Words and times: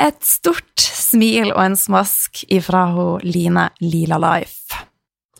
Et 0.00 0.16
stort 0.24 0.80
smil 0.80 1.50
og 1.52 1.60
en 1.60 1.76
smask 1.76 2.44
ifra 2.48 2.86
hun 2.94 3.20
Line 3.26 3.68
Lila 3.84 4.16
Life. 4.22 4.86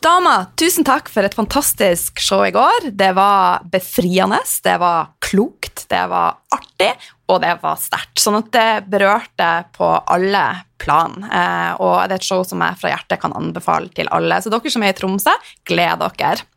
Dama, 0.01 0.47
tusen 0.57 0.81
takk 0.81 1.11
for 1.13 1.21
et 1.21 1.35
fantastisk 1.37 2.17
show 2.25 2.41
i 2.41 2.49
går. 2.49 2.87
Det 2.97 3.11
var 3.13 3.61
befriende, 3.69 4.39
det 4.65 4.73
var 4.81 5.11
klokt, 5.21 5.83
det 5.93 6.01
var 6.09 6.39
artig, 6.49 6.89
og 7.29 7.43
det 7.43 7.51
var 7.61 7.77
sterkt. 7.77 8.17
Sånn 8.17 8.39
at 8.39 8.47
det 8.49 8.69
berørte 8.89 9.49
på 9.77 9.91
alle 10.09 10.41
plan. 10.81 11.19
Eh, 11.21 11.75
og 11.77 11.99
det 12.09 12.15
er 12.15 12.17
et 12.17 12.25
show 12.25 12.41
som 12.41 12.63
jeg 12.65 12.79
fra 12.81 12.95
hjertet 12.95 13.21
kan 13.21 13.35
anbefale 13.37 13.91
til 13.93 14.09
alle. 14.09 14.39
Så 14.41 14.49
dere 14.49 14.71
som 14.73 14.81
er 14.87 14.95
i 14.95 14.97
Tromsø, 14.97 15.35
gled 15.69 16.01
dere. 16.01 16.47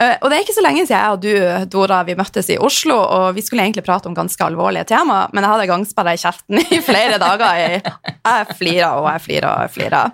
Eh, 0.00 0.14
og 0.16 0.32
det 0.32 0.38
er 0.38 0.46
ikke 0.46 0.56
så 0.56 0.64
lenge 0.64 0.86
siden 0.86 0.96
jeg 0.96 1.18
og 1.18 1.20
du, 1.26 1.68
Dora, 1.76 1.98
vi 2.08 2.16
møttes 2.16 2.48
i 2.48 2.56
Oslo, 2.56 2.96
og 2.96 3.36
vi 3.36 3.44
skulle 3.44 3.66
egentlig 3.66 3.84
prate 3.84 4.08
om 4.08 4.16
ganske 4.16 4.40
alvorlige 4.46 4.88
tema, 4.94 5.26
men 5.36 5.44
jeg 5.44 5.52
hadde 5.52 5.68
gangsperra 5.68 6.16
i 6.16 6.22
kjeften 6.24 6.64
i 6.64 6.80
flere 6.80 7.20
dager. 7.20 7.76
Jeg 7.76 8.56
flirer 8.56 9.02
og 9.02 9.10
jeg 9.12 9.26
flirer 9.28 9.50
og 9.52 9.66
jeg 9.66 9.76
flira. 9.76 10.06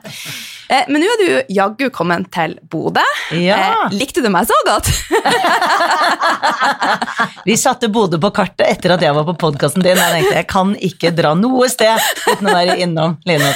Eh, 0.72 0.86
men 0.88 1.02
nå 1.02 1.08
er 1.12 1.20
du 1.20 1.52
jaggu 1.52 1.90
kommet 1.92 2.30
til 2.32 2.54
Bodø. 2.72 3.02
Ja. 3.36 3.58
Eh, 3.58 3.96
likte 3.98 4.22
du 4.24 4.30
meg 4.32 4.46
så 4.48 4.56
godt? 4.64 4.88
Vi 7.48 7.56
satte 7.60 7.90
Bodø 7.92 8.16
på 8.22 8.30
kartet 8.34 8.64
etter 8.70 8.94
at 8.96 9.04
jeg 9.04 9.12
var 9.16 9.26
på 9.28 9.34
podkasten 9.42 9.84
din. 9.84 10.00
Jeg 10.00 10.14
tenkte 10.16 10.38
jeg 10.38 10.48
kan 10.48 10.72
ikke 10.88 11.12
dra 11.16 11.34
noe 11.36 11.68
sted 11.72 12.00
uten 12.30 12.48
å 12.48 12.56
være 12.56 12.78
innom 12.84 13.18
Line. 13.28 13.52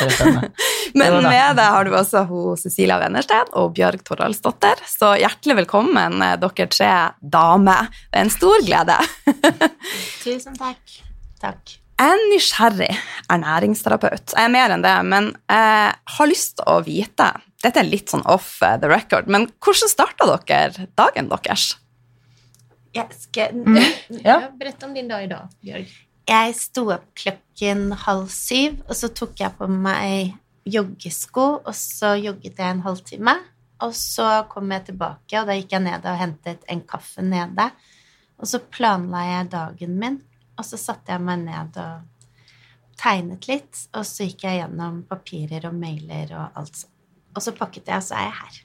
Men 0.98 1.18
med 1.24 1.56
deg 1.58 1.64
har 1.64 1.88
du 1.88 1.96
også 1.96 2.26
hun 2.28 2.60
Cecilia 2.60 3.00
Wennersten 3.00 3.48
og 3.56 3.72
Bjørg 3.78 4.04
Toralsdottir. 4.06 4.84
Så 4.90 5.14
hjertelig 5.22 5.62
velkommen, 5.62 6.20
eh, 6.20 6.36
dere 6.42 6.68
tre 6.68 6.92
damer. 7.20 7.88
Det 8.10 8.20
er 8.20 8.28
en 8.28 8.36
stor 8.36 8.60
glede. 8.66 9.00
Tusen 10.26 10.54
takk. 10.60 11.00
Takk. 11.40 11.78
Jeg 11.96 12.12
er 12.12 12.22
nysgjerrig 12.28 12.90
ernæringsterapeut. 13.32 14.34
Jeg 14.36 14.44
er 14.44 14.52
mer 14.52 14.72
enn 14.74 14.82
det, 14.84 14.96
men 15.08 15.30
jeg 15.48 15.94
har 16.16 16.28
lyst 16.28 16.58
til 16.58 16.68
å 16.68 16.80
vite 16.84 17.30
Dette 17.64 17.80
er 17.80 17.88
litt 17.88 18.12
sånn 18.12 18.24
off 18.28 18.58
the 18.60 18.88
record, 18.90 19.30
men 19.32 19.46
hvordan 19.64 19.90
starta 19.90 20.26
dere 20.28 20.84
dagen 20.98 21.30
deres? 21.32 21.70
Jeg, 22.94 23.08
skal, 23.16 23.56
Ja. 24.22 24.50
Berett 24.60 24.84
om 24.84 24.92
din 24.94 25.08
dag 25.08 25.24
i 25.24 25.30
dag, 25.30 25.48
Bjørg. 25.64 25.94
Jeg 26.28 26.54
sto 26.58 26.84
opp 26.92 27.08
klokken 27.16 27.88
halv 28.04 28.28
syv, 28.34 28.76
og 28.86 28.94
så 28.98 29.10
tok 29.14 29.40
jeg 29.40 29.56
på 29.56 29.68
meg 29.72 30.36
joggesko, 30.68 31.46
og 31.64 31.74
så 31.74 32.12
jogget 32.20 32.60
jeg 32.60 32.76
en 32.76 32.84
halvtime. 32.84 33.36
Og 33.84 33.92
så 33.96 34.44
kom 34.52 34.70
jeg 34.72 34.88
tilbake, 34.92 35.40
og 35.40 35.48
da 35.48 35.56
gikk 35.56 35.74
jeg 35.76 35.84
ned 35.88 36.06
og 36.08 36.20
hentet 36.20 36.64
en 36.72 36.84
kaffe 36.88 37.24
nede. 37.24 37.70
Og 38.36 38.48
så 38.52 38.60
planla 38.60 39.24
jeg 39.26 39.50
dagen 39.52 39.98
min, 40.00 40.20
og 40.56 40.64
så 40.64 40.78
satte 40.80 41.12
jeg 41.12 41.24
meg 41.24 41.44
ned 41.44 41.78
og 41.82 42.26
tegnet 42.96 43.48
litt, 43.50 43.80
og 43.92 44.06
så 44.08 44.26
gikk 44.26 44.46
jeg 44.48 44.62
gjennom 44.62 45.02
papirer 45.08 45.68
og 45.68 45.76
mailer 45.76 46.32
og 46.32 46.60
alt 46.62 46.82
sånt. 46.82 46.92
Og 47.36 47.44
så 47.44 47.52
pakket 47.52 47.90
jeg, 47.90 48.00
og 48.00 48.06
så 48.06 48.16
er 48.16 48.30
jeg 48.30 48.36
her. 48.40 48.62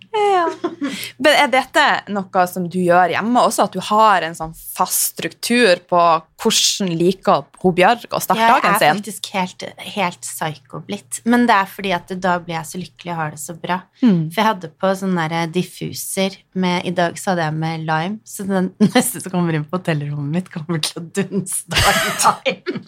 Men 1.21 1.37
Er 1.41 1.51
dette 1.51 1.85
noe 2.11 2.43
som 2.49 2.65
du 2.71 2.79
gjør 2.81 3.13
hjemme 3.13 3.43
også, 3.47 3.67
at 3.67 3.75
du 3.75 3.81
har 3.91 4.25
en 4.27 4.35
sånn 4.35 4.53
fast 4.55 5.11
struktur 5.13 5.79
på 5.87 6.01
hvordan 6.41 6.89
liker 6.97 7.43
hun 7.61 7.75
Bjørg 7.77 8.07
å 8.09 8.19
starte 8.23 8.47
dagen 8.47 8.77
sin? 8.79 8.87
Jeg 8.87 8.89
er 8.89 8.97
faktisk 8.97 9.27
helt, 9.35 9.65
helt 9.95 10.25
psycho 10.25 10.81
blitt. 10.87 11.21
Men 11.29 11.45
det 11.49 11.55
er 11.55 11.69
fordi 11.69 11.93
at 11.95 12.13
da 12.23 12.37
blir 12.41 12.57
jeg 12.57 12.69
så 12.71 12.81
lykkelig 12.81 13.13
og 13.13 13.19
har 13.19 13.35
det 13.35 13.41
så 13.43 13.55
bra. 13.59 13.77
Mm. 14.01 14.23
For 14.31 14.41
jeg 14.41 14.47
hadde 14.49 14.71
på 14.81 14.93
sånn 15.01 15.19
derre 15.19 15.43
diffuser 15.53 16.39
med 16.57 16.87
I 16.89 16.95
dag 16.97 17.19
så 17.19 17.31
hadde 17.31 17.45
jeg 17.45 17.57
med 17.61 17.85
lime, 17.87 18.19
så 18.27 18.47
den 18.47 18.71
neste 18.95 19.21
som 19.21 19.33
kommer 19.33 19.55
inn 19.57 19.67
på 19.67 19.79
hotellrommet 19.79 20.35
mitt, 20.39 20.51
kommer 20.51 20.81
til 20.83 21.03
å 21.03 21.05
dunste 21.21 21.77
av 21.77 22.41
lime. 22.47 22.81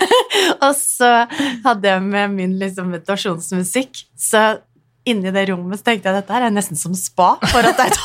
og 0.66 0.72
så 0.78 1.12
hadde 1.66 1.94
jeg 1.94 2.06
med 2.06 2.36
min 2.38 2.58
liksom 2.62 2.92
meditasjonsmusikk, 2.94 4.04
så 4.16 4.60
inni 5.12 5.30
det 5.34 5.44
rommet 5.50 5.78
så 5.80 5.84
tenkte 5.90 6.06
jeg 6.08 6.14
at 6.16 6.20
dette 6.22 6.34
her 6.36 6.44
er 6.48 6.52
nesten 6.54 6.76
som 6.78 6.92
spa, 6.98 7.28
for 7.50 7.62
at 7.66 7.76
det 7.78 7.84
er 7.86 7.90
et 7.94 8.00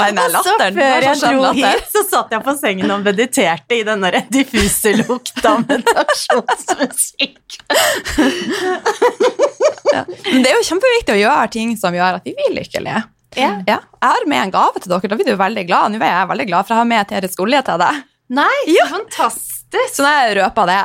Nei, 0.00 0.10
nei, 0.16 0.24
Og 0.24 0.30
så 0.44 0.52
før 0.56 1.04
jeg 1.04 1.16
dro 1.20 1.50
hit, 1.56 1.86
så 1.92 2.00
satt 2.06 2.32
jeg 2.34 2.40
på 2.44 2.52
sengen 2.58 2.92
og 2.94 3.00
mediterte 3.04 3.74
i 3.80 3.82
den 3.86 4.00
der 4.04 4.14
diffuse 4.32 4.90
lukta 5.02 5.48
av 5.56 5.60
meditasjonsmusikk. 5.66 7.46
Men 10.30 10.40
det 10.44 10.48
er 10.52 10.56
jo 10.56 10.68
kjempeviktig 10.70 11.12
å 11.16 11.20
gjøre 11.20 11.46
ting 11.52 11.68
som 11.80 11.96
gjør 11.96 12.12
at 12.20 12.28
vi 12.28 12.32
blir 12.38 12.52
lykkelige. 12.60 13.00
Ja. 13.38 13.50
Ja, 13.66 13.78
jeg 13.78 14.08
har 14.08 14.26
med 14.30 14.42
en 14.46 14.54
gave 14.54 14.82
til 14.82 14.90
dere. 14.90 15.10
Da 15.12 15.18
blir 15.18 15.28
du 15.28 15.36
veldig 15.38 15.64
glad. 15.68 15.92
Nå 15.92 16.02
er 16.02 16.16
jeg 16.16 16.30
veldig 16.32 16.48
glad, 16.50 16.66
for 16.66 16.74
jeg 16.74 16.82
har 16.82 16.90
med 16.90 17.02
eterisk 17.04 17.44
olje 17.44 17.62
til 17.68 17.82
deg. 17.84 18.02
Nei, 18.40 18.56
ja. 18.70 18.86
fantastisk. 18.90 19.59
Så 19.70 20.02
nå 20.02 20.08
har 20.08 20.26
jeg 20.28 20.36
røpa 20.40 20.64
det. 20.66 20.80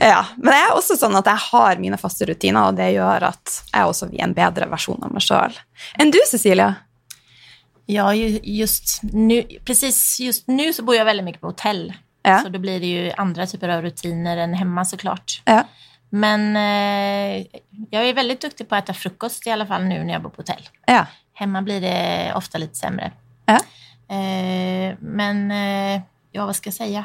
ja, 0.10 0.20
Men 0.36 0.52
det 0.52 0.58
er 0.58 0.74
også 0.74 0.96
sånn 1.00 1.16
at 1.16 1.30
jeg 1.30 1.44
har 1.46 1.80
mine 1.80 1.98
faste 2.00 2.28
rutiner, 2.28 2.68
og 2.68 2.76
det 2.76 2.90
gjør 2.92 3.30
at 3.30 3.56
jeg 3.72 3.88
også 3.88 4.10
blir 4.10 4.24
en 4.26 4.36
bedre 4.36 4.68
versjon 4.70 5.00
av 5.06 5.14
meg 5.14 5.24
sjøl. 5.24 5.56
Enn 6.00 6.12
du, 6.12 6.20
Cecilia? 6.28 6.74
Ja, 7.90 8.12
just 8.14 9.00
nu, 9.02 9.42
precis 9.66 10.20
just 10.20 10.48
nu 10.48 10.68
så 10.72 10.84
bor 10.86 10.94
jeg 10.94 11.08
veldig 11.08 11.24
mye 11.26 11.40
på 11.40 11.50
hotell. 11.50 11.88
Ja. 12.22 12.42
Så 12.44 12.52
da 12.52 12.60
blir 12.60 12.82
det 12.82 12.90
jo 12.92 13.06
andre 13.18 13.46
typer 13.48 13.72
av 13.74 13.82
rutiner 13.82 14.44
än 14.44 14.54
hemma 14.54 14.84
såklart. 14.84 15.40
Ja. 15.48 15.64
Men 16.10 16.56
eh, 16.58 17.46
jeg 17.90 18.10
er 18.10 18.16
veldig 18.18 18.36
duktig 18.42 18.66
på 18.68 18.76
å 18.76 18.82
spise 18.82 18.98
frukost 18.98 19.46
i 19.46 19.54
alle 19.54 19.66
fall 19.66 19.86
nå 19.86 20.02
når 20.02 20.14
jeg 20.16 20.24
bor 20.24 20.34
på 20.34 20.44
hotell. 20.44 20.62
Ja. 20.90 21.04
Hemma 21.38 21.62
blir 21.66 21.80
det 21.82 21.98
ofte 22.36 22.60
litt 22.60 22.76
sämre. 22.76 23.12
Ja. 23.48 23.58
Eh, 24.10 24.96
men 25.00 25.44
eh, 25.54 26.02
ja, 26.32 26.46
vad 26.46 26.56
ska 26.56 26.66
jag 26.68 26.74
säga? 26.74 27.04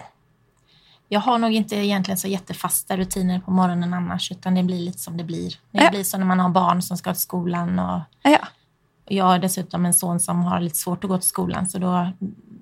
Jag 1.10 1.19
har 1.19 1.38
nog 1.38 1.51
inte 1.54 1.75
egentligen 1.75 2.18
så 2.18 2.27
jättefasta 2.27 2.98
rutiner 2.98 3.39
på 3.39 3.51
morgonen 3.51 3.94
annars, 3.94 4.31
utan 4.31 4.56
det 4.56 4.63
blir 4.63 4.80
lite 4.80 4.98
som 5.00 5.18
det 5.18 5.24
blir. 5.24 5.50
Det 5.72 5.83
Ja. 5.83 5.89
blir 5.89 6.04
så 6.04 6.18
när 6.18 6.25
man 6.25 6.39
har 6.39 6.50
barn 6.50 6.81
som 6.81 6.98
ska 6.98 7.13
till 7.13 7.22
skolan 7.22 7.80
och 7.80 8.00
Ja. 8.24 8.39
jag 9.06 9.25
har 9.25 9.39
dessutom 9.39 9.86
en 9.86 9.94
son 9.94 10.19
som 10.19 10.44
har 10.44 10.60
lite 10.60 10.77
svårt 10.77 11.04
att 11.04 11.10
gå 11.10 11.18
till 11.18 11.27
skolan 11.30 11.68
så 11.68 11.77
då, 11.80 12.12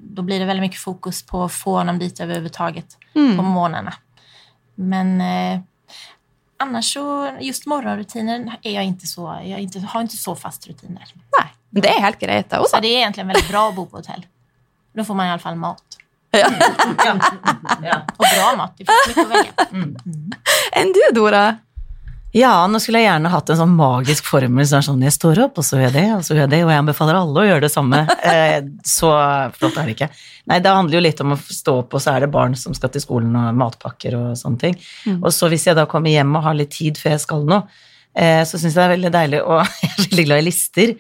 då 0.01 0.21
blir 0.21 0.39
det 0.39 0.45
väldigt 0.45 0.62
mycket 0.62 0.80
fokus 0.81 1.24
på 1.25 1.44
att 1.44 1.51
få 1.54 1.77
honom 1.77 2.00
dit 2.00 2.19
överhuvudtaget 2.19 2.98
Mm. 3.15 3.38
på 3.38 3.44
morgnarna. 3.44 3.94
Men 4.75 5.21
eh, 5.21 5.60
annars 6.57 6.94
så, 6.94 7.38
just 7.42 7.65
morgonrutiner 7.65 8.57
är 8.62 8.71
jag 8.71 8.83
inte 8.83 9.07
så, 9.07 9.39
jag 9.45 9.60
inte, 9.60 9.80
har 9.80 10.01
inte 10.01 10.18
så 10.18 10.36
fast 10.36 10.68
rutiner. 10.68 11.13
Men 11.69 11.81
det 11.81 11.89
er 11.89 12.00
helt 12.01 12.19
greit, 12.19 12.50
det 12.50 12.63
Så 12.69 12.80
det 12.80 12.88
är 12.88 12.98
egentligen 12.98 13.27
väldigt 13.27 13.50
bra 13.50 13.69
att 13.69 13.75
bo 13.75 13.86
på 13.86 13.98
hotell. 13.98 14.25
Då 14.94 15.04
får 15.06 15.13
man 15.13 15.27
i 15.27 15.30
alla 15.30 15.39
fall 15.39 15.56
mat. 15.56 15.83
Ja. 16.33 16.47
Ja. 17.83 18.00
Og 18.18 18.25
bra 18.25 18.47
mat, 18.57 18.74
De 18.77 18.88
fikk 18.88 19.12
litt 19.12 19.21
å 19.21 19.30
velge. 19.30 19.68
Mm. 19.74 20.33
Enn 20.80 20.94
du, 20.95 21.03
Dora? 21.15 21.44
Ja, 22.33 22.63
nå 22.65 22.80
skulle 22.81 23.03
jeg 23.03 23.12
gjerne 23.12 23.30
hatt 23.30 23.51
en 23.53 23.59
sånn 23.59 23.74
magisk 23.77 24.25
formel 24.25 24.65
som 24.65 24.80
er 24.80 24.85
sånn 24.88 25.03
jeg 25.06 25.13
står 25.13 25.44
opp, 25.44 25.59
og 25.62 25.65
så 25.68 25.77
gjør 25.77 25.83
jeg 25.85 25.94
det, 26.00 26.06
og 26.15 26.24
så 26.25 26.33
gjør 26.33 26.41
jeg 26.41 26.51
det, 26.56 26.62
og 26.65 26.71
jeg 26.74 26.81
anbefaler 26.81 27.18
alle 27.19 27.44
å 27.44 27.45
gjøre 27.45 27.65
det 27.68 27.74
samme. 27.74 28.03
Eh, 28.33 28.63
så 28.88 29.09
flott 29.53 29.75
er 29.77 29.85
det 29.85 29.94
ikke. 29.94 30.07
Nei, 30.50 30.57
det 30.63 30.71
handler 30.74 30.97
jo 30.97 31.01
litt 31.03 31.19
om 31.21 31.35
å 31.35 31.38
stå 31.38 31.75
opp, 31.83 31.94
og 31.94 32.01
så 32.01 32.15
er 32.15 32.24
det 32.24 32.31
barn 32.33 32.56
som 32.57 32.74
skal 32.74 32.89
til 32.94 33.03
skolen, 33.03 33.36
og 33.38 33.59
matpakker 33.59 34.15
og 34.18 34.31
sånne 34.39 34.62
ting. 34.63 34.77
Og 35.19 35.27
så 35.36 35.50
hvis 35.51 35.68
jeg 35.68 35.77
da 35.77 35.86
kommer 35.91 36.09
hjem 36.09 36.33
og 36.39 36.45
har 36.47 36.57
litt 36.57 36.74
tid 36.74 36.97
før 36.97 37.13
jeg 37.13 37.21
skal 37.21 37.45
noe, 37.45 37.68
eh, 38.18 38.41
så 38.47 38.57
syns 38.57 38.71
jeg 38.71 38.79
det 38.79 38.88
er 38.88 38.94
veldig 38.95 39.13
deilig, 39.13 39.44
og 39.45 39.62
jeg 39.83 39.91
er 39.91 40.01
veldig 40.07 40.25
glad 40.31 40.41
i 40.41 40.47
lister. 40.47 40.95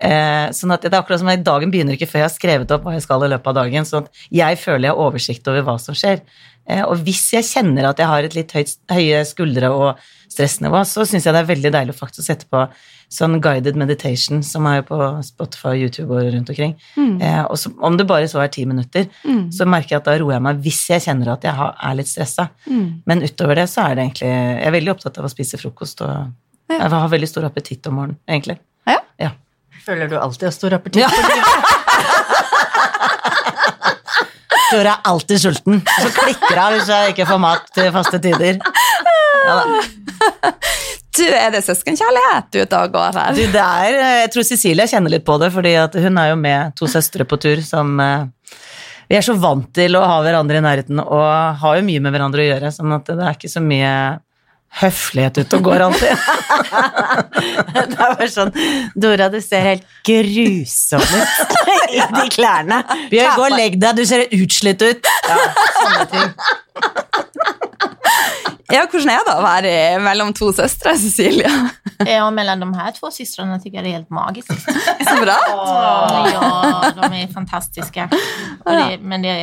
Eh, 0.00 0.50
sånn 0.54 0.70
at 0.74 0.84
det 0.84 0.92
er 0.92 1.00
akkurat 1.00 1.18
som 1.22 1.30
at 1.32 1.42
Dagen 1.42 1.72
begynner 1.72 1.96
ikke 1.96 2.06
før 2.06 2.22
jeg 2.22 2.28
har 2.28 2.34
skrevet 2.36 2.74
opp 2.74 2.84
hva 2.86 2.94
jeg 2.94 3.02
skal 3.02 3.24
i 3.26 3.32
løpet 3.32 3.50
av 3.50 3.56
dagen. 3.58 3.88
sånn 3.88 4.06
at 4.06 4.20
jeg 4.30 4.60
føler 4.60 4.88
jeg 4.88 4.94
har 4.94 5.08
oversikt 5.08 5.50
over 5.50 5.66
hva 5.66 5.78
som 5.82 5.96
skjer. 5.98 6.22
Eh, 6.68 6.84
og 6.84 7.02
hvis 7.06 7.24
jeg 7.34 7.48
kjenner 7.48 7.88
at 7.88 7.98
jeg 7.98 8.06
har 8.10 8.22
et 8.22 8.36
litt 8.36 8.52
høyt, 8.54 8.76
høye 8.92 9.24
skuldre 9.26 9.72
og 9.72 10.06
stressnivå, 10.28 10.84
så 10.86 11.06
syns 11.08 11.26
jeg 11.26 11.34
det 11.34 11.42
er 11.42 11.50
veldig 11.50 11.72
deilig 11.74 11.96
å 11.96 11.98
faktisk 11.98 12.26
sette 12.28 12.46
på 12.52 12.66
sånn 13.08 13.38
guided 13.40 13.74
meditation 13.80 14.42
som 14.44 14.66
er 14.68 14.82
jo 14.82 14.88
på 14.90 14.98
Spotify 15.24 15.70
og 15.72 15.80
YouTube 15.86 16.12
og 16.12 16.28
rundt 16.34 16.50
omkring. 16.52 16.74
Eh, 17.24 17.42
og 17.48 17.56
så, 17.58 17.72
om 17.80 17.96
det 17.96 18.06
bare 18.06 18.28
så 18.28 18.42
er 18.44 18.52
ti 18.52 18.66
minutter, 18.68 19.08
så 19.50 19.64
merker 19.66 19.96
jeg 19.96 20.02
at 20.02 20.10
da 20.10 20.18
roer 20.20 20.36
jeg 20.36 20.44
meg 20.44 20.60
hvis 20.66 20.82
jeg 20.92 21.06
kjenner 21.06 21.32
at 21.32 21.42
jeg 21.48 21.56
har, 21.56 21.72
er 21.88 21.96
litt 21.96 22.10
stressa. 22.12 22.50
Men 23.08 23.24
utover 23.24 23.56
det 23.56 23.66
så 23.72 23.88
er 23.88 23.96
det 23.96 24.04
egentlig 24.04 24.28
Jeg 24.28 24.66
er 24.68 24.76
veldig 24.76 24.92
opptatt 24.92 25.18
av 25.18 25.24
å 25.24 25.32
spise 25.32 25.58
frokost 25.58 26.04
og 26.04 26.30
jeg 26.68 26.90
har 26.92 27.08
veldig 27.08 27.28
stor 27.30 27.46
appetitt 27.48 27.86
om 27.88 27.94
morgenen, 27.96 28.18
egentlig. 28.28 28.58
Ja. 28.86 29.00
Ja. 29.18 29.30
Føler 29.86 30.10
du 30.10 30.16
alltid 30.18 30.48
har 30.48 30.54
stor 30.54 30.78
appetitt? 30.78 31.02
Ja. 31.02 31.10
Dora 34.68 34.92
er 34.98 35.06
alltid 35.08 35.40
sulten. 35.40 35.80
Så 35.86 36.10
klikker 36.12 36.58
jeg 36.58 36.76
hvis 36.76 36.90
jeg 36.92 37.14
ikke 37.14 37.26
får 37.28 37.40
mat 37.40 37.70
til 37.76 37.88
faste 37.94 38.20
tider. 38.20 38.58
Ja, 39.48 39.54
da. 39.56 39.64
Du, 41.18 41.24
er 41.24 41.50
det 41.50 41.64
søskenkjærlighet 41.66 42.60
ute 42.60 42.78
og 42.78 42.92
går 42.94 43.16
her? 43.18 43.34
Du, 43.34 43.42
det 43.50 43.62
er, 43.64 43.96
jeg 44.22 44.30
tror 44.34 44.44
Cecilie 44.46 44.86
kjenner 44.90 45.16
litt 45.16 45.24
på 45.26 45.38
det, 45.42 45.48
fordi 45.54 45.72
hun 46.04 46.20
er 46.20 46.30
jo 46.30 46.36
med 46.38 46.76
to 46.78 46.86
søstre 46.90 47.26
på 47.26 47.38
tur 47.42 47.62
som 47.66 47.98
eh, 48.02 48.28
Vi 49.08 49.16
er 49.18 49.24
så 49.24 49.34
vant 49.40 49.66
til 49.74 49.96
å 49.98 50.04
ha 50.04 50.20
hverandre 50.22 50.60
i 50.60 50.62
nærheten 50.62 51.00
og 51.02 51.58
har 51.62 51.78
jo 51.78 51.86
mye 51.88 52.04
med 52.04 52.14
hverandre 52.14 52.44
å 52.44 52.48
gjøre, 52.50 52.70
sånn 52.76 52.94
at 52.94 53.08
det 53.08 53.24
er 53.24 53.38
ikke 53.38 53.50
så 53.50 53.64
mye 53.64 53.92
høflighet 54.78 55.40
ute 55.40 55.58
og 55.58 55.64
går 55.68 55.84
alltid. 55.88 56.12
Det 57.78 57.82
er 57.82 57.96
bare 57.98 58.28
sånn 58.30 58.52
Dora, 58.98 59.28
du 59.32 59.40
ser 59.42 59.64
helt 59.64 59.86
grusom 60.06 61.02
ut 61.02 61.56
i 61.96 62.02
de 62.02 62.24
klærne. 62.34 62.82
Bjørn, 63.10 63.34
gå 63.38 63.46
og 63.48 63.56
legg 63.56 63.78
deg, 63.80 63.98
du 63.98 64.04
ser 64.08 64.26
utslitt 64.38 64.84
ut. 64.84 65.08
Ja, 65.28 65.38
sånne 65.80 66.06
ting. 66.12 66.28
Ja, 68.68 68.82
hvordan 68.84 69.08
er 69.08 69.22
det 69.24 69.32
å 69.32 69.44
være 69.44 69.70
mellom 70.04 70.34
to 70.36 70.50
søstre, 70.52 70.92
Cecilia? 71.00 71.48
Ja, 72.04 72.26
mellom 72.28 72.36
mellan 72.36 72.60
de 72.66 72.68
her 72.76 72.92
to 72.98 73.08
søstrene 73.14 73.56
tycker 73.62 73.80
jeg 73.80 73.86
det 73.86 73.92
er 73.94 73.96
helt 74.02 74.12
magisk. 74.12 74.52
Så 74.52 75.14
bra. 75.22 75.38
Ja, 76.28 76.92
de 77.00 77.08
er 77.22 77.32
fantastiske. 77.32 78.04
Det, 78.12 79.00
men 79.00 79.24
det 79.24 79.38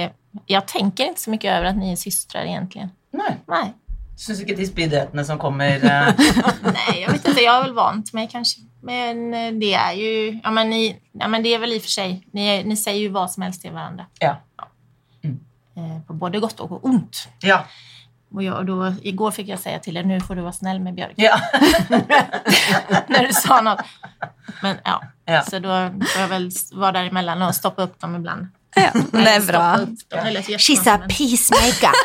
jeg 0.51 0.67
tenker 0.69 1.09
ikke 1.09 1.21
så 1.23 1.31
mye 1.33 1.55
over 1.55 1.71
at 1.71 1.79
dere 1.79 1.95
er 1.95 1.99
søstre, 1.99 2.43
egentlig. 2.45 2.87
Nei, 3.15 3.33
Nej. 3.49 3.73
Syns 4.15 4.41
ikke 4.43 4.55
de 4.57 4.65
spydighetene 4.67 5.25
som 5.27 5.39
kommer 5.41 5.81
Nei, 5.85 7.01
jeg 7.01 7.09
vet 7.11 7.25
ikke. 7.25 7.41
Jeg 7.41 7.51
har 7.51 7.65
vel 7.65 7.75
vant 7.77 8.13
meg, 8.15 8.29
kanskje. 8.31 8.63
Men 8.85 9.25
eh, 9.33 9.51
det 9.59 9.73
er 9.75 9.97
jo 9.97 10.11
Ja, 10.43 10.51
men, 10.53 10.69
ni, 10.69 10.83
ja, 11.19 11.27
men 11.31 11.43
det 11.43 11.55
er 11.55 11.63
vel 11.63 11.73
i 11.75 11.79
og 11.81 11.85
for 11.87 11.95
seg 11.95 12.19
Ni, 12.37 12.77
sier 12.77 12.99
jo 13.01 13.11
hva 13.15 13.25
som 13.31 13.45
helst 13.47 13.63
til 13.65 13.73
hverandre. 13.75 14.07
Ja. 14.23 14.37
Mm. 15.25 15.39
på 16.07 16.13
både 16.15 16.39
godt 16.39 16.61
og 16.63 16.85
ont. 16.87 17.25
Ja. 17.43 17.65
Og, 18.35 18.43
jag, 18.43 18.57
och 18.57 18.65
då, 18.65 18.93
går 19.11 19.31
fikk 19.31 19.49
jeg 19.53 19.59
si 19.59 19.73
til 19.83 19.95
deg 19.95 20.07
nå 20.07 20.17
får 20.23 20.35
du 20.35 20.41
være 20.43 20.57
snill 20.57 20.79
med 20.83 20.95
Bjørk. 20.95 21.15
ja. 21.17 21.35
Når 23.11 23.27
du 23.29 23.33
sa 23.35 23.61
noe. 23.63 23.83
Men 24.63 24.79
ja, 24.85 24.99
Ja. 25.27 25.41
så 25.43 25.59
da 25.59 25.89
får 25.89 26.19
jeg 26.21 26.29
vel 26.29 26.47
være 26.75 26.93
der 26.97 27.09
imellom 27.09 27.41
og 27.47 27.55
stoppe 27.55 27.83
opp 27.87 27.95
dem 28.01 28.15
ibland. 28.19 28.49
Ja, 28.75 28.91
det 29.11 29.29
er 29.31 29.45
bra. 29.47 29.65
She's 30.59 30.87
a 30.91 30.97
men- 30.97 31.07
peacemaker. 31.09 31.95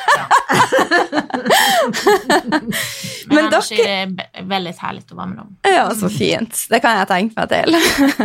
Men, 3.27 3.35
Men 3.45 3.51
dere- 3.51 4.07
be- 4.07 4.43
väldigt 4.43 4.79
härligt 4.79 5.05
att 5.11 5.17
vara 5.17 5.27
med 5.27 5.37
dem. 5.39 5.57
Ja, 5.63 5.91
så 5.95 6.09
fint. 6.11 6.67
Det 6.71 6.81
kan 6.83 6.99
jeg 6.99 7.09
tenke 7.09 7.35
meg 7.41 7.49
til. 7.51 7.77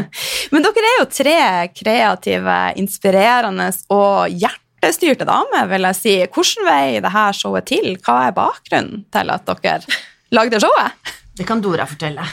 Men 0.54 0.66
dere 0.66 0.86
er 0.92 0.98
jo 1.02 1.08
tre 1.12 1.36
kreative, 1.78 2.56
inspirerende 2.82 3.68
og 3.94 4.30
hjertestyrte 4.34 5.28
damer, 5.30 5.68
vil 5.72 5.88
jeg 5.90 6.00
si. 6.00 6.16
Hvilken 6.26 6.66
vei 6.70 7.00
det 7.04 7.14
her 7.14 7.34
showet 7.38 7.68
til? 7.70 7.96
Hva 8.06 8.18
er 8.30 8.36
bakgrunnen 8.38 9.06
til 9.14 9.34
at 9.36 9.46
dere 9.62 9.80
lagde 10.36 10.60
showet? 10.64 11.14
Det 11.36 11.46
kan 11.48 11.62
Dora 11.62 11.86
fortelle. 11.90 12.26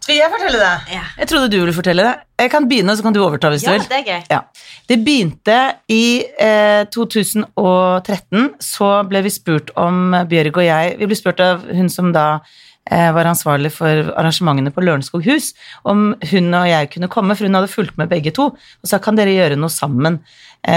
Skal 0.00 0.16
jeg 0.16 0.30
fortelle 0.32 0.58
det? 0.58 0.94
Ja. 0.94 1.02
Jeg 1.20 1.28
trodde 1.28 1.50
du 1.52 1.58
ville 1.60 1.74
fortelle 1.76 2.04
det. 2.06 2.14
Jeg 2.40 2.50
kan 2.54 2.66
begynne, 2.70 2.94
så 2.96 3.04
kan 3.04 3.12
du 3.12 3.20
overta 3.22 3.50
hvis 3.52 3.62
Ja, 3.66 3.74
du 3.76 3.82
vil. 3.82 3.88
det 3.90 3.98
er 3.98 4.06
gøy. 4.08 4.22
Ja. 4.30 4.40
Det 4.88 4.96
begynte 5.04 5.58
i 5.92 6.24
eh, 6.40 6.84
2013. 6.88 8.48
Så 8.64 8.88
ble 9.10 9.22
vi 9.26 9.32
spurt 9.34 9.70
om 9.80 10.14
Bjørg 10.30 10.56
og 10.60 10.66
jeg 10.66 10.96
Vi 11.00 11.08
ble 11.10 11.18
spurt 11.18 11.40
av 11.44 11.66
hun 11.68 11.90
som 11.92 12.10
da 12.16 12.26
eh, 12.90 13.10
var 13.14 13.28
ansvarlig 13.30 13.70
for 13.76 14.10
arrangementene 14.18 14.72
på 14.74 14.82
Lørenskog 14.84 15.24
hus, 15.28 15.52
om 15.84 16.14
hun 16.32 16.54
og 16.56 16.66
jeg 16.70 16.90
kunne 16.94 17.10
komme, 17.12 17.36
for 17.36 17.46
hun 17.46 17.58
hadde 17.60 17.70
fulgt 17.72 17.98
med 18.00 18.08
begge 18.10 18.32
to, 18.34 18.50
og 18.56 18.88
sa 18.88 18.98
kan 19.02 19.18
dere 19.20 19.36
gjøre 19.36 19.58
noe 19.60 19.70
sammen 19.70 20.18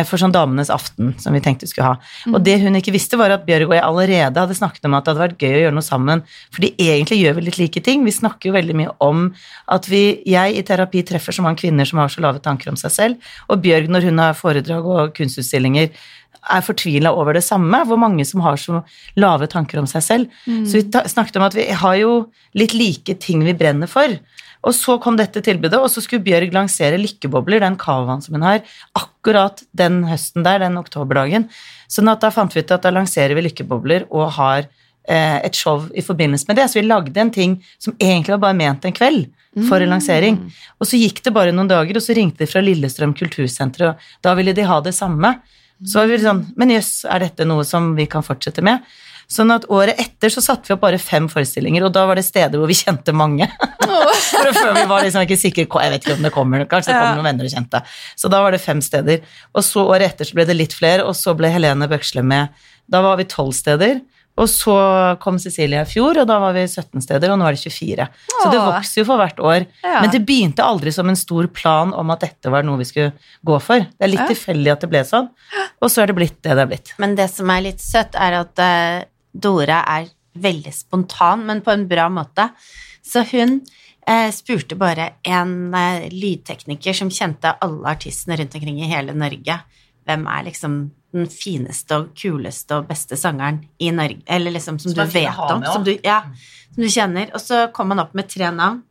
for 0.08 0.22
sånn 0.22 0.32
Damenes 0.32 0.72
aften, 0.74 1.12
som 1.20 1.36
vi 1.36 1.42
tenkte 1.44 1.68
vi 1.68 1.74
skulle 1.74 1.90
ha. 1.92 2.14
Og 2.32 2.40
det 2.46 2.56
hun 2.64 2.80
ikke 2.80 2.94
visste, 2.96 3.20
var 3.20 3.34
at 3.36 3.44
Bjørg 3.48 3.68
og 3.68 3.76
jeg 3.76 3.84
allerede 3.84 4.46
hadde 4.46 4.58
snakket 4.58 4.88
om 4.88 4.96
at 4.96 5.04
det 5.04 5.14
hadde 5.14 5.24
vært 5.26 5.44
gøy 5.44 5.58
å 5.58 5.62
gjøre 5.66 5.76
noe 5.76 5.86
sammen, 5.86 6.24
fordi 6.56 6.72
egentlig 6.80 7.20
gjør 7.20 7.38
vi 7.38 7.46
litt 7.50 7.60
like 7.60 7.84
ting. 7.84 8.06
Vi 8.08 8.16
snakker 8.16 8.50
jo 8.50 8.56
veldig 8.56 8.78
mye 8.80 8.96
om 9.04 9.28
at 9.76 9.90
vi, 9.92 10.04
jeg 10.30 10.58
i 10.58 10.66
terapi 10.66 11.04
treffer 11.08 11.36
så 11.36 11.46
mange 11.46 11.60
kvinner 11.62 11.88
som 11.90 12.00
har 12.02 12.12
så 12.14 12.24
lave 12.24 12.42
tanker 12.44 12.72
om 12.72 12.80
seg 12.80 12.96
selv, 12.96 13.32
og 13.52 13.64
Bjørg 13.66 13.92
når 13.92 14.10
hun 14.10 14.24
har 14.24 14.38
foredrag 14.40 14.88
og 14.88 15.16
kunstutstillinger, 15.20 15.92
er 16.52 16.64
fortvila 16.66 17.14
over 17.16 17.38
det 17.38 17.44
samme, 17.46 17.78
hvor 17.88 18.00
mange 18.00 18.26
som 18.28 18.42
har 18.44 18.58
så 18.60 18.82
lave 19.20 19.48
tanker 19.52 19.80
om 19.80 19.88
seg 19.88 20.04
selv. 20.04 20.40
Så 20.68 20.82
vi 20.82 21.04
snakket 21.12 21.38
om 21.40 21.46
at 21.46 21.56
vi 21.56 21.70
har 21.72 21.96
jo 22.02 22.16
litt 22.58 22.74
like 22.76 23.16
ting 23.24 23.46
vi 23.48 23.56
brenner 23.56 23.88
for. 23.88 24.18
Og 24.64 24.76
så 24.76 24.96
kom 25.04 25.18
dette 25.20 25.42
tilbudet, 25.44 25.80
og 25.80 25.90
så 25.92 26.02
skulle 26.04 26.24
Bjørg 26.24 26.54
lansere 26.56 27.00
Lykkebobler, 27.02 27.64
den 27.64 27.76
kavaen 27.80 28.24
som 28.24 28.38
hun 28.38 28.46
har, 28.48 28.62
akkurat 28.96 29.64
den 29.76 30.04
høsten 30.08 30.46
der, 30.46 30.62
den 30.64 30.80
oktoberdagen. 30.80 31.50
Sånn 31.92 32.12
at 32.12 32.24
da 32.24 32.32
fant 32.34 32.56
vi 32.56 32.64
ut 32.64 32.72
at 32.72 32.86
da 32.86 32.94
lanserer 32.96 33.36
vi 33.36 33.44
Lykkebobler 33.50 34.08
og 34.10 34.32
har 34.38 34.64
eh, 34.64 35.40
et 35.44 35.60
show 35.60 35.84
i 35.92 36.06
forbindelse 36.06 36.48
med 36.50 36.62
det. 36.62 36.70
Så 36.72 36.80
vi 36.80 36.88
lagde 36.88 37.20
en 37.20 37.34
ting 37.34 37.58
som 37.76 37.96
egentlig 38.00 38.38
var 38.38 38.46
bare 38.48 38.60
ment 38.62 38.88
en 38.88 38.96
kveld 38.96 39.28
for 39.68 39.84
en 39.84 39.94
lansering. 39.94 40.40
Og 40.80 40.88
så 40.90 40.98
gikk 40.98 41.22
det 41.26 41.34
bare 41.36 41.54
noen 41.54 41.70
dager, 41.70 42.00
og 42.00 42.06
så 42.06 42.16
ringte 42.18 42.44
de 42.44 42.50
fra 42.50 42.64
Lillestrøm 42.64 43.14
kultursenter, 43.18 43.92
og 43.92 44.08
da 44.26 44.34
ville 44.40 44.56
de 44.56 44.66
ha 44.66 44.80
det 44.82 44.96
samme. 44.98 45.36
Så 45.84 46.00
var 46.00 46.08
vi 46.08 46.22
sånn 46.22 46.46
Men 46.56 46.72
jøss, 46.72 47.04
er 47.10 47.26
dette 47.26 47.46
noe 47.50 47.66
som 47.68 47.92
vi 47.98 48.06
kan 48.08 48.24
fortsette 48.24 48.64
med? 48.64 48.86
Sånn 49.34 49.50
at 49.56 49.66
året 49.74 49.98
etter 50.02 50.30
så 50.34 50.44
satte 50.46 50.70
vi 50.70 50.76
opp 50.76 50.84
bare 50.84 51.00
fem 51.02 51.26
forestillinger, 51.32 51.88
og 51.88 51.94
da 51.96 52.04
var 52.10 52.20
det 52.20 52.26
steder 52.28 52.62
hvor 52.62 52.70
vi 52.70 52.78
kjente 52.78 53.16
mange. 53.18 53.48
For 54.30 54.52
før 54.56 54.74
vi 54.78 54.86
var 54.90 55.04
liksom 55.06 55.24
ikke 55.26 55.38
sikre 55.40 55.66
Jeg 55.66 55.92
vet 55.96 56.06
ikke 56.06 56.16
om 56.20 56.26
det 56.28 56.34
kommer, 56.36 56.66
kanskje 56.70 56.94
det 56.94 57.00
kommer 57.02 57.20
noen 57.20 57.30
venner 57.32 57.50
og 57.50 57.54
kjente. 57.56 57.82
Så 58.20 58.30
da 58.32 58.44
var 58.46 58.54
det 58.56 58.62
fem 58.64 58.82
steder. 58.84 59.24
Og 59.58 59.66
så 59.66 59.86
året 59.90 60.12
etter 60.14 60.30
så 60.30 60.38
ble 60.38 60.46
det 60.50 60.58
litt 60.60 60.76
flere, 60.78 61.06
og 61.08 61.18
så 61.18 61.34
ble 61.38 61.50
Helene 61.54 61.90
Bøksle 61.92 62.24
med. 62.26 62.54
Da 62.90 63.02
var 63.06 63.18
vi 63.20 63.26
tolv 63.32 63.56
steder. 63.58 64.02
Og 64.34 64.48
så 64.50 64.74
kom 65.22 65.36
Cecilie 65.38 65.84
i 65.84 65.86
fjor, 65.86 66.18
og 66.24 66.26
da 66.26 66.40
var 66.42 66.56
vi 66.56 66.64
17 66.66 67.04
steder, 67.06 67.30
og 67.30 67.38
nå 67.38 67.46
er 67.46 67.54
det 67.54 67.62
24. 67.70 68.08
Så 68.34 68.48
det 68.50 68.62
vokser 68.64 69.02
jo 69.04 69.06
for 69.06 69.22
hvert 69.22 69.42
år. 69.46 69.66
Ja. 69.86 70.00
Men 70.02 70.10
det 70.16 70.24
begynte 70.26 70.66
aldri 70.66 70.90
som 70.96 71.10
en 71.12 71.20
stor 71.20 71.46
plan 71.54 71.94
om 71.94 72.10
at 72.16 72.24
dette 72.26 72.50
var 72.50 72.66
noe 72.66 72.82
vi 72.82 72.88
skulle 72.90 73.12
gå 73.46 73.60
for. 73.62 73.86
Det 73.86 74.08
er 74.08 74.10
litt 74.10 74.24
Ja. 74.24 74.30
tilfeldig 74.32 74.72
at 74.74 74.82
det 74.82 74.90
ble 74.90 75.04
sånn, 75.06 75.30
og 75.78 75.86
så 75.94 76.02
er 76.02 76.10
det 76.10 76.16
blitt 76.18 76.40
det 76.42 76.56
det 76.58 76.64
er 76.66 76.72
blitt. 76.72 76.94
Men 76.98 77.14
det 77.20 77.30
som 77.30 77.50
er 77.54 77.62
litt 77.62 77.82
søtt, 77.86 78.18
er 78.18 78.40
at 78.42 78.58
eh, 78.58 79.06
Dora 79.34 79.84
er 79.98 80.12
veldig 80.34 80.74
spontan, 80.74 81.46
men 81.46 81.62
på 81.66 81.74
en 81.74 81.88
bra 81.90 82.08
måte. 82.10 82.50
Så 83.06 83.26
hun 83.32 83.60
eh, 84.08 84.30
spurte 84.34 84.78
bare 84.80 85.10
en 85.28 85.74
eh, 85.78 86.10
lydtekniker 86.14 86.96
som 86.98 87.12
kjente 87.14 87.56
alle 87.62 87.94
artistene 87.94 88.38
rundt 88.40 88.56
omkring 88.58 88.82
i 88.82 88.92
hele 88.92 89.16
Norge. 89.18 89.60
Hvem 90.08 90.26
er 90.28 90.48
liksom 90.50 90.80
den 91.14 91.30
fineste 91.30 92.00
og 92.00 92.16
kuleste 92.18 92.80
og 92.80 92.90
beste 92.90 93.18
sangeren 93.20 93.62
i 93.80 93.92
Norge? 93.94 94.24
Eller 94.28 94.56
liksom 94.56 94.80
som, 94.80 94.94
Som 94.96 95.06
du 95.06 95.14
vet 95.14 95.44
om, 95.50 95.64
som 95.66 95.86
du, 95.86 95.94
ja, 96.04 96.24
som 96.74 96.84
du 96.84 96.90
kjenner. 96.90 97.30
Og 97.34 97.44
så 97.44 97.68
kom 97.76 97.94
han 97.94 98.04
opp 98.04 98.16
med 98.18 98.32
tre 98.32 98.50
navn. 98.52 98.82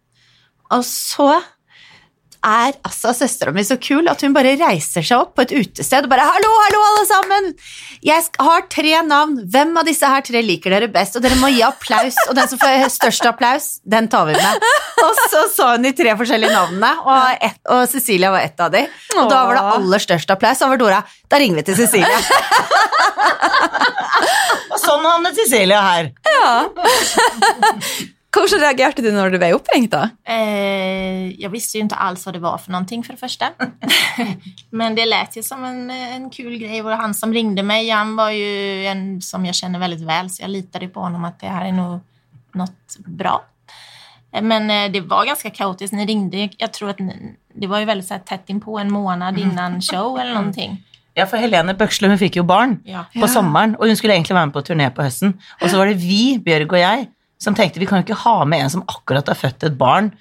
Og 0.72 0.86
så 0.88 1.34
er 2.42 2.74
altså 2.82 3.12
søstera 3.14 3.52
mi 3.54 3.62
så 3.66 3.76
kul 3.80 4.08
at 4.10 4.22
hun 4.24 4.34
bare 4.34 4.56
reiser 4.58 5.04
seg 5.06 5.18
opp 5.18 5.34
på 5.36 5.44
et 5.44 5.54
utested 5.54 6.06
og 6.06 6.10
bare 6.10 6.26
'Hallo, 6.26 6.50
hallo, 6.64 6.80
alle 6.88 7.04
sammen! 7.06 7.50
Jeg 8.02 8.24
har 8.38 8.66
tre 8.70 9.02
navn. 9.06 9.36
Hvem 9.52 9.76
av 9.78 9.86
disse 9.86 10.06
her 10.06 10.24
tre 10.26 10.42
liker 10.42 10.74
dere 10.74 10.88
best?' 10.92 11.16
Og 11.16 11.22
dere 11.22 11.38
må 11.40 11.52
gi 11.54 11.62
applaus, 11.62 12.16
og 12.28 12.34
den 12.38 12.48
som 12.50 12.58
får 12.58 12.88
størst 12.96 13.26
applaus, 13.30 13.68
den 13.86 14.08
tar 14.08 14.26
vi 14.30 14.34
med. 14.38 14.66
Og 15.02 15.18
så 15.30 15.40
så 15.54 15.68
hun 15.72 15.82
de 15.86 15.92
tre 15.96 16.14
forskjellige 16.18 16.52
navnene, 16.52 16.90
og, 17.02 17.36
et, 17.42 17.58
og 17.70 17.88
Cecilia 17.90 18.30
var 18.30 18.46
ett 18.46 18.60
av 18.60 18.70
de. 18.74 18.84
Og 19.16 19.30
da 19.30 19.44
var 19.48 19.54
det 19.58 19.64
aller 19.76 20.02
størst 20.04 20.30
applaus. 20.34 20.58
Da 20.62 20.68
var 20.70 20.78
Dora 20.82 21.02
'Da 21.28 21.38
ringer 21.38 21.62
vi 21.62 21.66
til 21.70 21.78
Cecilia'. 21.82 22.22
Og 24.72 24.78
sånn 24.80 25.04
havnet 25.04 25.36
Cecilia 25.36 25.80
her. 25.84 26.12
Hvordan 28.32 28.62
reagerte 28.62 29.02
du 29.04 29.10
når 29.12 29.34
du 29.34 29.38
ble 29.42 29.50
oppringt, 29.52 29.90
da? 29.92 30.06
Eh, 30.24 31.34
jeg 31.36 31.50
visste 31.52 31.76
jo 31.78 31.84
ikke 31.84 31.98
alls 32.00 32.22
hva 32.24 32.32
det 32.32 32.40
var 32.40 32.56
for 32.62 32.72
noe, 32.72 33.02
for 33.04 33.12
det 33.12 33.20
første. 33.20 33.50
Men 34.78 34.96
det 34.96 35.04
lät 35.08 35.36
jo 35.36 35.42
som 35.44 35.64
en, 35.68 35.82
en 35.92 36.30
kul 36.32 36.54
greie. 36.56 36.80
Og 36.80 36.94
han 36.96 37.12
som 37.16 37.32
ringde 37.34 37.64
meg, 37.66 37.90
han 37.92 38.14
var 38.16 38.32
jo 38.32 38.48
en 38.92 39.04
som 39.24 39.44
jeg 39.44 39.58
kjenner 39.60 39.82
veldig 39.84 40.08
vel, 40.08 40.30
så 40.32 40.46
jeg 40.46 40.54
litet 40.54 40.88
på 40.94 41.04
ham 41.04 41.28
at 41.28 41.36
det 41.44 41.52
her 41.52 41.68
er 41.68 41.76
noe 41.76 42.00
något 42.56 42.96
bra. 43.20 43.36
Eh, 44.32 44.40
Men 44.42 44.70
eh, 44.72 44.88
det 44.92 45.04
var 45.12 45.28
ganske 45.28 45.52
kaotisk. 45.52 45.92
Ni 45.92 46.08
ringde, 46.08 46.48
jeg 46.56 46.72
tror 46.72 46.94
at 46.96 47.04
ni, 47.04 47.34
det 47.52 47.68
var 47.68 47.84
jo 47.84 47.90
veldig 47.92 48.06
så 48.08 48.16
tett 48.24 48.48
innpå, 48.48 48.78
en 48.80 48.92
måned 48.96 49.38
innan 49.44 49.80
show 49.84 50.16
eller 50.16 50.40
noe. 50.40 50.70
Ja, 51.12 51.26
for 51.28 51.36
Helene 51.36 51.74
Bøksle 51.76 52.08
hun 52.08 52.16
fikk 52.16 52.38
jo 52.40 52.48
barn 52.48 52.78
Ja. 52.88 53.02
på 53.12 53.28
sommeren, 53.28 53.74
og 53.76 53.84
hun 53.90 53.98
skulle 54.00 54.14
egentlig 54.16 54.32
være 54.38 54.48
med 54.48 54.54
på 54.56 54.62
turné 54.64 54.86
på 54.96 55.04
høsten. 55.04 55.34
Og 55.60 55.68
så 55.68 55.76
var 55.76 55.90
det 55.92 55.98
vi, 56.00 56.38
Bjørg 56.40 56.72
og 56.72 56.80
jeg, 56.80 57.10
som 57.42 57.56
tenkte 57.58 57.82
vi 57.82 57.88
kan 57.90 58.00
jo 58.02 58.06
ikke 58.06 58.20
ha 58.24 58.36
med 58.48 58.66
en 58.66 58.72
som 58.76 58.84
akkurat 58.86 59.26
har 59.32 59.38
født 59.38 59.66
et 59.68 59.78
barn. 59.78 60.12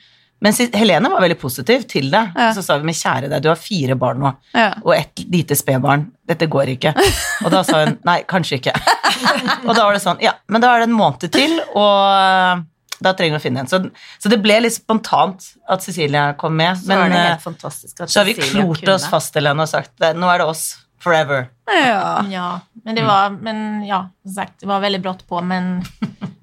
Men 0.41 0.55
Helene 0.73 1.11
var 1.13 1.21
veldig 1.21 1.37
positiv 1.37 1.83
til 1.89 2.07
det. 2.09 2.21
Ja. 2.33 2.47
Så 2.57 2.63
sa 2.65 2.79
vi 2.81 2.87
men 2.89 2.97
kjære 2.97 3.29
deg, 3.29 3.43
du 3.45 3.51
har 3.51 3.59
fire 3.61 3.93
barn 3.99 4.23
nå, 4.23 4.31
Ja. 4.57 4.71
og 4.81 4.95
et 4.95 5.21
lite 5.29 5.53
spedbarn. 5.57 6.07
Dette 6.27 6.47
går 6.49 6.71
ikke. 6.73 6.95
Og 7.45 7.51
da 7.53 7.61
sa 7.67 7.83
hun 7.85 7.99
nei, 8.07 8.21
kanskje 8.25 8.57
ikke. 8.57 8.73
Og 9.67 9.75
da 9.75 9.85
var 9.85 9.93
det 9.93 10.01
sånn, 10.01 10.17
ja, 10.23 10.33
men 10.49 10.63
da 10.63 10.73
er 10.73 10.81
det 10.81 10.89
en 10.89 10.97
måned 10.97 11.29
til, 11.33 11.59
og 11.77 12.65
da 13.01 13.13
trenger 13.17 13.37
vi 13.37 13.39
å 13.39 13.43
finne 13.43 13.63
en. 13.63 13.69
Så, 13.69 13.79
så 14.21 14.29
det 14.33 14.39
ble 14.41 14.59
litt 14.65 14.75
spontant 14.75 15.45
at 15.69 15.85
Cecilia 15.85 16.31
kom 16.39 16.55
med. 16.57 16.77
Så 16.79 16.89
Men 16.89 17.13
det 17.13 17.21
eh, 17.35 18.05
så 18.05 18.21
har 18.21 18.29
vi 18.29 18.35
klort 18.37 18.87
oss 18.95 19.07
fast, 19.09 19.37
Helene, 19.37 19.65
og 19.65 19.69
sagt 19.69 20.05
eh, 20.05 20.13
nå 20.17 20.29
er 20.29 20.41
det 20.41 20.49
oss 20.53 20.65
forever. 21.01 21.47
Ja. 21.69 22.21
Ja, 22.29 22.49
men 22.85 22.97
det 22.97 23.05
var, 23.05 23.33
men 23.33 23.81
ja, 23.87 24.03
som 24.25 24.35
sagt, 24.37 24.59
det 24.61 24.69
var 24.69 24.83
veldig 24.83 25.01
brått 25.01 25.25
på, 25.29 25.41
men 25.45 25.79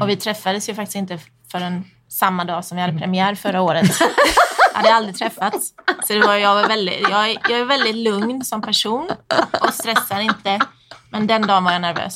och 0.00 0.08
vi 0.08 0.16
träffades 0.16 0.68
ju 0.68 0.74
faktiskt 0.74 0.96
inte 0.96 1.18
förrän 1.52 1.84
samma 2.08 2.44
dag 2.44 2.64
som 2.64 2.76
vi 2.76 2.80
hade 2.82 2.98
premiär 2.98 3.34
förra 3.34 3.60
året. 3.62 3.90
hade 4.74 4.94
aldrig 4.94 5.16
träffats. 5.18 5.72
Så 6.06 6.12
det 6.12 6.20
var, 6.20 6.34
jag, 6.34 6.54
var 6.54 6.68
väldigt, 6.68 7.00
jag, 7.10 7.30
är- 7.30 7.38
jag 7.48 7.60
är 7.60 7.64
väldigt 7.64 7.96
lugn 7.96 8.44
som 8.44 8.62
person 8.62 9.08
och 9.60 9.74
stressar 9.74 10.20
inte. 10.20 10.60
Men 11.10 11.26
den 11.26 11.46
dagen 11.46 11.64
var 11.64 11.72
jeg 11.72 11.80
nervøs. 11.80 12.14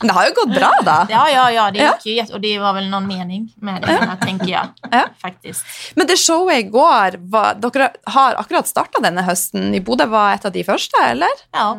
Men 0.00 0.08
det 0.08 0.14
har 0.14 0.26
jo 0.26 0.32
gått 0.34 0.54
bra, 0.56 0.70
da. 0.84 0.96
Ja, 1.10 1.22
ja, 1.30 1.44
ja, 1.54 1.64
det 1.70 1.78
gikk 2.02 2.06
jo, 2.06 2.34
og 2.34 2.42
det 2.42 2.52
var 2.58 2.74
vel 2.74 2.88
noen 2.90 3.06
mening 3.06 3.44
med 3.62 3.84
det, 3.86 3.94
tenker 4.26 4.50
jeg. 4.50 5.04
faktisk. 5.22 5.66
Men 5.94 6.08
det 6.10 6.16
showet 6.18 6.58
i 6.64 6.66
går, 6.74 7.16
var, 7.30 7.54
dere 7.62 7.92
har 8.10 8.34
akkurat 8.40 8.66
starta 8.68 9.02
denne 9.04 9.22
høsten 9.26 9.70
i 9.78 9.80
Bodø, 9.80 10.08
var 10.10 10.34
et 10.34 10.46
av 10.48 10.52
de 10.54 10.64
første, 10.66 10.98
eller? 11.06 11.42
Ja. 11.54 11.70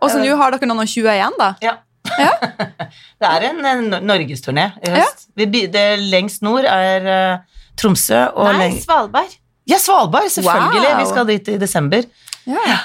Og 0.00 0.10
så 0.10 0.22
nå 0.22 0.36
har 0.38 0.54
dere 0.54 0.70
noen 0.70 0.84
og 0.86 0.92
20 0.94 1.10
igjen, 1.16 1.36
da? 1.42 1.50
Ja. 1.64 1.74
det 3.20 3.28
er 3.30 3.46
en, 3.50 3.60
en 3.66 3.84
nor- 3.92 4.06
norgesturné 4.12 4.68
i 4.86 4.92
høst. 4.94 5.26
Vi, 5.38 5.46
det 5.72 5.84
lengst 6.12 6.42
nord 6.46 6.66
er 6.68 7.10
uh, 7.10 7.60
Tromsø 7.80 8.22
og 8.34 8.48
Nei, 8.50 8.56
leng- 8.66 8.80
Svalbard. 8.82 9.36
Ja, 9.70 9.78
Svalbard, 9.78 10.30
selvfølgelig! 10.34 10.88
Wow. 10.88 10.98
Vi 11.02 11.10
skal 11.12 11.28
dit 11.28 11.48
i 11.52 11.58
desember. 11.60 12.08
Ja. 12.50 12.78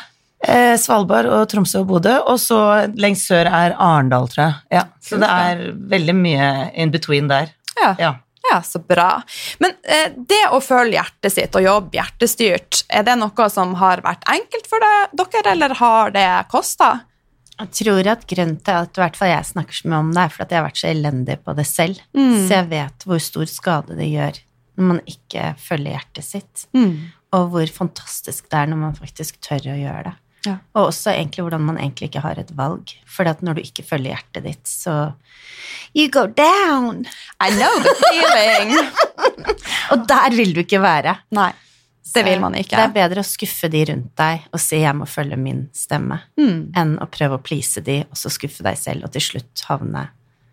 Eh, 0.46 0.76
Svalbard 0.78 1.26
og 1.32 1.48
Tromsø 1.50 1.80
og 1.82 1.88
Bodø. 1.90 2.12
Og 2.30 2.38
så 2.44 2.60
lengst 3.00 3.32
sør 3.32 3.48
er 3.50 3.74
Arendal, 3.82 4.28
tror 4.30 4.44
jeg. 4.44 4.60
Ja, 4.78 4.84
så 5.02 5.18
det 5.22 5.30
er 5.32 5.64
veldig 5.96 6.16
mye 6.20 6.50
in 6.78 6.92
between 6.94 7.32
der. 7.32 7.50
Ja. 7.80 7.96
Ja. 8.00 8.12
Ja, 8.46 8.60
så 8.62 8.78
bra. 8.78 9.24
Men 9.58 9.72
eh, 9.90 10.12
det 10.30 10.44
å 10.54 10.60
følge 10.62 11.00
hjertet 11.00 11.34
sitt 11.34 11.56
og 11.58 11.64
jobbe 11.66 11.98
hjertestyrt, 11.98 12.84
er 12.94 13.08
det 13.08 13.16
noe 13.18 13.48
som 13.50 13.72
har 13.80 14.04
vært 14.06 14.28
enkelt 14.30 14.70
for 14.70 14.84
deg, 14.86 15.16
dere, 15.18 15.56
eller 15.56 15.74
har 15.80 16.14
det 16.14 16.28
kosta? 16.54 16.92
Jeg 17.56 17.72
tror 17.80 18.10
at 18.12 18.26
grunnen 18.28 18.58
til 18.60 18.82
at 18.82 18.98
i 18.98 19.02
hvert 19.02 19.16
fall 19.20 19.32
jeg 19.32 19.48
snakker 19.48 19.78
så 19.78 19.88
mye 19.88 20.02
om 20.04 20.10
det, 20.12 20.26
er 20.26 20.34
fordi 20.34 20.46
at 20.46 20.52
jeg 20.52 20.60
har 20.60 20.68
vært 20.68 20.82
så 20.82 20.90
elendig 20.90 21.38
på 21.46 21.56
det 21.56 21.68
selv. 21.70 22.02
Mm. 22.18 22.34
Så 22.34 22.58
jeg 22.58 22.68
vet 22.74 23.08
hvor 23.08 23.24
stor 23.24 23.48
skade 23.52 23.96
det 24.00 24.10
gjør 24.12 24.42
når 24.76 24.90
man 24.90 25.00
ikke 25.08 25.54
følger 25.62 25.96
hjertet 25.96 26.28
sitt. 26.28 26.66
Mm. 26.76 27.14
Og 27.36 27.50
hvor 27.54 27.72
fantastisk 27.78 28.50
det 28.52 28.60
er 28.60 28.72
når 28.72 28.82
man 28.82 28.98
faktisk 28.98 29.40
tør 29.44 29.72
å 29.72 29.80
gjøre 29.80 30.04
det. 30.10 30.16
Ja. 30.46 30.60
Og 30.76 30.92
også 30.92 31.10
egentlig 31.16 31.46
hvordan 31.46 31.64
man 31.66 31.80
egentlig 31.80 32.12
ikke 32.12 32.24
har 32.26 32.38
et 32.38 32.52
valg. 32.58 32.92
For 33.10 33.26
når 33.26 33.58
du 33.58 33.64
ikke 33.64 33.86
følger 33.88 34.14
hjertet 34.14 34.46
ditt, 34.46 34.68
så 34.70 35.16
You 35.96 36.10
go 36.12 36.26
down! 36.28 37.06
I 37.40 37.50
know 37.56 37.72
the 37.82 37.96
feeling! 38.04 38.76
Og 39.96 40.04
der 40.10 40.36
vil 40.36 40.52
du 40.54 40.62
ikke 40.62 40.84
være. 40.84 41.16
Nei, 41.36 41.54
det 42.14 42.24
vil 42.26 42.40
man 42.40 42.54
ikke. 42.54 42.76
Det 42.76 42.86
er 42.86 42.94
bedre 42.94 43.20
å 43.22 43.26
skuffe 43.28 43.70
de 43.70 43.86
rundt 43.86 44.16
deg 44.16 44.42
og 44.54 44.60
si 44.60 44.76
'jeg 44.78 44.96
må 44.96 45.06
følge 45.08 45.38
min 45.38 45.70
stemme', 45.74 46.20
Mm. 46.38 46.72
enn 46.76 46.98
å 47.00 47.06
prøve 47.10 47.38
å 47.38 47.44
please 47.44 47.82
de, 47.82 48.02
og 48.10 48.16
så 48.16 48.30
skuffe 48.30 48.64
deg 48.64 48.78
selv, 48.78 49.04
og 49.04 49.12
til 49.12 49.22
slutt 49.22 49.62
havne 49.68 50.10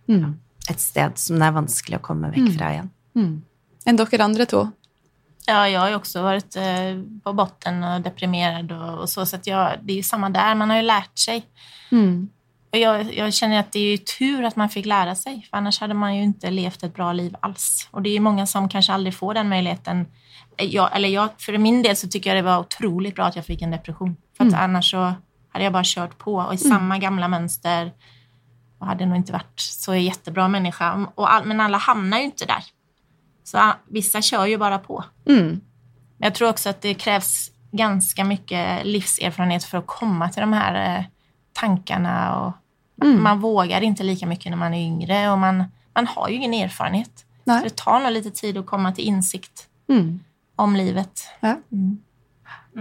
Mm. 0.08 0.34
et 0.68 0.80
sted 0.80 1.18
som 1.18 1.38
det 1.38 1.46
er 1.46 1.52
vanskelig 1.52 1.98
å 1.98 2.02
komme 2.02 2.30
vekk 2.32 2.56
fra 2.56 2.70
igjen. 2.70 2.90
Mm. 3.16 3.42
Enn 3.86 3.96
dere 3.96 4.24
andre 4.24 4.46
to? 4.46 4.72
Ja, 5.48 5.64
jeg 5.66 5.76
har 5.78 5.90
jo 5.90 5.98
også 5.98 6.22
varit 6.22 6.56
eh, 6.56 6.94
på 7.24 7.34
botten 7.34 7.82
og 7.82 8.02
deprimert, 8.04 8.70
og, 8.70 9.00
og 9.00 9.08
så, 9.08 9.26
så 9.26 9.36
att 9.36 9.46
jag, 9.46 9.78
det 9.84 9.92
er 9.92 9.96
jo 9.96 10.02
samme 10.02 10.32
der. 10.32 10.54
man 10.54 10.70
har 10.70 10.80
jo 10.80 10.86
lært 10.88 11.16
seg. 11.18 11.42
Mm. 11.90 12.28
Och 12.72 12.78
jag, 12.78 13.14
jag 13.14 13.34
känner 13.34 13.60
att 13.60 13.72
det 13.72 13.78
är 13.78 13.92
jo 13.92 14.04
tur 14.18 14.44
att 14.44 14.56
man 14.56 14.68
fick 14.68 14.86
lära 14.86 15.14
sig, 15.14 15.46
för 15.50 15.56
annars 15.56 15.80
hade 15.80 15.94
man 15.94 16.16
ju 16.16 16.22
inte 16.22 16.50
levt 16.50 16.82
ett 16.82 16.94
bra 16.94 17.12
liv 17.12 17.36
alls. 17.40 17.88
Och 17.90 18.02
det 18.02 18.10
är 18.10 18.14
jo 18.14 18.22
många 18.22 18.46
som 18.46 18.68
kanske 18.68 18.92
aldrig 18.92 19.14
får 19.14 19.34
den 19.34 19.48
möjligheten. 19.48 20.06
Jag, 20.56 20.96
eller 20.96 21.08
jag, 21.08 21.28
för 21.38 21.58
min 21.58 21.82
del 21.82 21.96
så 21.96 22.08
tycker 22.08 22.30
jag 22.30 22.36
det 22.44 22.50
var 22.50 22.58
otroligt 22.58 23.14
bra 23.14 23.24
att 23.24 23.36
jag 23.36 23.46
fick 23.46 23.62
en 23.62 23.70
depression. 23.70 24.16
För 24.36 24.44
mm. 24.44 24.60
annars 24.60 24.90
så 24.90 25.14
hade 25.48 25.64
jag 25.64 25.72
bara 25.72 25.82
kört 25.86 26.18
på 26.18 26.34
och 26.34 26.54
i 26.54 26.58
samma 26.58 26.98
gamla 26.98 27.28
mönster 27.28 27.92
och 28.78 28.86
hade 28.86 29.06
nog 29.06 29.16
inte 29.16 29.32
varit 29.32 29.60
så 29.60 29.94
jättebra 29.94 30.48
människa. 30.48 31.06
Och 31.14 31.32
all, 31.32 31.44
men 31.44 31.60
alla 31.60 31.78
hamnar 31.78 32.18
ju 32.18 32.24
inte 32.24 32.46
där. 32.46 32.64
Så 33.44 33.72
vissa 33.88 34.22
kör 34.22 34.46
ju 34.46 34.58
bara 34.58 34.78
på. 34.78 35.04
Mm. 35.28 35.46
Men 36.16 36.26
jag 36.26 36.34
tror 36.34 36.48
också 36.48 36.68
att 36.68 36.80
det 36.80 36.94
krävs 36.94 37.50
ganska 37.72 38.24
mycket 38.24 38.86
livserfarenhet 38.86 39.64
för 39.64 39.78
att 39.78 39.86
komma 39.86 40.28
till 40.28 40.40
de 40.40 40.52
här 40.52 40.72
tankene 40.72 41.08
tankarna. 41.52 42.40
Och 42.40 42.52
Man 43.06 43.40
vågar 43.40 43.80
inte 43.80 44.02
lika 44.02 44.26
mycket 44.26 44.50
när 44.50 44.56
man 44.58 44.74
är 44.74 44.86
yngre 44.86 45.30
och 45.30 45.38
man, 45.38 45.64
man 45.94 46.06
har 46.06 46.28
ju 46.28 46.34
ingen 46.34 46.54
erfarenhet. 46.54 47.24
Nej. 47.44 47.58
Så 47.58 47.64
det 47.64 47.76
tar 47.76 48.00
nog 48.00 48.12
lite 48.12 48.30
tid 48.30 48.58
att 48.58 48.66
komma 48.66 48.92
till 48.92 49.04
insikt 49.04 49.66
Mm. 49.88 50.20
om 50.56 50.76
livet. 50.76 51.20
Ja. 51.40 51.56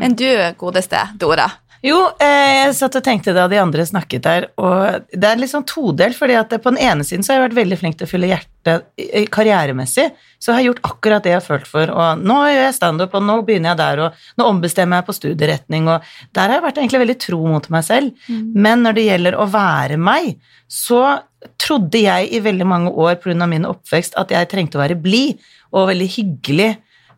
Enn 0.02 0.16
du, 0.16 0.54
godeste 0.58 1.10
Dora? 1.16 1.52
Jo, 1.82 1.98
eh, 2.22 2.68
jeg 2.68 2.74
satt 2.78 2.96
og 3.00 3.04
tenkte 3.06 3.34
da 3.34 3.48
de 3.50 3.58
andre 3.58 3.84
snakket 3.90 4.22
der, 4.22 4.46
og 4.62 5.08
det 5.10 5.26
er 5.26 5.40
litt 5.42 5.50
sånn 5.50 5.66
todelt, 5.66 6.14
fordi 6.18 6.36
at 6.38 6.54
på 6.54 6.74
den 6.74 6.78
ene 6.78 7.06
siden 7.06 7.26
så 7.26 7.34
har 7.34 7.40
jeg 7.40 7.48
vært 7.48 7.58
veldig 7.58 7.78
flink 7.80 7.98
til 7.98 8.06
å 8.06 8.12
fylle 8.12 8.30
hjertet 8.30 8.86
karrieremessig, 9.34 10.12
så 10.38 10.54
har 10.54 10.62
jeg 10.62 10.70
gjort 10.70 10.84
akkurat 10.92 11.26
det 11.26 11.34
jeg 11.34 11.40
har 11.40 11.48
følt 11.48 11.66
for, 11.70 11.90
og 11.90 12.22
nå 12.22 12.38
gjør 12.52 12.68
jeg 12.68 12.78
standup, 12.78 13.18
og 13.18 13.26
nå 13.26 13.40
begynner 13.48 13.72
jeg 13.72 13.82
der, 13.82 14.04
og 14.06 14.38
nå 14.38 14.50
ombestemmer 14.52 15.02
jeg 15.02 15.08
på 15.10 15.18
studieretning, 15.18 15.90
og 15.90 16.06
der 16.38 16.46
har 16.46 16.60
jeg 16.60 16.66
vært 16.68 16.84
egentlig 16.84 17.02
veldig 17.06 17.18
tro 17.26 17.42
mot 17.50 17.72
meg 17.74 17.88
selv. 17.88 18.30
Men 18.54 18.86
når 18.86 19.00
det 19.00 19.08
gjelder 19.08 19.40
å 19.42 19.50
være 19.50 19.98
meg, 19.98 20.36
så 20.70 21.02
trodde 21.58 22.04
jeg 22.04 22.30
i 22.30 22.44
veldig 22.46 22.70
mange 22.70 22.94
år 22.94 23.18
av 23.34 23.50
min 23.50 23.66
oppvekst 23.66 24.14
at 24.22 24.30
jeg 24.30 24.54
trengte 24.54 24.78
å 24.78 24.84
være 24.84 25.02
blid 25.02 25.42
og 25.74 25.90
veldig 25.90 26.10
hyggelig 26.14 26.72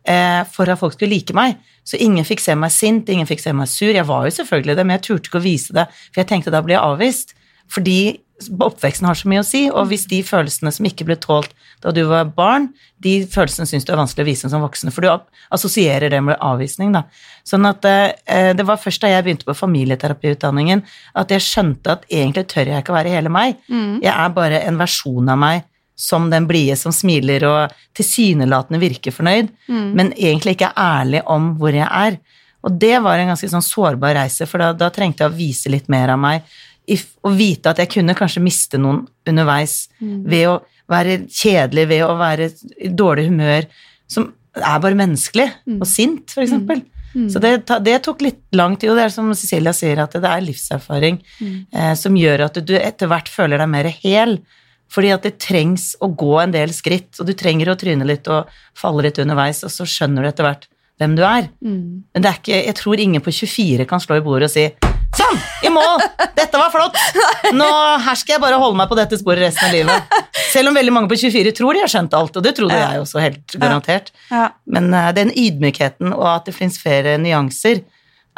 for 0.04 0.68
at 0.68 0.80
folk 0.80 0.92
skulle 0.92 1.14
like 1.14 1.32
meg. 1.36 1.56
Så 1.84 1.96
ingen 2.00 2.26
fikk 2.28 2.42
se 2.44 2.56
meg 2.56 2.72
sint, 2.72 3.08
ingen 3.08 3.28
fikk 3.28 3.40
se 3.40 3.52
meg 3.56 3.70
sur. 3.72 3.92
Jeg 3.92 4.04
var 4.08 4.26
jo 4.26 4.34
selvfølgelig 4.36 4.76
det, 4.76 4.84
men 4.84 4.98
jeg 4.98 5.04
turte 5.06 5.30
ikke 5.30 5.40
å 5.40 5.44
vise 5.46 5.76
det, 5.76 5.86
for 6.10 6.22
jeg 6.22 6.30
tenkte 6.30 6.52
da 6.52 6.60
blir 6.64 6.76
jeg 6.76 6.84
avvist. 6.84 7.34
Fordi 7.72 7.98
oppveksten 8.42 9.06
har 9.06 9.16
så 9.16 9.28
mye 9.30 9.42
å 9.44 9.46
si, 9.46 9.62
og 9.70 9.88
hvis 9.90 10.06
de 10.10 10.18
følelsene 10.26 10.72
som 10.74 10.86
ikke 10.88 11.06
ble 11.06 11.16
tålt 11.22 11.52
da 11.84 11.92
du 11.94 12.02
var 12.08 12.26
barn, 12.34 12.70
de 13.04 13.20
følelsene 13.30 13.68
syns 13.68 13.86
du 13.86 13.92
er 13.94 14.00
vanskelig 14.00 14.24
å 14.24 14.28
vise 14.28 14.50
som 14.50 14.64
voksen, 14.64 14.92
for 14.94 15.04
du 15.04 15.10
assosierer 15.54 16.10
det 16.12 16.20
med 16.24 16.40
avvisning, 16.42 16.94
da. 16.96 17.04
Sånn 17.46 17.68
at 17.68 17.84
eh, 17.88 18.50
det 18.56 18.66
var 18.66 18.80
først 18.80 19.04
da 19.04 19.12
jeg 19.12 19.26
begynte 19.26 19.48
på 19.48 19.56
familieterapiutdanningen 19.58 20.82
at 21.20 21.34
jeg 21.34 21.44
skjønte 21.44 21.98
at 21.98 22.08
egentlig 22.10 22.46
tør 22.50 22.72
jeg 22.72 22.84
ikke 22.84 22.94
å 22.94 22.98
være 22.98 23.14
hele 23.14 23.32
meg. 23.32 23.60
Jeg 24.02 24.12
er 24.14 24.34
bare 24.36 24.64
en 24.64 24.80
versjon 24.80 25.30
av 25.30 25.40
meg 25.40 25.64
som 25.94 26.30
den 26.30 26.46
blide 26.50 26.76
som 26.76 26.92
smiler 26.92 27.44
og 27.46 27.74
tilsynelatende 27.94 28.80
virker 28.82 29.14
fornøyd, 29.14 29.48
men 29.94 30.12
egentlig 30.16 30.56
ikke 30.56 30.72
er 30.72 31.00
ærlig 31.00 31.22
om 31.30 31.52
hvor 31.60 31.74
jeg 31.76 31.86
er. 31.86 32.18
Og 32.64 32.72
det 32.80 32.96
var 33.04 33.18
en 33.20 33.28
ganske 33.30 33.48
sånn 33.52 33.62
sårbar 33.62 34.14
reise, 34.16 34.46
for 34.46 34.58
da, 34.58 34.72
da 34.72 34.88
trengte 34.90 35.22
jeg 35.24 35.30
å 35.30 35.36
vise 35.36 35.70
litt 35.70 35.88
mer 35.92 36.08
av 36.14 36.18
meg. 36.18 36.42
Og 37.22 37.36
vite 37.38 37.70
at 37.70 37.78
jeg 37.78 37.92
kunne 37.92 38.14
kanskje 38.16 38.42
miste 38.42 38.80
noen 38.80 39.04
underveis 39.28 39.88
ved 40.28 40.48
å 40.48 40.56
være 40.90 41.20
kjedelig, 41.28 41.86
ved 41.88 42.02
å 42.04 42.16
være 42.18 42.50
i 42.80 42.88
dårlig 42.88 43.28
humør, 43.28 43.68
som 44.08 44.32
er 44.54 44.80
bare 44.80 44.94
menneskelig, 44.98 45.46
og 45.80 45.86
sint, 45.88 46.30
for 46.30 46.42
eksempel. 46.44 46.82
Så 47.30 47.38
det, 47.38 47.52
det 47.86 48.02
tok 48.02 48.20
litt 48.22 48.42
lang 48.52 48.76
tid, 48.76 48.90
og 48.90 48.96
det 48.98 49.04
er 49.04 49.12
som 49.14 49.30
Cecilia 49.34 49.72
sier, 49.72 50.00
at 50.02 50.12
det 50.18 50.26
er 50.26 50.42
livserfaring 50.42 51.20
eh, 51.72 51.94
som 51.94 52.16
gjør 52.16 52.48
at 52.48 52.58
du 52.66 52.74
etter 52.74 53.06
hvert 53.06 53.28
føler 53.30 53.58
deg 53.62 53.68
mer 53.70 53.86
hel. 54.02 54.40
Fordi 54.92 55.10
at 55.14 55.24
det 55.26 55.38
trengs 55.42 55.94
å 56.04 56.10
gå 56.12 56.34
en 56.42 56.52
del 56.54 56.72
skritt, 56.76 57.16
og 57.18 57.26
du 57.26 57.34
trenger 57.38 57.72
å 57.72 57.78
tryne 57.78 58.06
litt 58.06 58.28
og 58.30 58.50
falle 58.78 59.06
litt 59.08 59.18
underveis, 59.22 59.64
og 59.66 59.72
så 59.72 59.86
skjønner 59.88 60.22
du 60.22 60.30
etter 60.30 60.46
hvert 60.46 60.68
hvem 61.00 61.16
du 61.18 61.24
er. 61.26 61.48
Men 62.14 62.22
det 62.22 62.30
er 62.30 62.38
ikke, 62.38 62.58
jeg 62.68 62.76
tror 62.78 63.00
ingen 63.02 63.24
på 63.24 63.32
24 63.34 63.86
kan 63.90 64.02
slå 64.02 64.20
i 64.20 64.24
bordet 64.24 64.50
og 64.50 64.54
si 64.54 64.68
Sånn! 65.14 65.36
I 65.62 65.70
mål! 65.70 66.00
Dette 66.34 66.58
var 66.58 66.72
flott! 66.74 66.96
Nå, 67.54 67.66
her 68.02 68.18
skal 68.18 68.34
jeg 68.34 68.42
bare 68.42 68.58
holde 68.58 68.78
meg 68.80 68.88
på 68.90 68.96
dette 68.98 69.18
sporet 69.20 69.44
resten 69.46 69.68
av 69.68 69.74
livet. 69.74 70.16
Selv 70.50 70.72
om 70.72 70.78
veldig 70.78 70.94
mange 70.94 71.10
på 71.10 71.18
24 71.20 71.52
tror 71.54 71.76
de 71.76 71.84
har 71.84 71.92
skjønt 71.92 72.16
alt, 72.18 72.34
og 72.34 72.42
det 72.42 72.54
trodde 72.58 72.78
jeg 72.80 73.02
også 73.02 73.22
helt 73.22 73.54
garantert. 73.62 74.10
Ja. 74.32 74.48
Men 74.66 74.90
eh, 74.90 75.12
den 75.14 75.30
ydmykheten 75.30 76.10
og 76.16 76.26
at 76.32 76.50
det 76.50 76.56
fins 76.56 76.80
flere 76.82 77.14
nyanser, 77.22 77.84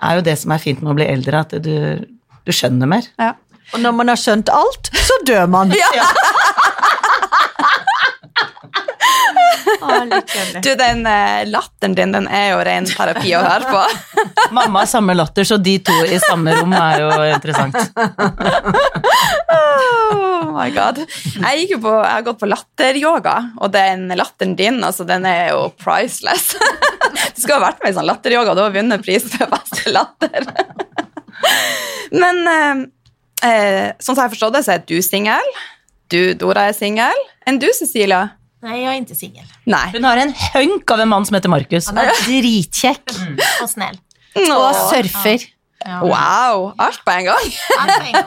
er 0.05 0.19
jo 0.19 0.26
det 0.26 0.37
som 0.37 0.53
er 0.53 0.61
fint 0.61 0.83
med 0.85 0.93
å 0.93 0.99
bli 0.99 1.09
eldre, 1.09 1.41
at 1.47 1.57
du, 1.65 2.05
du 2.45 2.53
skjønner 2.53 2.91
mer. 2.93 3.09
Ja. 3.17 3.33
Og 3.75 3.83
når 3.83 3.97
man 3.99 4.13
har 4.13 4.21
skjønt 4.21 4.53
alt, 4.53 4.93
så 4.95 5.23
dør 5.27 5.47
man. 5.51 5.75
Ja. 5.97 6.11
kjedelig. 10.27 10.63
Du, 10.63 10.75
den 10.79 11.07
eh, 11.07 11.47
latteren 11.49 11.95
din, 11.95 12.13
den 12.13 12.29
er 12.29 12.51
jo 12.53 12.61
ren 12.67 12.87
terapi 12.89 13.33
å 13.37 13.43
høre 13.45 13.71
på. 13.71 13.83
Mamma 14.57 14.83
har 14.85 14.91
samme 14.91 15.17
latter, 15.17 15.47
så 15.49 15.59
de 15.59 15.77
to 15.85 15.97
i 16.07 16.19
samme 16.23 16.55
rom 16.57 16.75
er 16.77 17.03
jo 17.03 17.11
interessant. 17.35 17.77
Oh 20.07 20.53
my 20.55 20.69
god. 20.75 21.03
Jeg, 21.03 21.63
gikk 21.63 21.77
jo 21.77 21.81
på, 21.85 21.95
jeg 21.99 22.13
har 22.13 22.27
gått 22.27 22.41
på 22.43 22.51
latteryoga, 22.51 23.37
og 23.61 23.73
den 23.75 24.09
latteren 24.17 24.57
din, 24.59 24.83
altså, 24.87 25.07
den 25.09 25.27
er 25.29 25.55
jo 25.55 25.69
priceless. 25.83 26.55
Du 27.37 27.43
skulle 27.43 27.59
ha 27.59 27.69
vært 27.69 27.83
med 27.85 27.93
i 27.93 27.97
sånn 27.97 28.07
latteryoga, 28.09 28.55
du 28.57 28.61
har 28.65 28.73
vunnet 28.75 29.03
pris 29.05 29.25
for 29.29 29.49
beste 29.53 29.93
latter. 29.93 30.47
Men 32.17 32.41
eh, 33.45 33.93
sånn 34.00 34.14
som 34.16 34.25
jeg 34.25 34.35
forstår 34.37 34.55
det, 34.57 34.64
så 34.66 34.76
er 34.76 34.85
du 34.88 34.97
singel. 35.05 35.52
Du, 36.12 36.21
Dora, 36.38 36.69
er 36.71 36.76
singel. 36.76 37.25
Enn 37.47 37.59
du, 37.62 37.66
Cecilia? 37.75 38.25
Nei, 38.64 38.78
jeg 38.81 38.88
er 38.90 39.02
ikke 39.02 39.19
singel. 39.19 39.50
Hun 39.95 40.07
har 40.09 40.19
en 40.23 40.33
hunk 40.55 40.90
av 40.95 41.02
en 41.05 41.11
mann 41.12 41.26
som 41.28 41.37
heter 41.38 41.52
Markus. 41.52 41.90
Han 41.93 42.00
er 42.02 42.11
dritkjekk 42.25 43.12
og 43.62 43.69
snäll. 43.71 43.99
og 44.49 44.73
surfer. 44.90 45.45
Ja. 45.87 46.00
Wow, 46.02 46.73
alt 46.83 47.02
på 47.05 47.12
en 47.12 47.28
gang. 47.28 47.50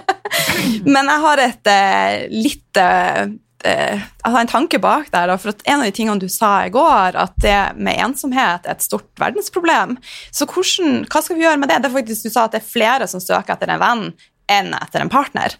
Men 0.93 1.09
jeg 1.09 1.23
har 1.25 1.41
et 1.43 1.67
eh, 1.73 2.27
litt 2.31 2.77
eh, 2.79 3.23
eh, 3.65 3.97
Jeg 3.97 4.31
har 4.31 4.39
en 4.39 4.51
tanke 4.51 4.79
bak 4.79 5.09
der. 5.11 5.27
da, 5.31 5.35
For 5.41 5.51
at 5.51 5.65
en 5.65 5.81
av 5.81 5.89
de 5.89 5.95
tingene 5.97 6.21
du 6.21 6.29
sa 6.31 6.53
i 6.67 6.71
går, 6.71 7.17
at 7.19 7.35
det 7.43 7.57
med 7.75 7.99
ensomhet 8.05 8.69
er 8.69 8.77
et 8.77 8.85
stort 8.85 9.09
verdensproblem. 9.19 9.97
Så 10.31 10.47
hvordan, 10.47 11.01
hva 11.09 11.23
skal 11.25 11.39
vi 11.39 11.43
gjøre 11.47 11.59
med 11.59 11.73
det? 11.73 11.81
Det 11.83 11.89
er 11.91 11.97
faktisk 11.97 12.29
Du 12.29 12.31
sa 12.31 12.45
at 12.45 12.55
det 12.55 12.61
er 12.61 12.69
flere 12.69 13.09
som 13.11 13.23
søker 13.23 13.57
etter 13.57 13.73
en 13.75 13.81
venn 13.83 14.05
enn 14.51 14.73
etter 14.77 15.03
en 15.03 15.11
partner. 15.11 15.55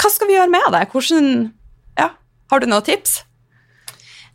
Hva 0.00 0.12
skal 0.12 0.30
vi 0.30 0.36
gjøre 0.38 0.52
med 0.52 0.70
det? 0.74 0.86
Hvordan, 0.92 1.50
ja, 2.00 2.12
Har 2.50 2.62
du 2.62 2.70
noen 2.70 2.86
tips? 2.86 3.20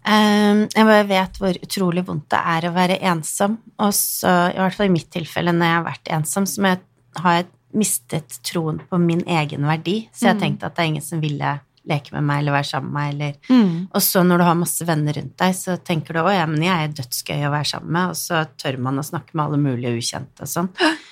Um, 0.05 0.67
jeg 0.69 0.85
bare 0.85 1.05
vet 1.09 1.37
hvor 1.41 1.57
utrolig 1.57 2.03
vondt 2.05 2.27
det 2.29 2.39
er 2.53 2.67
å 2.67 2.75
være 2.75 2.99
ensom. 3.09 3.57
Og 3.81 3.93
så, 3.97 4.33
i 4.53 4.59
hvert 4.61 4.77
fall 4.77 4.91
i 4.91 4.95
mitt 4.95 5.09
tilfelle, 5.13 5.53
når 5.55 5.71
jeg 5.71 5.79
har 5.79 5.87
vært 5.87 6.11
ensom, 6.19 6.49
så 6.49 6.67
jeg, 6.69 6.81
har 7.23 7.39
jeg 7.39 7.47
mistet 7.75 8.37
troen 8.45 8.77
på 8.87 8.99
min 9.01 9.23
egen 9.25 9.65
verdi. 9.67 10.03
Så 10.13 10.29
jeg 10.29 10.41
tenkte 10.43 10.69
at 10.69 10.77
det 10.77 10.85
er 10.85 10.93
ingen 10.93 11.05
som 11.05 11.23
ville 11.23 11.57
leke 11.85 12.15
med 12.15 12.25
meg 12.25 12.41
eller 12.41 12.55
være 12.55 12.69
sammen 12.69 12.93
med 12.93 12.99
meg. 12.99 13.09
Eller. 13.15 13.89
Og 13.91 14.03
så 14.03 14.23
når 14.25 14.41
du 14.41 14.45
har 14.47 14.59
masse 14.59 14.87
venner 14.87 15.17
rundt 15.19 15.35
deg, 15.41 15.57
så 15.57 15.77
tenker 15.77 16.17
du 16.17 16.21
å 16.23 16.33
ja, 16.33 16.45
men 16.49 16.63
jeg 16.65 16.85
er 16.85 16.95
dødsgøy 17.01 17.45
å 17.45 17.53
være 17.53 17.71
sammen 17.75 17.93
med, 17.97 18.13
og 18.13 18.19
så 18.19 18.45
tør 18.61 18.79
man 18.87 19.01
å 19.01 19.05
snakke 19.05 19.35
med 19.35 19.45
alle 19.47 19.61
mulige 19.61 19.97
ukjente 19.97 20.45
og 20.45 20.51
sånn. 20.51 20.71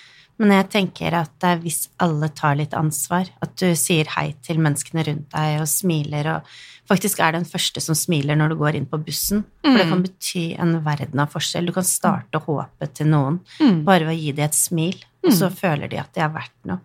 Men 0.41 0.53
jeg 0.55 0.69
tenker 0.73 1.13
at 1.13 1.45
hvis 1.61 1.87
alle 2.01 2.29
tar 2.33 2.57
litt 2.57 2.73
ansvar, 2.73 3.29
at 3.43 3.53
du 3.59 3.67
sier 3.77 4.09
hei 4.15 4.31
til 4.43 4.61
menneskene 4.63 5.05
rundt 5.05 5.27
deg 5.33 5.59
og 5.61 5.69
smiler, 5.69 6.29
og 6.33 6.89
faktisk 6.89 7.21
er 7.23 7.35
den 7.35 7.45
første 7.47 7.83
som 7.83 7.95
smiler 7.95 8.35
når 8.39 8.53
du 8.53 8.57
går 8.59 8.79
inn 8.79 8.89
på 8.89 8.99
bussen, 9.05 9.45
for 9.61 9.77
det 9.77 9.87
kan 9.91 10.03
bety 10.03 10.45
en 10.59 10.73
verden 10.83 11.21
av 11.21 11.31
forskjell. 11.31 11.69
Du 11.69 11.75
kan 11.75 11.85
starte 11.87 12.41
håpet 12.43 12.95
til 12.97 13.11
noen 13.13 13.39
bare 13.85 14.07
ved 14.09 14.15
å 14.15 14.19
gi 14.19 14.33
dem 14.33 14.49
et 14.49 14.57
smil, 14.57 14.97
og 15.23 15.31
så 15.37 15.47
føler 15.53 15.87
de 15.87 16.01
at 16.01 16.11
de 16.17 16.25
har 16.25 16.33
vært 16.33 16.57
noe. 16.67 16.81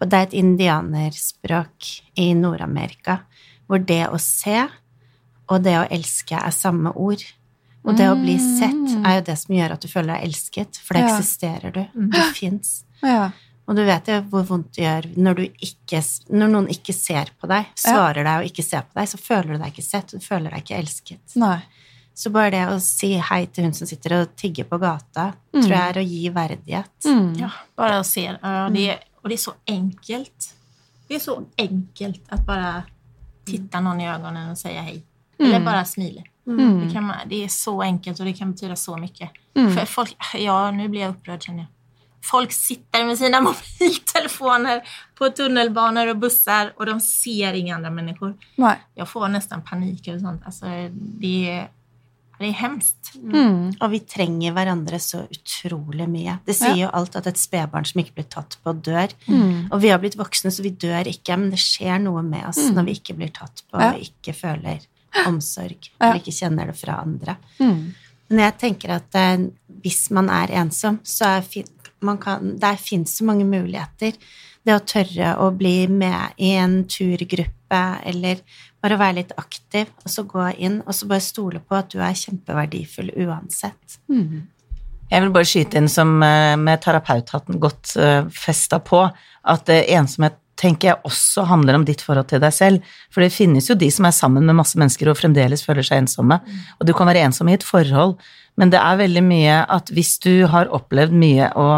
Og 0.00 0.08
det 0.08 0.18
er 0.18 0.26
et 0.26 0.38
indianerspråk 0.40 1.92
i 2.18 2.32
Nord-Amerika 2.34 3.20
hvor 3.68 3.84
det 3.84 4.06
å 4.08 4.18
se 4.18 4.62
og 5.48 5.62
det 5.64 5.76
å 5.78 5.86
elske 5.92 6.36
er 6.36 6.52
samme 6.52 6.92
ord. 6.96 7.22
Og 7.88 7.96
det 7.96 8.06
å 8.10 8.16
bli 8.20 8.36
sett 8.36 8.96
er 9.06 9.18
jo 9.18 9.26
det 9.30 9.36
som 9.40 9.54
gjør 9.56 9.72
at 9.78 9.84
du 9.84 9.88
føler 9.88 10.14
deg 10.18 10.26
elsket, 10.28 10.76
for 10.84 10.94
det 10.94 11.02
Ja. 11.06 11.12
eksisterer 11.16 11.72
du. 11.72 11.84
Du 12.12 12.18
fins. 12.36 12.84
Ja. 13.02 13.30
Og 13.68 13.76
du 13.76 13.82
vet 13.84 14.06
jo 14.08 14.20
hvor 14.30 14.44
vondt 14.48 14.72
det 14.76 14.84
gjør 14.84 15.08
når, 15.16 15.34
du 15.34 15.42
ikke, 15.64 16.00
når 16.32 16.48
noen 16.52 16.68
ikke 16.72 16.94
ser 16.96 17.30
på 17.40 17.48
deg, 17.50 17.66
svarer 17.76 18.24
deg 18.24 18.40
og 18.42 18.46
ikke 18.50 18.64
ser 18.64 18.84
på 18.88 18.96
deg, 18.96 19.08
så 19.08 19.18
føler 19.20 19.52
du 19.52 19.58
deg 19.58 19.72
ikke 19.74 19.84
sett, 19.84 20.14
og 20.14 20.20
du 20.20 20.24
føler 20.26 20.50
deg 20.50 20.64
ikke 20.64 20.78
elsket. 20.78 21.36
Nei. 21.36 21.58
Så 22.18 22.32
bare 22.34 22.50
det 22.50 22.62
å 22.66 22.78
si 22.82 23.12
hei 23.22 23.44
til 23.46 23.64
hun 23.68 23.74
som 23.76 23.86
sitter 23.86 24.16
og 24.22 24.32
tigger 24.40 24.64
på 24.66 24.78
gata, 24.82 25.34
tror 25.54 25.68
jeg 25.70 25.84
er 25.92 26.00
å 26.00 26.06
gi 26.08 26.30
verdighet. 26.34 27.10
Ja, 27.38 27.50
bare 27.76 28.00
å 28.00 28.04
se. 28.04 28.24
Ja, 28.26 28.68
det 28.74 28.98
Og 29.22 29.30
det 29.30 29.34
er 29.38 29.42
så 29.50 29.54
enkelt. 29.66 30.52
Det 31.08 31.16
er 31.16 31.20
så 31.20 31.34
enkelt 31.58 32.20
at 32.30 32.44
bare 32.46 32.84
titta 33.44 33.80
noen 33.80 34.00
i 34.00 34.06
øynene 34.08 34.50
og 34.52 34.56
si 34.60 34.68
hei. 34.72 35.02
Eller 35.38 35.60
bare 35.60 35.84
bara 35.84 35.84
smila. 36.56 36.84
Det, 36.84 36.92
kan 36.92 37.04
man, 37.04 37.16
det 37.26 37.44
är 37.44 37.48
så 37.48 37.82
enkelt 37.82 38.20
och 38.20 38.26
det 38.26 38.32
kan 38.32 38.52
betyda 38.52 38.76
så 38.76 38.96
mycket. 38.96 39.30
För 39.54 39.84
folk, 39.84 40.16
ja, 40.34 40.70
nu 40.70 40.88
blir 40.88 41.00
jag 41.00 41.10
upprörd 41.10 41.42
känner 41.42 41.58
jag. 41.58 41.66
Folk 42.22 42.52
sitter 42.52 43.04
med 43.04 43.18
sina 43.18 43.40
mobiltelefoner 44.00 44.82
på 45.14 45.28
tunnelbanor 45.28 46.06
och 46.10 46.16
bussar 46.16 46.72
och 46.76 46.86
de 46.86 47.00
ser 47.00 47.52
inga 47.52 47.74
andra 47.74 47.90
människor. 47.90 48.34
Nej. 48.56 48.76
Jag 48.94 49.08
får 49.08 49.28
nästan 49.28 49.62
panik 49.62 50.06
eller 50.08 50.18
sånt. 50.18 50.42
Alltså, 50.46 50.64
det, 51.20 51.50
är, 51.50 51.68
det 52.38 52.44
är 52.46 52.52
hemskt. 52.52 52.94
Og 53.80 53.90
vi 53.90 53.98
trenger 54.00 54.52
hverandre 54.52 54.98
så 55.00 55.24
utrolig 55.30 56.06
mye. 56.08 56.36
Det 56.46 56.54
sier 56.54 56.76
jo 56.84 56.90
alt 56.94 57.16
at 57.18 57.26
et 57.26 57.38
spedbarn 57.40 57.86
som 57.88 58.00
ikke 58.02 58.14
blir 58.20 58.28
tatt 58.30 58.58
på, 58.62 58.72
dør. 58.72 59.14
Og 59.72 59.80
vi 59.82 59.88
har 59.90 59.98
blitt 60.02 60.18
voksne, 60.18 60.52
så 60.54 60.62
vi 60.62 60.70
dør 60.70 61.08
ikke, 61.10 61.36
men 61.40 61.50
det 61.50 61.58
skjer 61.62 61.98
noe 62.04 62.22
med 62.22 62.44
oss 62.50 62.60
når 62.74 62.86
vi 62.90 62.98
ikke 63.00 63.16
blir 63.18 63.32
tatt 63.34 63.64
på 63.70 63.80
Ja. 63.80 63.90
og 63.94 64.04
ikke 64.04 64.34
føler 64.36 64.84
omsorg, 65.26 65.90
Ja. 65.98 66.10
eller 66.10 66.20
ikke 66.20 66.36
kjenner 66.36 66.66
det 66.66 66.76
fra 66.76 67.00
andre. 67.02 67.36
Men 67.58 68.44
jeg 68.44 68.58
tenker 68.60 68.90
at 68.98 69.14
eh, 69.14 69.48
hvis 69.82 70.10
man 70.10 70.28
er 70.28 70.52
ensom, 70.60 71.00
så 71.04 71.38
er 71.38 71.42
fin 71.42 71.66
man 72.00 72.18
kan, 72.18 72.58
der 72.58 72.76
fins 72.76 73.16
så 73.18 73.24
mange 73.26 73.44
muligheter. 73.44 74.12
Det 74.62 74.74
å 74.74 74.84
tørre 74.86 75.32
å 75.42 75.48
bli 75.56 75.88
med 75.90 76.36
i 76.38 76.52
en 76.54 76.84
turgruppe, 76.90 77.80
eller 78.06 78.42
bare 78.82 78.98
være 79.00 79.16
litt 79.16 79.32
aktiv, 79.40 79.90
og 80.04 80.12
så 80.12 80.22
gå 80.28 80.44
inn, 80.58 80.80
og 80.86 80.94
så 80.94 81.08
bare 81.10 81.24
stole 81.24 81.58
på 81.58 81.74
at 81.78 81.90
du 81.90 81.98
er 81.98 82.14
kjempeverdifull 82.14 83.10
uansett. 83.24 83.98
Jeg 85.08 85.24
vil 85.24 85.32
bare 85.32 85.48
skyte 85.48 85.80
inn 85.80 85.88
som 85.90 86.18
eh, 86.22 86.54
med 86.60 86.82
terapeuthatten 86.84 87.58
godt 87.62 87.94
uh, 87.96 88.28
festa 88.30 88.78
på, 88.78 89.06
at 89.48 89.72
eh, 89.72 89.86
ensomhet 89.96 90.36
tenker 90.58 90.90
jeg 90.90 91.06
også 91.06 91.44
handler 91.48 91.78
om 91.78 91.86
ditt 91.86 92.02
forhold 92.04 92.28
til 92.32 92.42
deg 92.42 92.54
selv. 92.54 92.96
For 93.14 93.24
det 93.24 93.34
finnes 93.34 93.68
jo 93.70 93.76
de 93.78 93.90
som 93.94 94.08
er 94.08 94.16
sammen 94.16 94.46
med 94.46 94.58
masse 94.58 94.78
mennesker 94.80 95.10
og 95.10 95.18
fremdeles 95.20 95.64
føler 95.66 95.86
seg 95.86 96.02
ensomme. 96.02 96.40
Og 96.78 96.88
du 96.88 96.94
kan 96.96 97.08
være 97.08 97.24
ensom 97.28 97.50
i 97.50 97.56
et 97.58 97.66
forhold, 97.66 98.16
men 98.58 98.74
det 98.74 98.80
er 98.82 98.98
veldig 98.98 99.24
mye 99.24 99.60
at 99.70 99.92
hvis 99.94 100.16
du 100.24 100.48
har 100.50 100.70
opplevd 100.74 101.14
mye 101.14 101.52
og 101.58 101.76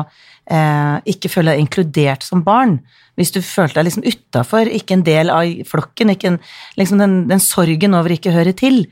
eh, 0.50 0.96
ikke 1.12 1.32
føler 1.32 1.54
deg 1.54 1.66
inkludert 1.66 2.24
som 2.24 2.44
barn, 2.46 2.78
hvis 3.20 3.34
du 3.36 3.40
følte 3.44 3.78
deg 3.82 3.90
liksom 3.90 4.06
utafor, 4.08 4.70
ikke 4.72 4.96
en 4.96 5.04
del 5.06 5.30
av 5.32 5.44
flokken, 5.68 6.14
ikke 6.14 6.30
en, 6.32 6.38
liksom 6.80 7.00
den, 7.02 7.16
den 7.28 7.42
sorgen 7.44 7.94
over 7.98 8.14
ikke 8.16 8.32
å 8.32 8.38
høre 8.38 8.54
til, 8.56 8.86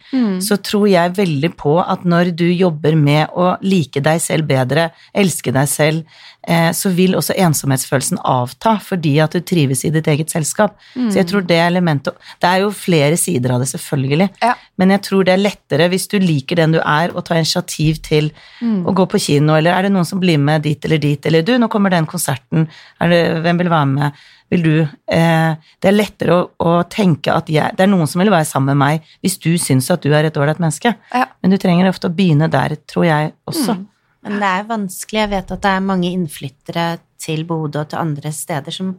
så 0.45 0.59
tror 0.61 0.85
jeg 0.93 1.17
veldig 1.17 1.51
på 1.59 1.79
at 1.81 2.05
når 2.09 2.35
du 2.37 2.45
jobber 2.53 2.97
med 2.99 3.33
å 3.33 3.55
like 3.65 4.03
deg 4.05 4.21
selv 4.21 4.49
bedre, 4.51 4.91
elske 5.17 5.53
deg 5.57 5.71
selv, 5.73 6.19
eh, 6.49 6.69
så 6.77 6.93
vil 6.95 7.17
også 7.19 7.37
ensomhetsfølelsen 7.41 8.21
avta 8.29 8.77
fordi 8.85 9.15
at 9.25 9.33
du 9.37 9.41
trives 9.41 9.85
i 9.89 9.93
ditt 9.95 10.09
eget 10.13 10.31
selskap. 10.33 10.77
Så 10.95 11.19
jeg 11.23 11.29
tror 11.31 11.47
det 11.49 11.59
elementet 11.65 12.17
Det 12.41 12.49
er 12.49 12.63
jo 12.67 12.71
flere 12.75 13.17
sider 13.21 13.55
av 13.57 13.63
det, 13.65 13.69
selvfølgelig, 13.73 14.29
Ja. 14.43 14.55
men 14.77 14.91
jeg 14.91 15.03
tror 15.09 15.25
det 15.25 15.33
er 15.35 15.43
lettere 15.43 15.89
hvis 15.89 16.09
du 16.13 16.19
liker 16.21 16.57
den 16.61 16.77
du 16.77 16.81
er, 16.81 17.11
å 17.17 17.25
ta 17.25 17.35
initiativ 17.39 18.03
til 18.05 18.31
å 18.63 18.95
gå 18.95 19.07
på 19.09 19.21
kino, 19.21 19.55
eller 19.57 19.73
er 19.73 19.83
det 19.89 19.93
noen 19.95 20.07
som 20.07 20.21
blir 20.21 20.39
med 20.39 20.63
dit 20.63 20.85
eller 20.85 20.99
dit, 20.99 21.27
eller 21.27 21.43
du, 21.43 21.57
nå 21.59 21.69
kommer 21.73 21.91
den 21.91 22.07
konserten, 22.07 22.69
er 23.01 23.09
det, 23.13 23.23
hvem 23.45 23.59
vil 23.63 23.71
være 23.73 23.87
med? 23.87 24.18
Vil 24.49 24.63
du 24.65 24.75
eh, 24.81 25.53
Det 25.77 25.91
er 25.91 25.97
lettere 25.97 26.39
å, 26.39 26.45
å 26.65 26.71
tenke 26.89 27.35
at 27.35 27.51
jeg, 27.53 27.77
det 27.77 27.85
er 27.85 27.91
noen 27.91 28.09
som 28.09 28.23
vil 28.23 28.33
være 28.33 28.49
sammen 28.49 28.73
med 28.73 28.81
meg 28.81 29.11
hvis 29.25 29.37
du 29.45 29.51
syns 29.61 29.91
at 29.93 30.05
du 30.05 30.15
er 30.17 30.29
et 30.29 30.41
ålreit 30.41 30.61
menneske. 30.63 30.95
Ja. 31.13 31.27
Men 31.43 31.53
du 31.53 31.59
trenger 31.61 31.91
ofte 31.91 32.09
å 32.09 32.15
begynne 32.15 32.49
der, 32.53 32.79
tror 32.89 33.09
jeg 33.09 33.35
også. 33.49 33.77
Men 34.25 34.41
det 34.41 34.49
er 34.49 34.71
vanskelig. 34.71 35.21
Jeg 35.21 35.33
vet 35.35 35.53
at 35.55 35.65
det 35.65 35.75
er 35.75 35.85
mange 35.85 36.11
innflyttere 36.11 36.87
til 37.19 37.45
Bodø 37.49 37.83
og 37.83 37.91
til 37.93 38.01
andre 38.01 38.33
steder 38.35 38.75
som 38.75 38.95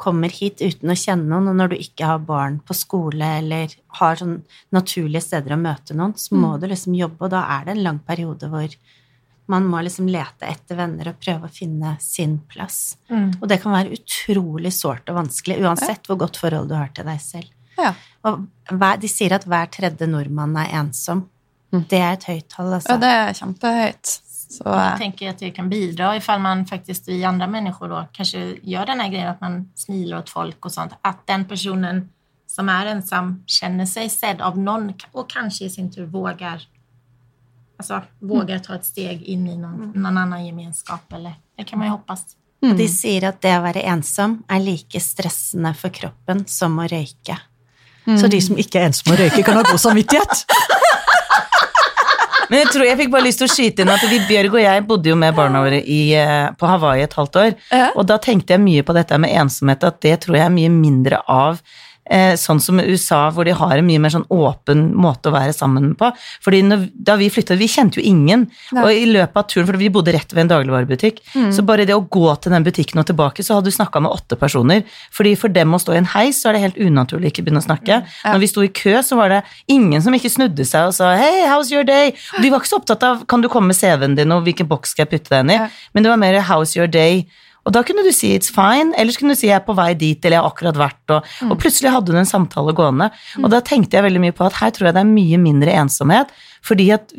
kommer 0.00 0.32
hit 0.32 0.62
uten 0.62 0.92
å 0.92 0.96
kjenne 0.96 1.28
noen, 1.28 1.50
og 1.50 1.58
når 1.58 1.72
du 1.72 1.76
ikke 1.82 2.08
har 2.08 2.22
barn 2.24 2.56
på 2.64 2.76
skole 2.76 3.26
eller 3.40 3.74
har 3.98 4.16
sånn 4.16 4.38
naturlige 4.72 5.26
steder 5.26 5.54
å 5.54 5.60
møte 5.60 5.96
noen, 5.96 6.14
så 6.16 6.38
må 6.38 6.54
du 6.58 6.66
liksom 6.70 6.96
jobbe, 6.96 7.26
og 7.26 7.34
da 7.34 7.44
er 7.58 7.66
det 7.66 7.74
en 7.74 7.84
lang 7.84 8.00
periode 8.06 8.48
hvor 8.48 8.72
man 9.50 9.66
må 9.66 9.80
liksom 9.84 10.08
lete 10.10 10.48
etter 10.48 10.78
venner 10.78 11.10
og 11.12 11.18
prøve 11.22 11.48
å 11.48 11.52
finne 11.52 11.96
sin 12.02 12.38
plass. 12.50 12.96
Og 13.10 13.48
det 13.50 13.60
kan 13.62 13.74
være 13.74 13.96
utrolig 13.98 14.72
sårt 14.76 15.10
og 15.10 15.18
vanskelig, 15.20 15.58
uansett 15.64 16.06
hvor 16.08 16.20
godt 16.20 16.38
forhold 16.40 16.70
du 16.70 16.76
har 16.78 16.92
til 16.94 17.08
deg 17.08 17.20
selv. 17.24 17.50
Ja. 17.80 17.92
Og 18.28 18.46
hver, 18.70 18.98
de 19.00 19.10
sier 19.10 19.34
at 19.36 19.46
hver 19.48 19.70
tredje 19.72 20.08
nordmann 20.10 20.56
er 20.60 20.74
ensom. 20.82 21.26
Det 21.70 22.00
er 22.00 22.16
et 22.16 22.26
høyt 22.26 22.48
tall, 22.50 22.72
altså. 22.74 22.96
ja, 22.96 23.00
det 23.00 23.10
er 23.14 23.36
kjempehøyt. 23.38 24.14
Så, 24.50 24.64
jeg 24.66 24.98
tenker 24.98 25.30
at 25.30 25.42
det 25.44 25.52
kan 25.54 25.68
bidra 25.70 26.08
ifall 26.18 26.40
man 26.42 26.64
faktisk 26.66 27.06
vi 27.06 27.20
andre 27.22 27.46
mennesker 27.46 27.92
da, 27.92 28.00
kanskje 28.16 28.40
gjør 28.66 28.88
denne 28.90 29.06
greia 29.12 29.30
at 29.30 29.44
man 29.44 29.60
smiler 29.78 30.18
åt 30.18 30.32
folk 30.32 30.66
og 30.66 30.74
sånt. 30.74 30.96
At 31.06 31.22
den 31.30 31.46
personen 31.50 32.08
som 32.50 32.70
er 32.72 32.90
ensom, 32.90 33.36
kjenner 33.46 33.86
seg 33.86 34.10
sett 34.10 34.42
av 34.42 34.58
noen, 34.58 34.90
og 35.14 35.28
kanskje 35.30 35.68
i 35.68 35.70
sin 35.70 35.90
tur 35.94 36.08
vågar, 36.10 36.64
alltså, 37.80 38.02
vågar 38.20 38.58
ta 38.58 38.74
ett 38.74 38.84
steg 38.84 39.22
inn 39.22 39.48
i 39.48 39.56
noen, 39.56 39.92
noen 39.94 40.18
annen 40.18 40.46
gemenskap. 40.46 41.12
Eller, 41.16 41.38
det 41.56 41.64
kan 41.64 41.78
man 41.78 41.88
jo 41.88 41.98
hoppas. 41.98 42.36
Mm. 42.60 42.74
de 42.76 42.86
sier 42.92 43.24
at 43.24 43.38
det 43.40 43.54
å 43.56 43.62
være 43.64 43.86
ensom 43.88 44.34
er 44.52 44.60
like 44.60 45.00
stressende 45.00 45.70
for 45.78 45.88
kroppen 45.96 46.42
som 46.44 46.74
å 46.76 46.84
røyke. 46.90 47.38
Så 48.20 48.28
de 48.28 48.40
som 48.42 48.58
ikke 48.58 48.80
er 48.80 48.90
ensomme 48.90 49.14
og 49.14 49.20
røyker, 49.22 49.44
kan 49.46 49.56
ha 49.56 49.62
god 49.64 49.80
samvittighet. 49.80 50.44
Men 52.50 52.64
jeg 52.64 52.70
tror 52.72 52.88
jeg 52.88 52.98
fikk 52.98 53.12
bare 53.12 53.26
lyst 53.28 53.38
til 53.38 53.46
å 53.46 53.52
skyte 53.52 53.84
inn 53.84 53.92
at 53.92 54.02
vi, 54.10 54.18
Bjørg 54.26 54.56
og 54.56 54.64
jeg 54.64 54.82
bodde 54.88 55.12
jo 55.12 55.18
med 55.20 55.36
barna 55.36 55.60
våre 55.62 55.78
i, 55.78 56.00
eh, 56.18 56.48
på 56.58 56.66
Hawaii 56.66 57.04
et 57.04 57.14
halvt 57.14 57.38
år. 57.44 57.52
Og 57.94 58.02
da 58.10 58.16
tenkte 58.18 58.56
jeg 58.56 58.64
mye 58.64 58.86
på 58.86 58.96
dette 58.96 59.20
med 59.22 59.36
ensomhet, 59.38 59.86
at 59.86 60.00
det 60.02 60.16
tror 60.24 60.40
jeg 60.40 60.48
er 60.48 60.56
mye 60.56 60.72
mindre 60.74 61.20
av 61.30 61.62
sånn 62.40 62.58
som 62.60 62.80
USA, 62.80 63.30
hvor 63.30 63.44
de 63.46 63.52
har 63.54 63.76
en 63.78 63.86
mye 63.86 64.00
mer 64.02 64.10
sånn 64.10 64.24
åpen 64.34 64.88
måte 64.98 65.30
å 65.30 65.34
være 65.34 65.52
sammen 65.54 65.92
på. 65.94 66.08
Fordi 66.42 66.62
når, 66.66 66.88
da 66.94 67.14
vi 67.20 67.28
flyttet, 67.30 67.58
vi 67.60 67.68
kjente 67.70 68.00
jo 68.00 68.04
ingen, 68.10 68.48
Nei. 68.74 68.82
og 68.82 68.90
i 68.90 69.04
løpet 69.06 69.36
av 69.36 69.46
turen, 69.46 69.66
for 69.68 69.78
vi 69.78 69.90
bodde 69.94 70.14
rett 70.16 70.32
ved 70.34 70.42
en 70.46 70.50
dagligvarebutikk, 70.50 71.20
så 71.54 71.62
bare 71.66 71.84
det 71.86 71.94
å 71.94 72.02
gå 72.02 72.32
til 72.42 72.50
den 72.56 72.64
butikken 72.66 72.98
og 72.98 73.06
tilbake, 73.06 73.44
så 73.46 73.58
hadde 73.58 73.70
du 73.70 73.76
snakka 73.76 74.00
med 74.02 74.10
åtte 74.10 74.38
personer. 74.40 74.82
Fordi 75.14 75.36
for 75.38 75.48
dem 75.54 75.76
å 75.76 75.78
stå 75.78 75.94
i 75.94 76.00
en 76.00 76.10
heis, 76.16 76.40
så 76.42 76.50
er 76.50 76.58
det 76.58 76.64
helt 76.64 76.80
unaturlig 76.82 77.30
ikke 77.30 77.44
begynne 77.46 77.62
å 77.62 77.68
snakke. 77.68 78.00
Når 78.26 78.42
vi 78.42 78.50
sto 78.50 78.64
i 78.66 78.72
kø, 78.74 78.96
så 79.06 79.18
var 79.20 79.28
det 79.36 79.42
ingen 79.70 80.02
som 80.02 80.16
ikke 80.16 80.32
snudde 80.32 80.66
seg 80.66 80.90
og 80.90 80.96
sa 80.96 81.12
hei, 81.20 81.44
how's 81.46 81.70
your 81.70 81.84
day? 81.86 82.10
Og 82.36 82.42
de 82.42 82.50
var 82.50 82.58
ikke 82.64 82.72
så 82.72 82.80
opptatt 82.82 83.06
av 83.06 83.22
kan 83.30 83.40
du 83.44 83.48
komme 83.52 83.70
med 83.70 83.78
CV-en 83.78 84.16
din 84.18 84.32
og 84.34 84.42
hvilken 84.48 84.66
boks 84.70 84.96
skal 84.96 85.06
jeg 85.06 85.12
putte 85.14 85.30
deg 85.36 85.44
inn 85.46 85.54
i, 85.54 85.60
Ja. 85.60 85.68
men 85.94 86.02
det 86.02 86.10
var 86.10 86.18
mer 86.18 86.40
how's 86.50 86.74
your 86.76 86.88
day? 86.90 87.26
Og 87.70 87.74
da 87.76 87.84
kunne 87.86 88.02
du 88.02 88.10
si 88.10 88.32
it's 88.34 88.50
fine, 88.50 88.90
eller 88.98 89.14
så 89.14 89.22
kunne 89.22 89.36
du 89.36 89.38
si 89.38 89.46
jeg 89.46 89.60
er 89.60 89.66
på 89.66 89.76
vei 89.78 89.92
dit, 89.94 90.18
eller 90.18 90.40
jeg 90.40 90.42
har 90.42 90.50
akkurat 90.50 90.78
vært, 90.80 91.02
og, 91.14 91.28
og 91.46 91.58
plutselig 91.62 91.92
hadde 91.94 92.10
du 92.10 92.18
en 92.18 92.26
samtale 92.26 92.74
gående. 92.74 93.06
Og 93.38 93.46
da 93.52 93.60
tenkte 93.62 93.94
jeg 93.94 94.08
veldig 94.08 94.22
mye 94.26 94.34
på 94.34 94.48
at 94.48 94.58
her 94.58 94.74
tror 94.74 94.90
jeg 94.90 94.96
det 94.98 95.04
er 95.04 95.12
mye 95.12 95.38
mindre 95.38 95.76
ensomhet, 95.84 96.34
fordi 96.66 96.90
at 96.92 97.14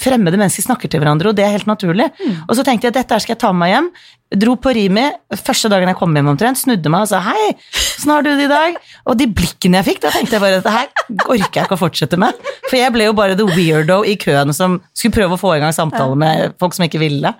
fremmede 0.00 0.40
mennesker 0.40 0.64
snakker 0.64 0.90
til 0.90 1.02
hverandre, 1.02 1.30
og 1.30 1.36
det 1.38 1.44
er 1.44 1.52
helt 1.54 1.68
naturlig. 1.68 2.08
Og 2.48 2.56
så 2.56 2.64
tenkte 2.66 2.88
jeg 2.88 2.96
dette 2.96 3.14
her 3.14 3.22
skal 3.22 3.36
jeg 3.36 3.42
ta 3.44 3.52
med 3.52 3.62
meg 3.66 3.74
hjem. 3.74 3.90
Dro 4.34 4.56
på 4.58 4.72
Rimi 4.74 5.04
første 5.38 5.68
dagen 5.70 5.86
jeg 5.86 5.96
kom 6.00 6.14
hjem 6.18 6.26
omtrent, 6.32 6.58
snudde 6.58 6.90
meg 6.90 7.04
og 7.04 7.10
sa 7.12 7.20
hei, 7.28 7.52
åssen 7.78 8.10
har 8.10 8.24
du 8.26 8.32
det 8.34 8.48
i 8.48 8.50
dag? 8.50 8.78
Og 9.06 9.14
de 9.20 9.28
blikkene 9.30 9.78
jeg 9.78 9.86
fikk, 9.86 10.00
da 10.02 10.10
tenkte 10.10 10.34
jeg 10.34 10.42
bare 10.42 10.56
dette 10.58 10.72
her 10.74 10.88
orker 11.30 11.60
jeg 11.60 11.68
ikke 11.68 11.76
å 11.78 11.78
fortsette 11.78 12.18
med. 12.18 12.34
For 12.66 12.74
jeg 12.80 12.90
ble 12.96 13.06
jo 13.06 13.14
bare 13.14 13.36
the 13.38 13.46
weirdo 13.46 14.00
i 14.02 14.16
køen 14.18 14.50
som 14.56 14.80
skulle 14.98 15.14
prøve 15.14 15.38
å 15.38 15.40
få 15.40 15.54
i 15.54 15.60
gang 15.62 15.70
samtale 15.76 16.18
med 16.18 16.56
folk 16.58 16.74
som 16.74 16.88
ikke 16.88 16.98
ville. 17.04 17.30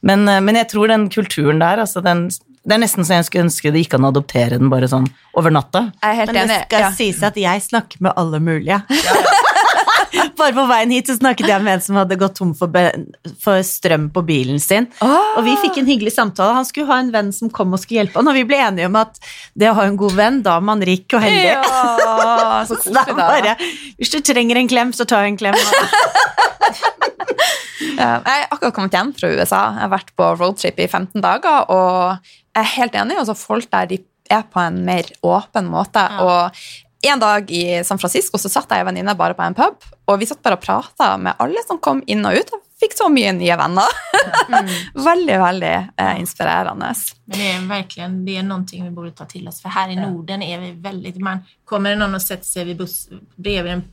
Men, 0.00 0.24
eh, 0.32 0.40
men 0.40 0.56
jeg 0.62 0.70
tror 0.72 0.88
den 0.88 1.10
kulturen 1.12 1.60
der, 1.60 1.84
altså 1.84 2.00
den 2.04 2.30
det 2.60 2.74
er 2.76 2.80
nesten 2.82 3.06
så 3.08 3.14
jeg 3.16 3.24
skulle 3.24 3.46
ønske 3.46 3.70
det 3.72 3.80
gikk 3.86 3.94
an 3.96 4.04
å 4.04 4.10
adoptere 4.12 4.58
den 4.60 4.68
bare 4.68 4.84
sånn 4.88 5.06
over 5.40 5.48
natta. 5.52 5.86
jeg 6.02 6.10
er 6.10 6.18
helt 6.18 6.32
Men 6.32 6.36
det 6.36 6.42
enig. 6.56 6.64
skal 6.68 6.80
Ja. 6.80 6.90
sies 6.92 7.22
at 7.24 7.34
jeg 7.40 7.62
snakker 7.64 8.00
med 8.04 8.12
alle 8.20 8.38
mulige. 8.38 8.82
Bare 10.40 10.56
på 10.56 10.64
veien 10.70 10.92
hit 10.94 11.10
så 11.10 11.18
snakket 11.18 11.50
jeg 11.50 11.62
med 11.64 11.76
en 11.76 11.82
som 11.84 11.98
hadde 12.00 12.16
gått 12.20 12.38
tom 12.38 12.54
for, 12.56 12.72
for 13.42 13.60
strøm 13.66 14.08
på 14.14 14.22
bilen 14.24 14.60
sin. 14.62 14.88
Oh. 15.04 15.36
Og 15.36 15.44
vi 15.44 15.56
fikk 15.60 15.80
en 15.82 15.90
hyggelig 15.90 16.14
samtale. 16.14 16.56
Han 16.56 16.68
skulle 16.68 16.88
ha 16.88 17.00
en 17.02 17.12
venn 17.12 17.28
som 17.36 17.52
kom 17.52 17.76
og 17.76 17.82
skulle 17.82 18.00
hjelpe 18.00 18.20
han, 18.20 18.30
og 18.30 18.38
vi 18.38 18.46
ble 18.48 18.60
enige 18.64 18.88
om 18.88 18.96
at 19.00 19.20
det 19.58 19.68
å 19.70 19.76
ha 19.76 19.84
en 19.88 19.98
god 20.00 20.16
venn, 20.16 20.40
da 20.46 20.56
er 20.56 20.66
man 20.70 20.84
rik 20.86 21.12
og 21.16 21.24
heldig. 21.24 21.52
Ja, 21.52 21.62
så 22.68 22.78
Så 22.80 22.94
det 22.94 22.96
da. 22.96 23.16
bare, 23.18 23.56
hvis 24.00 24.12
du 24.14 24.20
trenger 24.24 24.56
en 24.56 24.70
klem, 24.70 24.92
så 24.96 25.04
ta 25.08 25.20
en 25.26 25.36
klem. 25.40 25.56
Jeg 28.00 28.24
har 28.24 28.46
akkurat 28.48 28.74
kommet 28.76 28.94
hjem 28.96 29.10
fra 29.16 29.28
USA. 29.28 29.60
Jeg 29.74 29.82
har 29.82 29.90
vært 29.92 30.12
på 30.16 30.28
roadtrip 30.38 30.78
i 30.80 30.86
15 30.88 31.20
dager, 31.20 31.66
og 31.72 32.30
jeg 32.54 32.62
er 32.62 32.70
helt 32.76 32.96
enig. 32.96 33.18
Altså, 33.20 33.36
folk 33.36 33.68
der 33.72 33.90
de 33.90 33.98
er 34.30 34.46
på 34.48 34.62
en 34.62 34.78
mer 34.86 35.08
åpen 35.26 35.68
måte. 35.68 36.04
Og 36.22 36.56
en 37.02 37.20
dag 37.20 37.50
i 37.50 37.84
San 37.84 37.98
Francisco 37.98 38.38
så 38.38 38.50
satt 38.52 38.70
jeg 38.70 38.82
og 38.82 38.88
en 38.88 38.90
venninne 38.92 39.14
bare 39.16 39.36
på 39.36 39.44
en 39.44 39.56
pub, 39.56 39.86
og 40.10 40.18
vi 40.20 40.28
satt 40.28 40.42
bare 40.44 40.58
og 40.58 40.64
prata 40.64 41.14
med 41.20 41.38
alle 41.40 41.62
som 41.66 41.78
kom 41.80 42.02
inn 42.10 42.26
og 42.28 42.36
ut, 42.36 42.52
og 42.52 42.66
fikk 42.80 42.96
så 42.96 43.08
mye 43.12 43.32
nye 43.36 43.56
venner. 43.60 43.96
veldig, 45.08 45.36
veldig 45.40 45.72
eh, 45.96 46.12
inspirerende. 46.20 46.90
Men 47.28 47.38
det 47.38 47.48
er 47.50 47.66
virkelig, 47.68 48.08
det 48.26 48.36
er 48.40 48.46
noe 48.48 48.64
vi 48.72 48.92
borde 48.96 49.12
ta 49.18 49.26
til 49.28 49.48
oss. 49.48 49.60
for 49.62 49.72
her 49.74 49.92
i 49.92 49.98
Norden 49.98 50.44
er 50.44 50.62
vi 50.62 50.70
veldig 50.80 51.14
Man, 51.20 51.42
kommer 51.68 51.92
det 51.92 52.00
noen 52.00 52.16
og 52.16 52.24
setter 52.24 52.48
seg 52.48 52.70
ved 52.70 52.80
buss, 52.80 53.08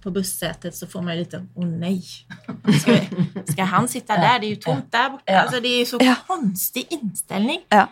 på 0.04 0.13
bussetet, 0.15 0.76
så 0.76 0.88
får 0.88 1.04
man 1.04 1.20
litt 1.20 1.36
lite, 1.36 1.43
å 1.56 1.67
nei, 1.67 2.00
skal 2.80 2.98
vi, 2.98 3.43
ska 3.52 3.67
han 3.76 3.88
sitte 3.91 4.15
der? 4.15 4.39
Det 4.39 4.52
er 4.52 4.56
jo 4.56 4.62
tomt 4.67 4.91
der 4.91 5.13
borte. 5.15 5.39
Altså, 5.43 5.62
det 5.63 5.74
er 5.74 5.80
jo 5.80 5.89
så 5.91 6.04
Ja. 6.04 6.15
konstig 6.28 6.88
innstilling. 6.96 7.63
Ja. 7.72 7.88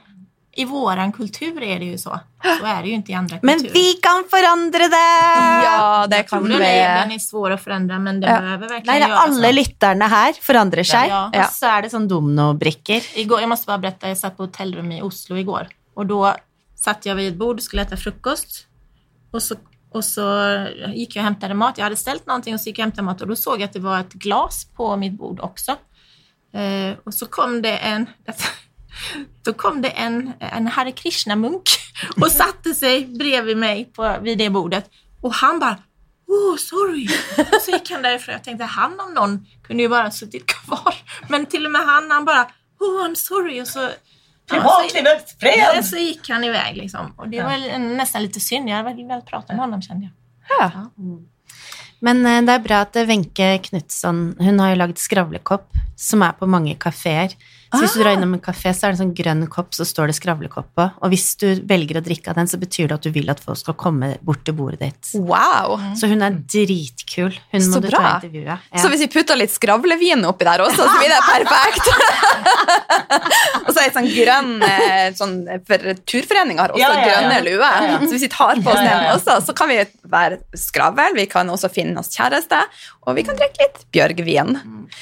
I 0.57 0.65
våran 0.65 1.11
kultur 1.11 1.63
är 1.63 1.79
det 1.79 1.85
ju 1.85 1.97
så. 1.97 2.19
Så 2.59 2.65
är 2.65 2.81
det 2.81 2.87
ju 2.87 2.93
inte 2.93 3.11
i 3.11 3.15
andra 3.15 3.39
Men 3.41 3.59
vi 3.73 3.93
kan 3.93 4.23
forandre 4.29 4.87
det! 4.87 5.63
Ja, 5.63 6.07
det 6.09 6.23
kan 6.23 6.43
vi. 6.43 6.53
den 6.53 6.61
är, 6.61 6.99
den 7.01 7.11
är 7.11 7.19
svår 7.19 7.51
att 7.51 7.63
förändra 7.63 7.99
men 7.99 8.19
det 8.21 8.27
Ja. 8.27 8.39
behöver 8.39 8.69
verkligen 8.69 8.85
Nei, 8.85 8.99
det 8.99 9.05
er 9.05 9.09
göras 9.09 9.55
lytterne 9.55 10.07
her 10.07 10.33
forandrer 10.41 10.83
seg, 10.83 11.09
Ja. 11.09 11.25
og 11.33 11.45
så 11.51 11.65
er 11.77 11.81
det 11.81 11.89
sånn 11.91 12.07
dominobrikker. 12.07 13.01
Igår, 13.15 13.39
jag 13.41 13.49
måste 13.49 13.65
bara 13.67 13.77
berätta, 13.77 14.07
jag 14.07 14.17
satt 14.17 14.37
på 14.37 14.43
hotellrum 14.43 14.91
i 14.91 15.01
Oslo 15.01 15.37
igår 15.37 15.67
och 15.95 16.05
då 16.05 16.33
satt 16.75 17.05
jag 17.05 17.15
vid 17.15 17.27
ett 17.33 17.39
bord 17.39 17.55
och 17.55 17.63
skulle 17.63 17.81
äta 17.81 17.97
frukost 17.97 18.67
och 19.31 19.43
så, 19.43 19.55
och 19.91 20.05
så 20.05 20.23
gick 20.93 21.15
jag 21.15 21.21
och 21.21 21.25
hämtade 21.25 21.53
mat. 21.53 21.77
Jag 21.77 21.83
hade 21.85 21.95
ställt 21.95 22.25
någonting 22.27 22.53
och 22.53 22.61
så 22.61 22.69
gick 22.69 22.79
jag 22.79 22.83
och 22.83 22.87
hämtade 22.91 23.05
mat 23.05 23.21
och 23.21 23.27
då 23.27 23.35
såg 23.35 23.55
jag 23.61 23.63
att 23.63 23.73
det 23.73 23.79
var 23.79 23.99
ett 23.99 24.13
glas 24.13 24.65
på 24.75 24.95
mitt 24.97 25.13
bord 25.13 25.39
också. 25.39 25.71
Eh, 26.53 26.97
och 27.05 27.13
så 27.13 27.25
kom 27.25 27.61
det 27.61 27.77
en 27.77 28.05
då 29.43 29.53
kom 29.53 29.81
det 29.81 29.89
en, 29.89 30.33
en 30.39 30.67
Hare 30.67 30.91
Krishna-munk 30.91 31.69
och 32.21 32.31
satte 32.31 32.73
sig 32.73 33.05
bredvid 33.05 33.57
mig 33.57 33.85
på, 33.85 34.17
vid 34.21 34.37
det 34.37 34.49
bordet 34.49 34.89
och 35.21 35.33
han 35.33 35.59
bara 35.59 35.77
Oh, 36.27 36.57
sorry! 36.57 37.07
Och 37.55 37.61
så 37.61 37.71
gick 37.71 37.91
han 37.91 38.01
därifrån. 38.01 38.33
Jag 38.33 38.43
tänkte, 38.43 38.63
han 38.65 38.99
om 38.99 39.13
någon 39.13 39.45
kunde 39.63 39.83
ju 39.83 39.89
bara 39.89 40.11
suttit 40.11 40.45
kvar. 40.45 40.95
Men 41.27 41.45
till 41.45 41.65
och 41.65 41.71
med 41.71 41.81
han, 41.81 42.11
han 42.11 42.25
bara 42.25 42.47
Oh, 42.79 43.07
I'm 43.07 43.15
sorry! 43.15 43.61
Och 43.61 43.67
så, 43.67 43.89
Privatlivets 44.49 45.35
ja, 45.39 45.83
så 45.83 45.97
gick 45.97 46.29
han 46.29 46.43
iväg 46.43 46.77
liksom. 46.77 47.13
Och 47.17 47.29
det 47.29 47.43
var 47.43 47.57
nesten 47.57 47.97
nästan 47.97 48.21
lite 48.21 48.39
synd. 48.39 48.69
Jag 48.69 48.75
hade 48.75 49.03
velat 49.03 49.25
prata 49.25 49.53
med 49.53 49.61
honom 49.61 49.81
kände 49.81 50.05
jag. 50.05 50.13
Ja. 50.59 50.89
Men 51.99 52.25
eh, 52.25 52.41
det 52.45 52.53
er 52.53 52.59
bra 52.59 52.81
at 52.85 52.95
Wenche 52.95 53.57
Knutson 53.69 54.35
Hun 54.39 54.59
har 54.59 54.73
jo 54.73 54.79
lagd 54.83 54.99
skravlekopp, 55.01 55.71
som 55.97 56.21
er 56.21 56.35
på 56.37 56.45
mange 56.45 56.75
kafeer. 56.75 57.33
Så 57.75 57.83
hvis 57.85 57.95
du 57.97 58.01
drar 58.03 58.15
innom 58.17 58.33
en 58.37 58.41
kafé, 58.43 58.71
så 58.75 58.87
er 58.87 58.93
det 58.93 58.97
en 58.99 59.01
sånn 59.05 59.15
grønn 59.17 59.45
kopp, 59.51 59.73
så 59.75 59.85
står 59.87 60.11
det 60.11 60.15
skravlekopp 60.17 60.69
på. 60.77 60.85
Og 61.03 61.11
hvis 61.13 61.27
du 61.41 61.47
velger 61.67 61.99
å 61.99 62.03
drikke 62.05 62.31
av 62.31 62.39
den, 62.39 62.47
så 62.51 62.59
betyr 62.61 62.89
det 62.91 62.97
at 62.99 63.05
du 63.07 63.11
vil 63.15 63.29
at 63.33 63.41
folk 63.43 63.59
skal 63.59 63.77
komme 63.79 64.13
bort 64.25 64.43
til 64.47 64.55
bordet 64.57 64.79
ditt. 64.83 65.11
Wow. 65.19 65.77
Så 65.99 66.09
hun 66.11 66.23
er 66.25 66.37
dritkul. 66.39 67.35
Hun 67.53 67.61
Så 67.61 67.75
må 67.75 67.83
du 67.83 67.89
ta 67.89 68.01
intervjuet. 68.01 68.25
intervjue. 68.25 68.57
Ja. 68.71 68.81
Så 68.81 68.91
hvis 68.93 69.03
vi 69.05 69.09
putter 69.15 69.39
litt 69.39 69.53
skravlevin 69.53 70.25
oppi 70.29 70.47
der 70.47 70.63
også, 70.65 70.85
så 70.87 70.97
blir 70.99 71.11
det 71.13 71.21
perfekt. 71.27 71.91
og 73.65 73.69
så 73.71 73.79
er 73.81 73.87
det 73.89 73.95
sånn 73.95 74.09
grønn 74.13 74.51
eh, 74.65 75.07
sånn, 75.17 75.35
For 75.67 75.89
Turforeninga 76.07 76.65
har 76.65 76.75
også 76.75 76.81
Ja, 76.81 76.91
ja, 76.93 76.99
ja. 77.01 77.07
grønne 77.09 77.39
luer. 77.45 77.89
Så 78.05 78.11
hvis 78.15 78.25
vi 78.27 78.31
tar 78.33 78.61
på 78.63 78.73
oss 78.73 78.81
den 78.81 79.07
også, 79.13 79.37
så 79.47 79.55
kan 79.57 79.71
vi 79.71 79.79
være 80.11 80.39
skravl. 80.57 81.15
Vi 81.17 81.27
kan 81.31 81.49
også 81.51 81.69
finne 81.73 81.99
oss 82.01 82.11
kjæreste, 82.15 82.61
og 83.05 83.17
vi 83.17 83.25
kan 83.27 83.37
drikke 83.39 83.65
litt 83.65 83.83
bjørgvin. 83.95 84.55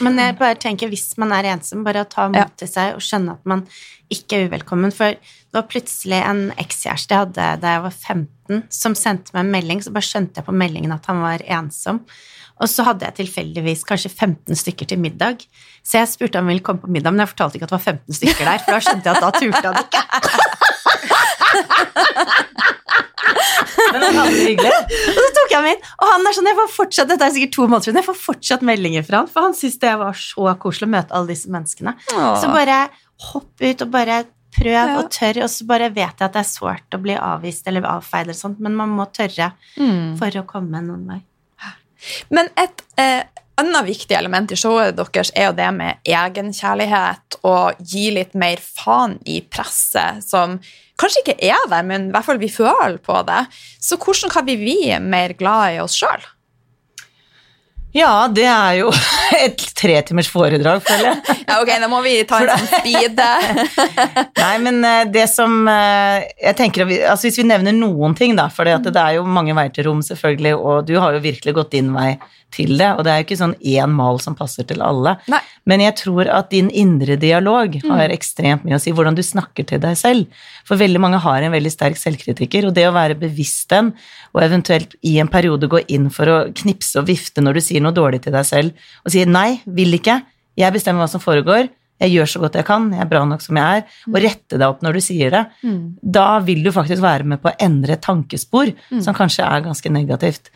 Men 0.04 0.18
jeg 0.22 0.38
bare 0.40 0.56
tenker, 0.60 0.90
hvis 0.92 1.18
man 1.22 1.32
er 1.36 1.44
ensom, 1.54 1.84
bare 1.86 2.04
å 2.06 2.10
ta 2.10 2.28
mot 2.28 2.36
Ja. 2.38 2.46
til 2.58 2.68
seg 2.68 2.96
og 2.96 3.02
skjønne 3.02 3.32
at 3.38 3.46
man 3.46 3.66
ikke 4.14 4.38
er 4.38 4.48
uvelkommen. 4.50 4.92
For 4.94 5.16
det 5.16 5.54
var 5.58 5.68
plutselig 5.70 6.20
en 6.26 6.52
ekskjæreste 6.58 7.10
jeg 7.16 7.20
hadde 7.26 7.48
da 7.62 7.68
jeg 7.76 7.82
var 7.84 7.92
15, 7.92 8.64
som 8.70 8.96
sendte 8.96 9.34
meg 9.34 9.46
en 9.46 9.52
melding, 9.56 9.82
så 9.84 9.92
bare 9.96 10.08
skjønte 10.10 10.36
jeg 10.42 10.46
på 10.46 10.54
meldingen 10.56 10.92
at 10.96 11.06
han 11.10 11.22
var 11.22 11.40
ensom. 11.46 12.04
Og 12.62 12.70
så 12.70 12.84
hadde 12.86 13.02
jeg 13.08 13.16
tilfeldigvis 13.26 13.82
kanskje 13.90 14.12
15 14.14 14.56
stykker 14.56 14.86
til 14.88 15.00
middag. 15.02 15.42
Så 15.84 15.98
jeg 15.98 16.08
spurte 16.12 16.38
om 16.38 16.46
han 16.46 16.54
ville 16.54 16.64
komme 16.64 16.80
på 16.84 16.88
middag, 16.94 17.12
men 17.12 17.20
jeg 17.26 17.32
fortalte 17.34 17.58
ikke 17.58 17.66
at 17.66 17.74
det 17.74 17.80
var 17.80 17.88
15 17.98 18.14
stykker 18.20 18.46
der, 18.46 18.60
for 18.62 18.72
da 18.72 18.80
skjønte 18.86 19.06
jeg 19.10 19.16
at 19.16 19.24
da 19.24 19.32
turte 19.40 19.66
han 19.68 19.78
ikke. 19.84 20.02
Men 23.94 24.04
han 24.08 24.20
hadde 24.20 24.36
det 24.38 24.46
hyggelig. 24.50 24.74
Og 25.14 25.20
så 25.20 25.32
tok 25.38 25.52
jeg 25.54 25.58
ham 25.60 25.70
inn, 25.72 25.82
og 26.00 26.06
han 26.12 26.28
er 26.30 26.38
sånn, 26.38 26.50
jeg 26.52 26.60
får 26.60 26.70
fortsatt, 26.76 27.10
dette 27.14 27.28
er 27.28 27.34
sikkert 27.36 27.54
to 27.58 27.66
måneder 27.68 27.88
siden, 27.90 28.00
jeg 28.02 28.08
får 28.10 28.20
fortsatt 28.22 28.62
meldinger 28.70 29.04
fra 29.08 29.22
han, 29.24 29.28
for 29.32 29.48
han 29.48 29.58
syntes 29.58 29.80
det 29.84 29.96
var 30.02 30.14
så 30.20 30.54
koselig 30.64 30.90
å 30.90 30.94
møte 30.96 31.14
alle 31.18 31.32
disse 31.34 31.52
menneskene. 31.54 31.96
Så 32.10 32.52
bare 32.54 32.80
hopp 33.32 33.62
ut 33.68 33.82
og 33.88 33.92
bare 33.94 34.24
prøv 34.54 34.74
Ja. 34.74 34.98
og 35.00 35.08
tør, 35.10 35.40
og 35.44 35.50
så 35.50 35.66
bare 35.66 35.88
vet 35.90 36.14
jeg 36.20 36.26
at 36.28 36.34
det 36.36 36.42
er 36.44 36.50
sårt 36.50 36.94
å 36.94 37.02
bli 37.02 37.16
avvist 37.18 37.68
eller 37.68 37.82
avfeid 37.90 38.28
eller 38.28 38.38
sånt, 38.38 38.60
men 38.62 38.76
man 38.78 38.90
må 38.94 39.08
tørre 39.12 39.54
Mm. 39.78 40.18
for 40.20 40.28
å 40.30 40.46
komme 40.46 40.82
noen 40.86 41.08
vei. 41.10 41.22
Men 42.30 42.50
et 42.60 42.82
eh, 43.00 43.24
annet 43.58 43.86
viktig 43.88 44.12
element 44.18 44.52
i 44.52 44.56
showet 44.60 44.96
deres 44.98 45.32
er 45.36 45.46
jo 45.48 45.54
det 45.58 45.70
med 45.74 45.98
egenkjærlighet 46.06 47.38
og 47.48 47.80
gi 47.80 48.10
litt 48.12 48.34
mer 48.36 48.58
faen 48.62 49.18
i 49.26 49.40
presset, 49.42 50.22
som 50.26 50.60
kanskje 51.00 51.24
ikke 51.24 51.40
er 51.50 51.68
der, 51.72 51.88
men 51.88 52.10
i 52.10 52.14
hvert 52.14 52.28
fall 52.28 52.42
vi 52.42 52.52
føler 52.52 53.00
på 53.04 53.24
det. 53.28 53.46
Så 53.82 53.98
hvordan 54.02 54.34
kan 54.34 54.48
vi 54.48 54.60
bli 54.60 54.80
mer 55.02 55.36
glad 55.40 55.78
i 55.78 55.84
oss 55.84 55.98
sjøl? 55.98 56.24
Ja, 57.94 58.26
det 58.26 58.46
er 58.50 58.80
jo 58.80 58.90
et 59.46 59.62
tretimers 59.78 60.30
foredrag, 60.34 60.82
føler 60.86 61.12
jeg. 61.12 61.20
Ja, 61.54 61.60
ok, 61.62 61.70
da 61.84 61.90
må 61.92 62.00
vi 62.02 62.16
ta 62.26 62.40
en 62.42 62.50
sånn 62.50 62.70
speed. 62.72 63.20
Nei, 64.42 64.54
men 64.66 64.80
eh, 64.88 65.04
det 65.14 65.28
som 65.30 65.68
eh, 65.70 66.24
Jeg 66.42 66.58
tenker, 66.58 66.88
altså 67.12 67.28
Hvis 67.28 67.38
vi 67.38 67.46
nevner 67.46 67.76
noen 67.76 68.16
ting, 68.18 68.34
da, 68.40 68.48
for 68.54 68.66
det 68.66 68.94
er 68.98 69.20
jo 69.20 69.28
mange 69.30 69.54
veier 69.54 69.74
til 69.76 69.86
rom, 69.90 70.02
selvfølgelig, 70.06 70.56
og 70.58 70.88
du 70.90 70.96
har 70.98 71.14
jo 71.14 71.22
virkelig 71.22 71.54
gått 71.60 71.76
din 71.76 71.94
vei 71.94 72.16
til 72.54 72.76
det, 72.80 72.90
og 72.94 73.04
det 73.06 73.12
er 73.12 73.22
jo 73.22 73.28
ikke 73.28 73.40
sånn 73.40 73.56
én 73.60 73.92
mal 73.98 74.20
som 74.24 74.38
passer 74.38 74.68
til 74.70 74.84
alle. 74.86 75.16
Nei. 75.32 75.42
Men 75.70 75.84
jeg 75.84 75.96
tror 76.00 76.30
at 76.32 76.52
din 76.54 76.70
indre 76.70 77.18
dialog 77.20 77.76
har 77.88 78.14
ekstremt 78.14 78.66
mye 78.68 78.78
å 78.78 78.84
si, 78.84 78.94
hvordan 78.96 79.18
du 79.18 79.24
snakker 79.26 79.68
til 79.70 79.82
deg 79.84 79.98
selv. 80.00 80.44
For 80.68 80.80
veldig 80.80 81.02
mange 81.04 81.22
har 81.24 81.44
en 81.44 81.54
veldig 81.56 81.74
sterk 81.74 82.00
selvkritiker, 82.00 82.70
og 82.70 82.76
det 82.78 82.88
å 82.90 82.96
være 82.96 83.20
bevisst 83.20 83.70
den, 83.74 83.94
og 84.34 84.44
eventuelt 84.46 84.98
i 85.06 85.18
en 85.22 85.32
periode 85.32 85.70
gå 85.72 85.84
inn 85.94 86.10
for 86.14 86.30
å 86.30 86.40
knipse 86.64 87.02
og 87.02 87.10
vifte 87.10 87.44
når 87.44 87.60
du 87.60 87.66
sier 87.68 87.84
noe 87.84 87.96
dårlig 87.96 88.24
til 88.26 88.36
deg 88.36 88.48
selv, 88.48 88.90
og 89.06 89.14
sier 89.14 89.30
nei, 89.30 89.62
vil 89.66 90.00
ikke, 90.00 90.22
jeg 90.60 90.76
bestemmer 90.76 91.04
hva 91.04 91.12
som 91.12 91.24
foregår, 91.24 91.72
jeg 92.04 92.14
gjør 92.14 92.30
så 92.34 92.42
godt 92.44 92.58
jeg 92.60 92.68
kan, 92.68 92.90
jeg 92.94 93.02
er 93.04 93.10
bra 93.10 93.24
nok 93.28 93.44
som 93.44 93.58
jeg 93.60 93.80
er, 93.80 93.98
og 94.12 94.18
rette 94.20 94.60
deg 94.60 94.66
opp 94.68 94.84
når 94.84 94.98
du 94.98 95.02
sier 95.06 95.34
det, 95.34 95.44
da 96.18 96.26
vil 96.44 96.64
du 96.66 96.72
faktisk 96.76 97.04
være 97.04 97.28
med 97.32 97.42
på 97.44 97.50
å 97.52 97.56
endre 97.64 97.96
et 97.96 98.04
tankespor 98.04 98.74
som 99.04 99.16
kanskje 99.18 99.48
er 99.48 99.64
ganske 99.66 99.92
negativt. 99.94 100.52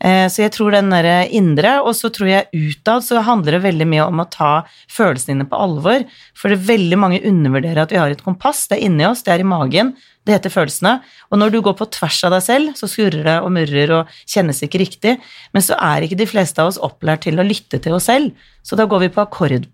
Eh, 0.00 0.26
så 0.28 0.42
jeg 0.44 0.52
tror 0.56 0.74
den 0.74 0.90
derre 0.90 1.28
indre, 1.34 1.78
og 1.82 1.94
så 1.96 2.10
tror 2.14 2.28
jeg 2.30 2.50
utad 2.52 3.06
så 3.06 3.22
handler 3.26 3.56
det 3.58 3.64
veldig 3.68 3.86
mye 3.88 4.08
om 4.10 4.20
å 4.22 4.28
ta 4.30 4.52
følelsene 4.90 5.38
dine 5.38 5.48
på 5.48 5.58
alvor, 5.58 6.04
for 6.34 6.50
det 6.50 6.58
er 6.58 6.68
veldig 6.74 6.98
mange 6.98 7.22
undervurderer 7.22 7.82
at 7.84 7.94
vi 7.94 8.00
har 8.02 8.10
et 8.10 8.24
kompass, 8.24 8.66
det 8.68 8.78
er 8.78 8.86
inni 8.88 9.06
oss, 9.06 9.22
det 9.26 9.36
er 9.36 9.44
i 9.44 9.48
magen, 9.48 9.94
det 10.26 10.36
heter 10.36 10.52
følelsene, 10.52 10.98
og 11.30 11.40
når 11.40 11.54
du 11.54 11.62
går 11.64 11.78
på 11.78 11.88
tvers 11.94 12.20
av 12.28 12.34
deg 12.36 12.44
selv, 12.44 12.74
så 12.76 12.90
skurrer 12.90 13.24
det 13.24 13.38
og 13.40 13.52
murrer 13.54 13.94
og 13.96 14.12
kjennes 14.28 14.60
ikke 14.66 14.82
riktig, 14.82 15.16
men 15.54 15.64
så 15.64 15.78
er 15.80 16.04
ikke 16.04 16.20
de 16.20 16.28
fleste 16.28 16.60
av 16.60 16.72
oss 16.72 16.82
opplært 16.84 17.24
til 17.24 17.40
å 17.40 17.46
lytte 17.46 17.80
til 17.80 17.96
oss 17.96 18.10
selv, 18.10 18.34
så 18.66 18.76
da 18.76 18.84
går 18.90 19.06
vi 19.06 19.12
på 19.14 19.24
akkord 19.24 19.68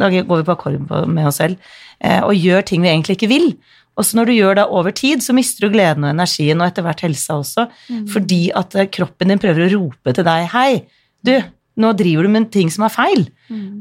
da 0.00 0.08
går 0.10 0.40
vi 0.40 0.46
på 0.48 0.56
akkord 0.56 0.80
med 1.08 1.28
oss 1.28 1.40
selv 1.42 1.60
eh, 2.00 2.20
og 2.24 2.34
gjør 2.34 2.66
ting 2.66 2.82
vi 2.84 2.90
egentlig 2.92 3.18
ikke 3.18 3.30
vil. 3.30 3.52
Og 3.98 4.06
så 4.06 4.16
når 4.16 4.30
du 4.30 4.34
gjør 4.38 4.58
det 4.60 4.66
over 4.72 4.94
tid, 4.96 5.22
så 5.24 5.34
mister 5.36 5.66
du 5.66 5.74
gleden 5.74 6.06
og 6.06 6.14
energien, 6.14 6.60
og 6.60 6.70
etter 6.70 6.86
hvert 6.86 7.02
helsa 7.04 7.36
også, 7.40 7.66
fordi 8.12 8.42
at 8.56 8.76
eh, 8.78 8.90
kroppen 8.92 9.32
din 9.32 9.42
prøver 9.42 9.66
å 9.66 9.72
rope 9.76 10.14
til 10.16 10.26
deg 10.26 10.46
Hei, 10.54 10.84
du, 11.26 11.34
nå 11.80 11.92
driver 11.98 12.26
du 12.26 12.32
med 12.32 12.48
ting 12.54 12.70
som 12.72 12.86
er 12.86 12.94
feil. 12.94 13.26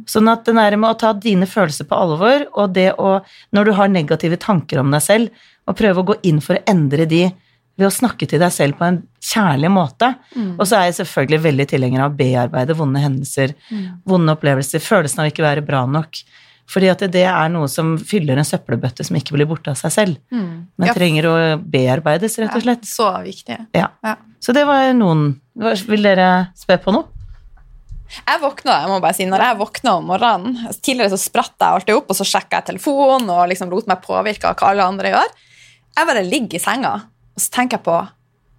Sånn 0.09 0.27
at 0.31 0.43
det 0.47 0.57
der 0.57 0.75
med 0.81 0.91
å 0.91 0.97
ta 0.99 1.13
dine 1.13 1.47
følelser 1.47 1.87
på 1.87 1.95
alvor, 1.95 2.47
og 2.53 2.73
det 2.75 2.91
å, 2.99 3.19
når 3.55 3.69
du 3.69 3.75
har 3.77 3.93
negative 3.93 4.39
tanker 4.41 4.81
om 4.81 4.91
deg 4.91 5.05
selv, 5.05 5.45
og 5.69 5.77
prøve 5.77 6.01
å 6.01 6.09
gå 6.11 6.17
inn 6.27 6.41
for 6.41 6.57
å 6.57 6.65
endre 6.67 7.05
de 7.09 7.27
ved 7.79 7.87
å 7.87 7.93
snakke 7.95 8.27
til 8.29 8.41
deg 8.41 8.51
selv 8.53 8.77
på 8.79 8.85
en 8.87 8.99
kjærlig 9.23 9.71
måte. 9.71 10.11
Og 10.57 10.65
så 10.67 10.77
er 10.81 10.89
jeg 10.89 10.99
selvfølgelig 10.99 11.41
veldig 11.47 11.67
tilhenger 11.71 12.03
av 12.05 12.11
å 12.11 12.17
bearbeide 12.19 12.75
vonde 12.77 13.01
hendelser, 13.03 13.55
vonde 14.07 14.35
opplevelser, 14.35 14.83
følelsen 14.83 15.23
av 15.23 15.31
ikke 15.31 15.45
være 15.47 15.65
bra 15.65 15.85
nok. 15.89 16.21
Fordi 16.69 16.89
at 16.91 17.01
det 17.09 17.23
er 17.25 17.49
noe 17.49 17.65
som 17.71 17.95
fyller 17.97 18.37
en 18.37 18.45
søppelbøtte 18.45 19.01
som 19.07 19.15
ikke 19.17 19.33
blir 19.33 19.47
borte 19.49 19.71
av 19.71 19.77
seg 19.79 19.91
selv. 19.95 20.17
Men 20.29 20.85
Ja. 20.91 20.93
trenger 20.93 21.25
å 21.25 21.35
bearbeides, 21.63 22.37
rett 22.37 22.55
og 22.55 22.61
slett. 22.61 22.83
Så 22.85 23.07
viktig. 23.25 23.57
Ja. 23.73 23.87
Ja. 24.03 24.15
Så 24.39 24.53
det 24.53 24.65
var 24.67 24.93
noen 24.93 25.39
Vil 25.59 26.03
dere 26.05 26.51
spe 26.55 26.77
på 26.79 26.93
noe? 26.93 27.03
Jeg 28.09 28.39
våkna 28.41 28.77
jeg 28.81 28.89
må 28.89 29.01
bare 29.03 29.13
si, 29.13 29.25
når 29.25 29.41
jeg 29.43 29.57
våkna 29.59 29.97
om 29.97 30.05
morgenen 30.09 30.55
Tidligere 30.81 31.11
så 31.11 31.19
spratt 31.19 31.53
jeg 31.59 31.67
alltid 31.67 31.95
opp, 31.97 32.09
og 32.09 32.15
så 32.15 32.25
sjekka 32.25 32.61
jeg 32.61 32.65
telefonen 32.71 33.29
og 33.33 33.49
liksom 33.51 33.69
lot 33.69 33.89
meg 33.91 34.01
påvirke 34.05 34.45
av 34.49 34.55
hva 34.55 34.69
alle 34.71 34.87
andre 34.87 35.11
gjør. 35.11 35.33
Jeg 35.97 36.07
bare 36.07 36.23
ligger 36.23 36.55
i 36.55 36.63
senga 36.63 36.93
og 37.39 37.43
så 37.45 37.55
tenker 37.55 37.79
jeg 37.79 37.85
på 37.87 37.97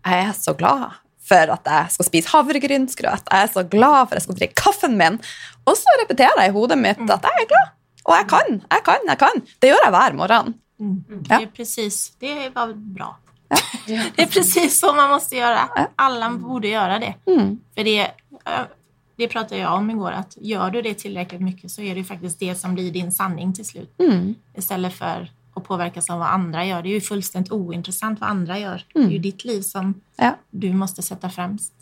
Jeg 0.09 0.27
er 0.31 0.33
så 0.33 0.57
glad 0.57 0.97
for 1.31 1.53
at 1.55 1.69
jeg 1.69 1.95
skal 1.95 2.07
spise 2.09 2.33
havregrynsgrøt. 2.33 3.29
Jeg 3.29 3.45
er 3.45 3.51
så 3.53 3.63
glad 3.69 4.09
for 4.09 4.15
at 4.15 4.19
jeg 4.19 4.25
skal 4.25 4.39
drikke 4.39 4.57
kaffen 4.59 4.97
min. 4.99 5.19
Og 5.69 5.77
så 5.79 5.97
repeterer 6.01 6.41
jeg 6.41 6.51
i 6.51 6.57
hodet 6.57 6.79
mitt 6.81 7.03
at 7.05 7.29
jeg 7.29 7.45
er 7.45 7.51
glad. 7.53 7.75
Og 8.09 8.15
jeg 8.17 8.27
kan, 8.33 8.63
jeg 8.65 8.85
kan, 8.87 9.05
jeg 9.13 9.21
kan. 9.21 9.43
Det 9.61 9.71
gjør 9.71 9.85
jeg 9.85 9.95
hver 9.95 10.17
morgen. 10.17 10.55
Det 11.29 11.37
er 11.37 11.51
precis, 11.53 11.99
det 12.21 12.55
var 12.55 12.73
bra. 12.75 13.17
Det 13.87 14.23
är 14.23 14.27
precis 14.27 14.79
så 14.79 14.93
man 14.93 15.11
måste 15.11 15.37
göra. 15.37 15.69
Alla 15.97 16.31
borde 16.31 16.69
göra 16.69 16.99
det. 16.99 17.15
För 17.75 17.85
det, 17.85 18.01
eh, 18.01 18.67
det 19.17 19.29
pratade 19.29 19.61
jag 19.61 19.75
om 19.75 19.91
igår, 19.91 20.13
att 20.13 20.37
gör 20.41 20.71
du 20.71 20.83
det 20.83 20.95
tillräckligt 20.95 21.41
mycket 21.41 21.71
så 21.71 21.83
är 21.83 21.95
det 21.95 22.05
faktisk 22.05 22.09
faktiskt 22.09 22.41
det 22.41 22.55
som 22.55 22.75
blir 22.75 22.93
din 22.93 23.13
sanning 23.13 23.55
till 23.55 23.67
slut. 23.67 23.95
Istället 24.55 24.95
för 24.95 25.31
att 25.61 25.69
påverkas 25.69 26.11
av 26.11 26.19
vad 26.19 26.29
andra 26.29 26.67
gör. 26.67 26.83
Det 26.83 26.89
är 26.89 26.95
ju 26.95 27.01
fullständigt 27.01 27.53
ointressant 27.53 28.21
vad 28.21 28.31
andra 28.31 28.59
gör. 28.59 28.85
Det 28.95 29.01
är 29.01 29.09
ju 29.11 29.19
ditt 29.19 29.45
liv 29.45 29.61
som 29.63 29.95
Ja. 30.17 30.37
du 30.51 30.73
måste 30.73 31.03
sätta 31.03 31.31
främst. 31.31 31.73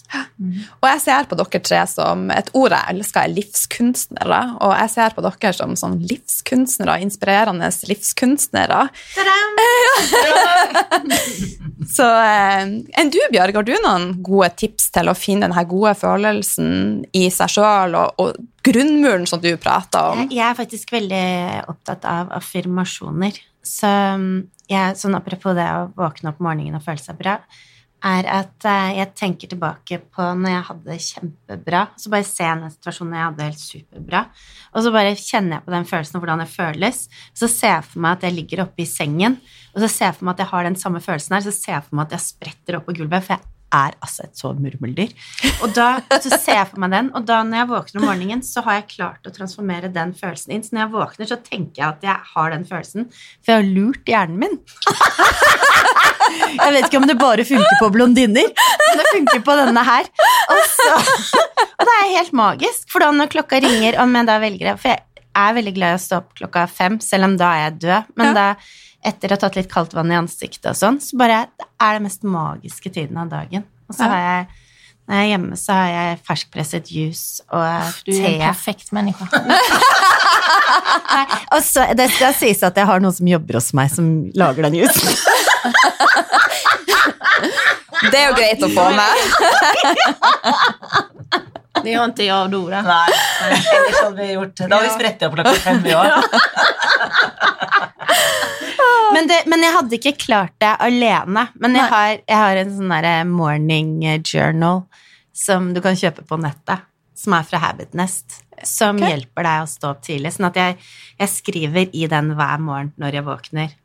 Og 0.79 0.87
jeg 0.87 1.01
ser 1.03 1.27
på 1.29 1.37
dere 1.37 1.61
tre 1.61 1.81
som 1.91 2.31
et 2.33 2.47
ord 2.57 2.73
jeg 2.73 2.95
elsker, 2.95 3.27
er 3.27 3.35
livskunstnere. 3.35 4.39
Og 4.65 4.73
jeg 4.73 4.93
ser 4.95 5.17
på 5.17 5.25
dere 5.27 5.51
som 5.57 5.75
sånn 5.79 5.99
livskunstnere, 6.09 7.01
inspirerende 7.05 7.69
livskunstnere. 7.91 8.87
Så 11.89 12.05
eh, 12.05 12.63
enn 13.01 13.11
du, 13.13 13.19
Bjørg, 13.33 13.55
har 13.59 13.67
du 13.67 13.75
noen 13.85 14.05
gode 14.25 14.51
tips 14.61 14.91
til 14.95 15.07
å 15.11 15.17
finne 15.17 15.47
denne 15.47 15.65
gode 15.69 15.95
følelsen 15.99 16.69
i 17.17 17.31
seg 17.33 17.49
sjøl, 17.55 17.93
og, 17.99 18.09
og 18.21 18.29
grunnmuren 18.67 19.27
som 19.29 19.41
du 19.43 19.51
prater 19.61 20.13
om? 20.13 20.19
Jeg, 20.29 20.45
er 20.45 20.55
faktisk 20.59 20.87
veldig 20.97 21.29
opptatt 21.71 22.03
av 22.09 22.25
affirmasjoner. 22.39 23.35
Så 23.65 23.89
um, 23.89 24.47
jeg, 24.69 24.97
sånn 25.01 25.17
apropos 25.19 25.57
det 25.57 25.69
å 25.73 25.89
våkne 25.97 26.31
opp 26.33 26.41
morgenen 26.45 26.79
og 26.79 26.85
føle 26.85 27.03
seg 27.03 27.15
bra, 27.21 27.35
er 28.05 28.29
at 28.31 28.67
eh, 28.69 28.99
jeg 29.01 29.13
tenker 29.19 29.51
tilbake 29.51 29.99
på 30.15 30.27
når 30.39 30.53
jeg 30.53 30.67
hadde 30.69 30.89
det 30.93 30.99
kjempebra. 31.07 31.83
Så 31.99 32.13
bare 32.13 32.27
ser 32.27 32.47
jeg 32.47 32.63
den 32.63 32.75
situasjonen 32.75 33.13
når 33.13 33.19
jeg 33.19 33.27
hadde 33.27 33.41
det 33.41 33.49
helt 33.49 33.65
superbra. 33.65 34.23
Og 34.73 34.85
så 34.85 34.95
bare 34.95 35.19
kjenner 35.19 35.57
jeg 35.57 35.67
på 35.67 35.75
den 35.75 35.89
følelsen 35.91 36.19
og 36.19 36.25
hvordan 36.25 36.45
det 36.45 36.51
føles. 36.53 37.05
Så 37.35 37.51
ser 37.51 37.75
jeg 37.75 37.87
for 37.91 38.05
meg 38.05 38.19
at 38.19 38.29
jeg 38.29 38.39
ligger 38.39 38.65
oppe 38.67 38.85
i 38.85 38.89
sengen, 38.89 39.39
og 39.75 39.85
så 39.85 39.91
ser 39.93 40.11
jeg 40.11 40.19
for 40.19 40.29
meg 40.29 40.37
at 40.37 40.45
jeg 40.45 40.53
har 40.55 40.69
den 40.69 40.81
samme 40.81 41.03
følelsen 41.05 41.39
her. 41.39 41.47
Så 41.47 41.57
ser 41.57 41.77
jeg 41.77 41.87
for 41.89 41.99
meg 41.99 42.09
at 42.09 42.19
jeg 42.19 42.27
spretter 42.29 42.79
opp 42.79 42.89
på 42.89 42.99
gulvet, 43.01 43.27
for 43.27 43.37
jeg 43.37 43.58
er 43.75 43.95
altså 44.01 44.25
et 44.25 44.39
så 44.39 44.53
murmeldyr. 44.57 45.13
Og 45.65 45.73
da 45.77 45.89
så 46.09 46.33
ser 46.37 46.61
jeg 46.61 46.69
for 46.71 46.83
meg 46.83 46.95
den, 46.95 47.11
og 47.17 47.27
da 47.29 47.41
når 47.47 47.61
jeg 47.61 47.71
våkner 47.73 48.01
om 48.01 48.07
morgenen, 48.09 48.43
så 48.45 48.63
har 48.67 48.81
jeg 48.81 48.89
klart 48.95 49.29
å 49.29 49.35
transformere 49.35 49.91
den 49.93 50.15
følelsen 50.17 50.55
inn. 50.55 50.65
Så 50.65 50.77
når 50.77 50.85
jeg 50.85 50.95
våkner, 50.95 51.31
så 51.31 51.41
tenker 51.45 51.83
jeg 51.83 51.89
at 51.89 52.07
jeg 52.09 52.31
har 52.33 52.55
den 52.55 52.65
følelsen, 52.69 53.09
for 53.43 53.53
jeg 53.53 53.61
har 53.61 53.69
lurt 53.77 54.13
hjernen 54.15 54.41
min. 54.45 54.59
Jeg 56.29 56.73
vet 56.75 56.87
ikke 56.87 57.01
om 57.01 57.07
det 57.09 57.17
bare 57.21 57.45
funker 57.49 57.79
på 57.81 57.91
blondiner, 57.93 58.51
men 58.53 59.01
det 59.01 59.07
funker 59.11 59.45
på 59.45 59.55
denne 59.59 59.85
her. 59.85 60.09
Og, 60.53 60.59
så, 60.75 60.97
og 61.79 61.85
det 61.89 61.95
er 61.95 62.17
helt 62.19 62.35
magisk, 62.37 62.85
for 62.93 63.05
da 63.05 63.11
når 63.15 63.31
klokka 63.33 63.61
ringer, 63.65 63.97
om 64.03 64.13
jeg 64.17 64.29
da 64.29 64.37
velger 64.43 64.71
det 64.71 64.75
For 64.83 64.93
jeg 64.93 65.05
er 65.39 65.57
veldig 65.57 65.75
glad 65.77 65.95
i 65.95 65.99
å 65.99 66.03
stå 66.03 66.21
opp 66.23 66.35
klokka 66.41 66.67
fem, 66.73 66.99
selv 67.05 67.29
om 67.29 67.39
da 67.41 67.53
er 67.55 67.65
jeg 67.65 67.79
død. 67.87 68.13
Men 68.21 68.37
da, 68.37 68.47
etter 69.07 69.31
å 69.31 69.37
ha 69.37 69.43
tatt 69.45 69.59
litt 69.59 69.71
kaldt 69.71 69.95
vann 69.97 70.11
i 70.13 70.19
ansiktet 70.19 70.71
og 70.73 70.79
sånn, 70.79 70.99
så 71.03 71.19
bare 71.21 71.45
det 71.59 71.69
er 71.85 71.99
det 71.99 72.07
mest 72.09 72.25
magiske 72.27 72.91
tiden 72.95 73.21
av 73.21 73.31
dagen. 73.33 73.67
Og 73.89 73.97
så 73.97 74.09
har 74.11 74.25
jeg 74.25 74.49
når 75.09 75.17
jeg 75.17 75.25
er 75.25 75.29
hjemme, 75.31 75.57
så 75.57 75.73
har 75.73 75.87
jeg 75.89 76.17
ferskpresset 76.29 76.91
juice 76.93 77.41
og 77.49 77.95
Du 78.05 78.11
er 78.13 78.27
en 78.29 78.43
perfekt 78.43 78.93
menneske. 78.93 79.25
Og 81.57 81.63
så, 81.65 81.87
det 81.97 82.11
skal 82.13 82.35
sies 82.37 82.61
at 82.67 82.77
jeg 82.77 82.85
har 82.91 83.01
noen 83.01 83.17
som 83.17 83.31
jobber 83.31 83.57
hos 83.57 83.73
meg, 83.77 83.89
som 83.89 84.29
lager 84.37 84.69
den 84.69 84.77
juicen. 84.83 85.09
Det 88.13 88.21
er 88.21 88.29
jo 88.29 88.37
greit 88.37 88.61
å 88.63 88.69
få 88.69 88.85
med. 88.99 89.17
Det 91.85 91.95
har 91.95 92.05
inte 92.05 92.25
jag 92.25 92.45
och 92.45 92.51
Dora. 92.51 92.83
Nei, 92.83 93.09
ellers 93.49 94.03
hadde 94.03 94.17
vi 94.23 94.33
gjort 94.33 94.57
Da 94.57 94.77
har 94.77 94.83
vi 94.83 94.91
spredt 94.91 95.23
opp 95.23 95.35
klokka 95.35 95.53
fem, 95.53 95.87
i 95.87 95.95
år. 95.95 96.13
Men, 99.13 99.29
det, 99.29 99.39
men 99.47 99.63
jeg 99.65 99.73
hadde 99.75 99.97
ikke 99.97 100.13
klart 100.21 100.53
det 100.61 100.71
alene. 100.85 101.47
Men 101.59 101.77
jeg 101.77 101.91
har, 101.91 102.11
jeg 102.21 102.39
har 102.39 102.61
en 102.61 102.75
sånn 102.77 102.93
derre 102.93 103.15
morning 103.27 103.97
journal 104.21 104.85
som 105.35 105.73
du 105.75 105.81
kan 105.83 105.97
kjøpe 105.99 106.25
på 106.29 106.39
nettet, 106.41 106.85
som 107.19 107.35
er 107.35 107.47
fra 107.49 107.61
Habit 107.63 107.97
Nest, 107.99 108.41
som 108.67 108.99
hjelper 109.01 109.47
deg 109.47 109.65
å 109.65 109.71
stå 109.71 109.93
opp 109.95 110.03
tidlig. 110.07 110.35
Sånn 110.37 110.49
at 110.51 110.59
jeg, 110.61 110.79
jeg 111.19 111.33
skriver 111.35 111.95
i 111.95 112.07
den 112.11 112.33
hver 112.39 112.63
morgen 112.63 112.93
når 113.01 113.19
jeg 113.19 113.27
våkner. 113.29 113.77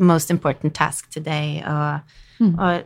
Most 0.00 0.32
important 0.32 0.72
task 0.76 1.10
today, 1.12 1.60
og, 1.68 2.16
og, 2.46 2.62
ja, 2.64 2.84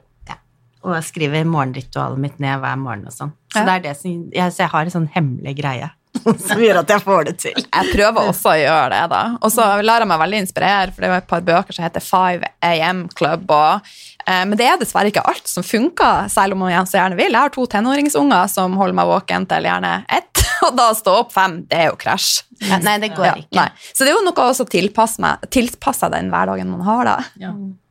og 0.83 0.95
jeg 0.97 1.05
skriver 1.11 1.45
morgenritualet 1.49 2.19
mitt 2.19 2.39
ned 2.41 2.61
hver 2.63 2.77
morgen 2.81 3.07
og 3.11 3.13
sånn. 3.15 3.33
Så, 3.53 3.59
Ja. 3.61 3.65
det 3.67 3.73
er 3.79 3.89
det 3.91 3.97
som, 4.01 4.13
jeg, 4.33 4.53
så 4.53 4.63
jeg 4.65 4.71
har 4.73 4.85
en 4.89 4.91
sånn 4.99 5.09
hemmelig 5.15 5.57
greie 5.59 5.91
som 6.49 6.59
gjør 6.59 6.81
at 6.81 6.91
jeg 6.91 7.03
får 7.05 7.25
det 7.29 7.35
til. 7.39 7.59
Jeg 7.63 7.91
prøver 7.95 8.27
også 8.33 8.51
å 8.51 8.59
gjøre 8.59 8.89
det, 8.91 9.03
da. 9.13 9.21
Og 9.47 9.53
så 9.55 9.67
lar 9.87 10.03
jeg 10.03 10.09
meg 10.11 10.19
veldig 10.19 10.41
inspirere, 10.43 10.91
for 10.93 11.05
det 11.05 11.11
er 11.11 11.21
et 11.21 11.29
par 11.31 11.45
bøker 11.47 11.77
som 11.77 11.85
heter 11.87 12.03
5 12.03 12.47
AM 12.67 13.03
Club. 13.15 13.45
Og, 13.55 13.93
eh, 14.27 14.41
men 14.51 14.57
det 14.59 14.67
er 14.67 14.81
dessverre 14.81 15.13
ikke 15.13 15.23
alt 15.31 15.47
som 15.49 15.63
funker, 15.63 16.27
selv 16.29 16.57
om 16.59 16.65
jeg 16.69 16.83
så 16.91 16.99
gjerne 16.99 17.17
vil. 17.21 17.31
Jeg 17.31 17.41
har 17.47 17.55
to 17.55 17.65
tenåringsunger 17.71 18.51
som 18.51 18.75
holder 18.81 18.99
meg 18.99 19.07
våken 19.13 19.47
til 19.53 19.69
gjerne 19.71 19.93
ett, 20.19 20.43
og 20.67 20.75
da 20.77 20.89
stå 20.99 21.15
opp 21.23 21.31
fem, 21.33 21.61
det 21.71 21.79
er 21.79 21.87
jo 21.93 21.97
krasj. 22.03 22.43
Nei, 22.83 22.97
det 23.01 23.13
går 23.15 23.45
ikke. 23.45 23.55
Ja, 23.57 23.69
Så 23.95 24.03
det 24.05 24.11
er 24.11 24.19
jo 24.19 24.25
noe 24.27 24.49
også 24.51 24.67
å 24.67 24.73
tilpasse, 24.75 25.31
tilpasse 25.55 26.11
den 26.13 26.29
hverdagen 26.35 26.75
man 26.75 26.83
har, 26.91 27.05
da. 27.15 27.17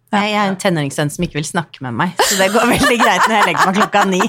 Nei, 0.09 0.25
Jeg 0.31 0.39
er 0.41 0.49
en 0.49 0.57
tenåringssønn 0.57 1.11
som 1.13 1.25
ikke 1.25 1.37
vil 1.37 1.45
snakke 1.45 1.83
med 1.85 1.93
meg, 1.93 2.15
så 2.17 2.39
det 2.39 2.49
går 2.53 2.65
veldig 2.71 2.97
greit 2.97 3.27
når 3.27 3.35
jeg 3.35 3.45
legger 3.51 3.69
meg 3.69 3.75
klokka 3.77 4.05
ni. 4.09 4.21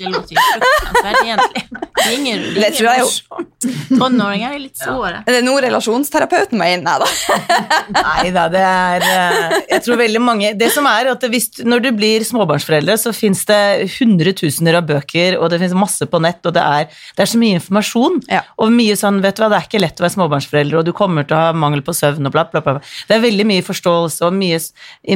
det 0.00 0.08
låter 0.08 0.34
ju 0.34 0.40
fruktansvärt 0.52 1.24
egentligen. 1.24 1.89
Det 2.00 2.14
är 2.14 2.18
ingen, 2.18 2.42
det 2.54 2.60
jeg, 2.80 3.04
ingen 3.04 3.98
Tonåringer 4.00 4.54
er 4.54 4.60
litt 4.62 4.78
såre. 4.80 5.18
lite. 5.18 5.28
Er 5.28 5.36
det 5.36 5.42
noe 5.44 5.60
relasjonsterapeuten 5.60 6.58
må 6.60 6.68
inn? 6.72 6.84
Nei 6.86 6.96
da. 7.02 7.08
Nei 7.96 8.30
da, 8.34 8.46
det 8.52 8.62
er 8.64 9.04
eh, 9.04 9.56
Jeg 9.74 9.84
tror 9.84 9.98
veldig 10.00 10.22
mange 10.24 10.52
Det 10.58 10.70
som 10.72 10.86
er 10.88 11.10
at 11.12 11.26
hvis, 11.32 11.50
når 11.66 11.84
du 11.84 11.90
blir 11.98 12.24
småbarnsforeldre, 12.26 12.96
så 13.00 13.12
fins 13.16 13.42
det 13.48 13.90
hundretusener 13.98 14.78
av 14.80 14.88
bøker, 14.88 15.36
og 15.40 15.50
det 15.52 15.60
fins 15.62 15.76
masse 15.76 16.08
på 16.08 16.22
nett, 16.22 16.40
og 16.48 16.56
det 16.56 16.64
er, 16.64 17.02
det 17.16 17.24
er 17.26 17.30
så 17.32 17.40
mye 17.40 17.58
informasjon. 17.58 18.20
Ja. 18.30 18.42
Og 18.60 18.72
mye 18.74 18.96
sånn, 18.98 19.20
vet 19.24 19.36
du 19.36 19.44
hva, 19.44 19.50
det 19.52 19.60
er 19.60 19.68
ikke 19.68 19.82
lett 19.82 20.00
å 20.00 20.06
være 20.06 20.16
småbarnsforeldre, 20.16 20.80
og 20.80 20.88
du 20.88 20.94
kommer 20.96 21.28
til 21.28 21.36
å 21.36 21.42
ha 21.48 21.52
mangel 21.56 21.84
på 21.86 21.94
søvn 21.96 22.30
og 22.30 22.34
bla, 22.36 22.46
bla, 22.52 22.64
bla. 22.64 22.78
Det 22.80 23.18
er 23.18 23.24
veldig 23.26 23.48
mye 23.50 23.66
forståelse 23.66 24.24
og 24.28 24.40
mye 24.40 24.62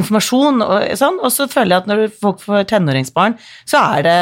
informasjon 0.01 0.63
og 0.65 0.87
sånn, 1.01 1.19
og 1.21 1.33
så 1.33 1.49
føler 1.51 1.77
jeg 1.77 1.85
at 1.85 1.91
når 1.91 2.05
folk 2.21 2.45
får 2.45 2.69
tenåringsbarn, 2.71 3.39
så 3.65 3.83
er 3.95 4.07
det 4.07 4.21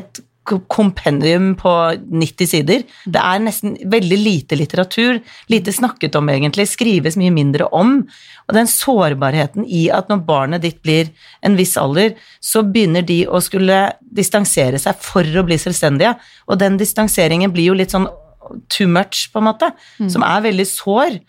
et 0.00 0.24
kompendium 0.72 1.52
på 1.58 1.72
90 2.10 2.50
sider. 2.50 2.82
Det 3.06 3.22
er 3.22 3.42
nesten 3.44 3.76
veldig 3.90 4.18
lite 4.18 4.58
litteratur, 4.58 5.20
lite 5.52 5.72
snakket 5.72 6.18
om 6.18 6.28
egentlig, 6.32 6.66
skrives 6.68 7.18
mye 7.20 7.32
mindre 7.34 7.68
om. 7.76 8.00
Og 8.48 8.56
den 8.56 8.70
sårbarheten 8.70 9.66
i 9.66 9.86
at 9.94 10.10
når 10.10 10.24
barnet 10.26 10.64
ditt 10.66 10.80
blir 10.82 11.12
en 11.46 11.58
viss 11.58 11.76
alder, 11.80 12.16
så 12.40 12.64
begynner 12.66 13.06
de 13.06 13.22
å 13.28 13.40
skulle 13.44 13.82
distansere 14.00 14.80
seg 14.82 14.98
for 15.00 15.24
å 15.24 15.46
bli 15.46 15.58
selvstendige, 15.60 16.16
og 16.50 16.58
den 16.58 16.80
distanseringen 16.80 17.52
blir 17.54 17.70
jo 17.70 17.78
litt 17.78 17.94
sånn 17.94 18.08
too 18.72 18.88
much, 18.90 19.28
på 19.32 19.38
en 19.38 19.46
måte, 19.46 19.70
som 20.10 20.24
er 20.26 20.42
veldig 20.48 20.66
sår 20.66 21.20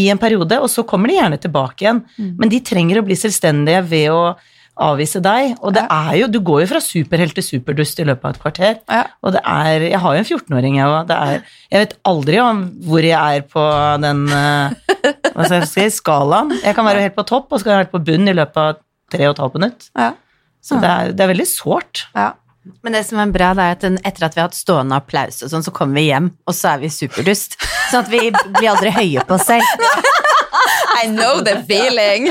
i 0.00 0.06
en 0.08 0.20
periode, 0.22 0.56
og 0.62 0.70
så 0.70 0.84
kommer 0.86 1.10
de 1.10 1.18
gjerne 1.18 1.40
tilbake 1.42 1.84
igjen. 1.84 2.00
Men 2.38 2.48
de 2.52 2.60
trenger 2.64 3.00
å 3.00 3.04
bli 3.04 3.16
selvstendige 3.18 3.82
ved 3.90 4.08
å 4.14 4.22
avvise 4.80 5.20
deg, 5.22 5.54
og 5.60 5.74
det 5.76 5.82
er 5.92 6.14
jo, 6.20 6.26
du 6.32 6.38
går 6.44 6.62
jo 6.64 6.68
fra 6.72 6.80
superhelt 6.84 7.34
til 7.36 7.44
superdust 7.46 8.00
i 8.00 8.06
løpet 8.08 8.24
av 8.24 8.34
et 8.34 8.40
kvarter, 8.42 8.78
Ja. 8.90 9.02
og 9.22 9.34
det 9.36 9.42
er, 9.44 9.84
jeg 9.90 10.00
har 10.02 10.16
jo 10.16 10.22
en 10.22 10.28
14-åring 10.28 10.76
jeg 10.80 10.86
òg. 10.88 11.10
er, 11.16 11.42
jeg 11.70 11.84
vet 11.84 11.94
aldri 12.08 12.40
om 12.42 12.62
hvor 12.88 13.04
jeg 13.04 13.14
er 13.40 13.46
på 13.52 13.64
den, 14.02 14.24
eh, 14.28 14.96
hva 15.34 15.44
skal 15.46 15.58
jeg 15.60 15.68
si, 15.70 15.88
skalaen. 16.00 16.52
Jeg 16.64 16.74
kan 16.78 16.84
være 16.88 17.04
helt 17.06 17.16
på 17.18 17.26
topp, 17.28 17.52
og 17.52 17.60
så 17.60 17.64
kan 17.68 17.76
jeg 17.76 17.84
være 17.86 17.94
på 17.94 18.04
bunn 18.10 18.28
i 18.28 18.36
løpet 18.36 18.56
av 18.64 18.80
tre 19.10 19.26
og 19.28 19.34
et 19.36 19.42
halvt 19.44 19.58
minutt. 19.60 19.90
Ja. 19.98 20.12
Så 20.60 20.76
det 20.80 20.90
er, 20.90 21.12
det 21.16 21.24
er 21.24 21.32
veldig 21.34 21.48
sårt. 21.48 22.06
Ja. 22.14 22.32
Men 22.84 22.92
det 22.92 23.06
som 23.08 23.18
er 23.22 23.30
bra, 23.32 23.54
det 23.56 23.64
er 23.64 23.76
at 23.78 23.84
etter 24.06 24.26
at 24.26 24.34
vi 24.36 24.40
har 24.42 24.48
hatt 24.50 24.54
stående 24.58 24.94
applaus 25.00 25.38
og 25.42 25.48
sånn, 25.50 25.64
så 25.64 25.72
kommer 25.72 25.96
vi 25.96 26.10
hjem, 26.10 26.26
og 26.46 26.54
så 26.54 26.74
er 26.74 26.82
vi 26.82 26.90
superdust. 26.92 27.56
Sånn 27.90 28.04
at 28.04 28.10
vi 28.12 28.20
blir 28.30 28.68
aldri 28.74 28.92
høye 28.92 29.24
på 29.26 29.38
oss 29.38 29.46
selv. 29.48 29.64
I 31.04 31.08
know 31.08 31.40
the 31.44 31.56
feeling! 31.68 32.28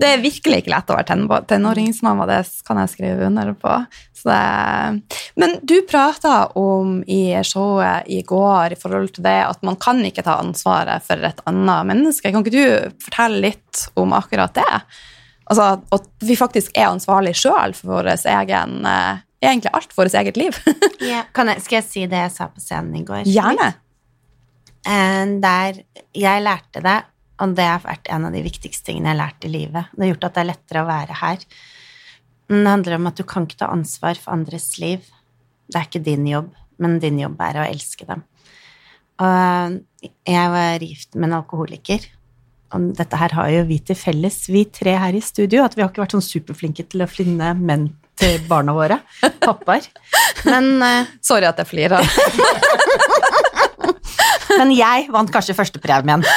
det 0.00 0.06
er 0.06 0.22
virkelig 0.22 0.62
ikke 0.62 0.72
lett 0.74 0.90
å 0.90 0.96
være 0.98 1.08
tenå- 1.12 1.42
tenåringsmamma, 1.50 2.26
det 2.30 2.40
kan 2.66 2.80
jeg 2.82 2.92
skrive 2.94 3.28
under 3.30 3.52
på. 3.58 3.76
Så 4.20 4.28
det... 4.28 5.20
Men 5.40 5.56
du 5.62 5.76
prata 5.88 6.34
om 6.58 7.00
i 7.06 7.32
showet 7.46 8.08
i 8.12 8.20
går 8.26 8.74
i 8.76 8.80
forhold 8.80 9.14
til 9.16 9.24
det 9.26 9.38
at 9.46 9.62
man 9.66 9.78
kan 9.80 10.02
ikke 10.04 10.24
ta 10.26 10.38
ansvaret 10.42 11.06
for 11.06 11.24
et 11.30 11.40
annet 11.48 11.88
menneske. 11.88 12.30
Kan 12.30 12.44
ikke 12.44 12.56
du 12.56 13.00
fortelle 13.06 13.42
litt 13.48 13.86
om 14.00 14.14
akkurat 14.16 14.54
det? 14.58 14.82
Altså 15.50 15.72
at 15.96 16.08
vi 16.22 16.36
faktisk 16.38 16.76
er 16.78 16.92
ansvarlig 16.92 17.34
sjøl 17.38 17.74
for 17.74 17.96
vår 17.96 18.14
egen 18.14 18.80
eh, 18.86 19.26
Egentlig 19.40 19.70
alt 19.72 19.94
vårt 19.96 20.12
eget 20.20 20.36
liv. 20.36 20.56
yeah. 21.00 21.24
kan 21.32 21.48
jeg, 21.48 21.62
skal 21.64 21.78
jeg 21.78 21.84
si 21.86 22.02
det 22.12 22.18
jeg 22.26 22.32
sa 22.34 22.50
på 22.52 22.60
scenen 22.60 22.98
i 22.98 23.06
går? 23.08 23.22
Gjerne. 23.24 23.70
Eh, 24.86 25.26
Der 25.42 25.82
jeg 26.16 26.42
lærte 26.44 26.82
det, 26.84 26.98
og 27.40 27.54
det 27.56 27.66
har 27.66 27.84
vært 27.84 28.08
en 28.12 28.26
av 28.28 28.32
de 28.32 28.42
viktigste 28.44 28.90
tingene 28.90 29.10
jeg 29.10 29.16
har 29.16 29.22
lært 29.26 29.44
i 29.44 29.52
livet. 29.52 29.92
Det 29.92 30.04
har 30.04 30.12
gjort 30.14 30.26
at 30.28 30.34
det 30.34 30.42
er 30.42 30.50
lettere 30.52 30.82
å 30.82 30.88
være 30.90 31.18
her. 31.20 31.44
Men 32.50 32.64
det 32.64 32.74
handler 32.74 32.96
om 32.98 33.10
at 33.10 33.20
du 33.20 33.24
kan 33.24 33.46
ikke 33.46 33.60
ta 33.62 33.70
ansvar 33.70 34.18
for 34.18 34.34
andres 34.34 34.72
liv. 34.82 35.04
Det 35.70 35.78
er 35.78 35.86
ikke 35.86 36.04
din 36.04 36.26
jobb, 36.26 36.50
men 36.82 36.98
din 37.02 37.20
jobb 37.22 37.40
er 37.46 37.60
å 37.60 37.68
elske 37.68 38.08
dem. 38.08 38.24
Og 39.20 39.78
jeg 40.26 40.52
var 40.54 40.82
gift 40.82 41.14
med 41.14 41.28
en 41.28 41.38
alkoholiker, 41.38 42.06
og 42.74 42.92
dette 42.96 43.18
her 43.18 43.34
har 43.34 43.48
jo 43.50 43.62
vi 43.68 43.80
til 43.82 43.98
felles, 43.98 44.38
vi 44.50 44.64
tre 44.70 44.94
her 44.98 45.16
i 45.16 45.22
studio, 45.24 45.64
at 45.64 45.74
vi 45.76 45.82
har 45.82 45.90
ikke 45.90 46.04
vært 46.04 46.14
sånn 46.14 46.24
superflinke 46.24 46.86
til 46.88 47.02
å 47.02 47.10
finne 47.10 47.52
menn 47.58 47.88
til 48.20 48.38
barna 48.50 48.74
våre. 48.76 49.00
Pappaer. 49.42 49.88
Men 50.46 50.70
uh, 50.82 51.10
Sorry 51.24 51.48
at 51.48 51.58
jeg 51.62 51.70
flirer. 51.70 52.04
Men 54.58 54.72
jeg 54.74 55.08
vant 55.12 55.30
kanskje 55.32 55.56
førstepremien. 55.58 56.24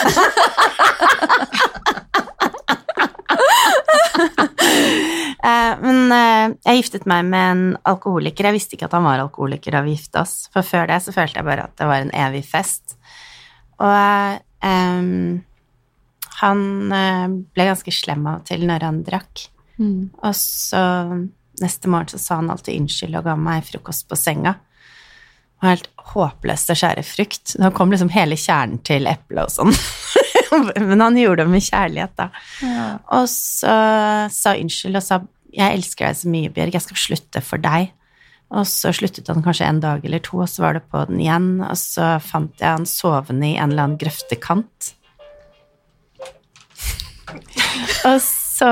Eh, 5.43 5.73
Men 5.83 6.11
eh, 6.15 6.53
jeg 6.63 6.77
giftet 6.79 7.05
meg 7.09 7.25
med 7.27 7.49
en 7.51 7.63
alkoholiker. 7.89 8.47
Jeg 8.47 8.55
visste 8.55 8.77
ikke 8.77 8.87
at 8.87 8.93
han 8.95 9.03
var 9.03 9.19
alkoholiker 9.19 9.75
da 9.75 9.81
vi 9.83 9.91
gifta 9.97 10.21
oss. 10.21 10.45
For 10.53 10.63
før 10.63 10.87
det 10.87 11.01
så 11.03 11.11
følte 11.11 11.41
jeg 11.41 11.47
bare 11.47 11.65
at 11.67 11.73
det 11.79 11.87
var 11.89 11.99
en 11.99 12.13
evig 12.15 12.45
fest. 12.47 12.95
Og 13.83 14.39
um, 14.63 15.41
han 16.39 16.63
ble 16.93 17.67
ganske 17.67 17.91
slem 17.91 18.23
av 18.29 18.39
og 18.39 18.47
til 18.47 18.63
når 18.69 18.85
han 18.87 19.01
drakk. 19.03 19.43
Og 20.23 20.35
så 20.39 20.83
neste 21.59 21.91
morgen 21.91 22.13
så 22.13 22.21
sa 22.23 22.39
han 22.39 22.51
alltid 22.53 22.79
unnskyld 22.79 23.19
og 23.19 23.27
ga 23.27 23.35
meg 23.35 23.67
frokost 23.67 24.07
på 24.07 24.15
senga. 24.19 24.55
Var 25.63 25.77
helt 25.77 25.89
håpløst 26.13 26.73
å 26.73 26.75
skjære 26.77 27.05
frukt. 27.07 27.55
Da 27.61 27.71
kom 27.73 27.93
liksom 27.93 28.11
hele 28.13 28.35
kjernen 28.39 28.81
til 28.85 29.07
eplet 29.09 29.47
og 29.47 29.53
sånn. 29.53 29.73
Men 30.89 31.01
han 31.01 31.17
gjorde 31.17 31.45
det 31.45 31.53
med 31.53 31.65
kjærlighet, 31.65 32.19
da. 32.19 32.27
Og 33.15 33.29
så 33.31 33.75
sa 34.33 34.53
unnskyld 34.59 34.99
og 34.99 35.05
sa 35.05 35.23
jeg 35.53 35.77
elsker 35.77 36.09
deg 36.09 36.17
så 36.17 36.31
mye, 36.33 36.51
Bjørg, 36.53 36.75
jeg 36.75 36.85
skal 36.87 36.99
slutte 36.99 37.41
for 37.45 37.61
deg. 37.61 37.91
Og 38.53 38.67
så 38.69 38.91
sluttet 38.93 39.29
han 39.31 39.41
kanskje 39.45 39.67
en 39.69 39.81
dag 39.81 40.03
eller 40.05 40.21
to, 40.21 40.39
og 40.43 40.49
så 40.49 40.65
var 40.65 40.77
det 40.77 40.83
på 40.89 41.01
den 41.09 41.21
igjen. 41.21 41.49
Og 41.65 41.77
så 41.79 42.17
fant 42.21 42.61
jeg 42.61 42.69
han 42.69 42.87
sovende 42.89 43.49
i 43.49 43.55
en 43.57 43.73
eller 43.73 43.87
annen 43.87 43.99
grøftekant. 44.01 44.93
og 48.09 48.19
så 48.21 48.71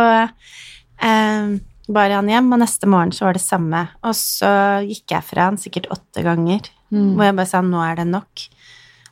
eh, 1.02 1.54
bar 1.88 2.14
han 2.14 2.30
hjem, 2.30 2.52
og 2.54 2.62
neste 2.62 2.90
morgen 2.90 3.14
så 3.16 3.26
var 3.28 3.38
det 3.38 3.44
samme. 3.44 3.86
Og 4.06 4.16
så 4.18 4.52
gikk 4.86 5.16
jeg 5.16 5.28
fra 5.28 5.50
han 5.50 5.60
sikkert 5.62 5.90
åtte 5.94 6.24
ganger, 6.26 6.70
hvor 7.16 7.26
jeg 7.26 7.38
bare 7.40 7.50
sa 7.50 7.62
nå 7.66 7.82
er 7.86 8.02
det 8.02 8.08
nok. 8.12 8.46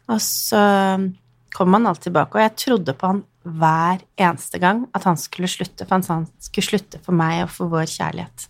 Og 0.10 0.22
så 0.22 0.62
kom 1.56 1.74
han 1.74 1.88
alltid 1.90 2.10
tilbake, 2.10 2.38
og 2.38 2.44
jeg 2.44 2.58
trodde 2.62 2.96
på 2.98 3.14
han 3.14 3.24
hver 3.50 4.02
eneste 4.20 4.60
gang 4.62 4.84
at 4.94 5.06
han 5.08 5.18
skulle 5.18 5.50
slutte, 5.50 5.86
for 5.86 5.96
han 5.96 6.04
sa 6.06 6.20
han 6.20 6.28
skulle 6.44 6.68
slutte 6.68 7.00
for 7.06 7.16
meg 7.16 7.46
og 7.46 7.54
for 7.56 7.72
vår 7.72 7.88
kjærlighet. 7.90 8.50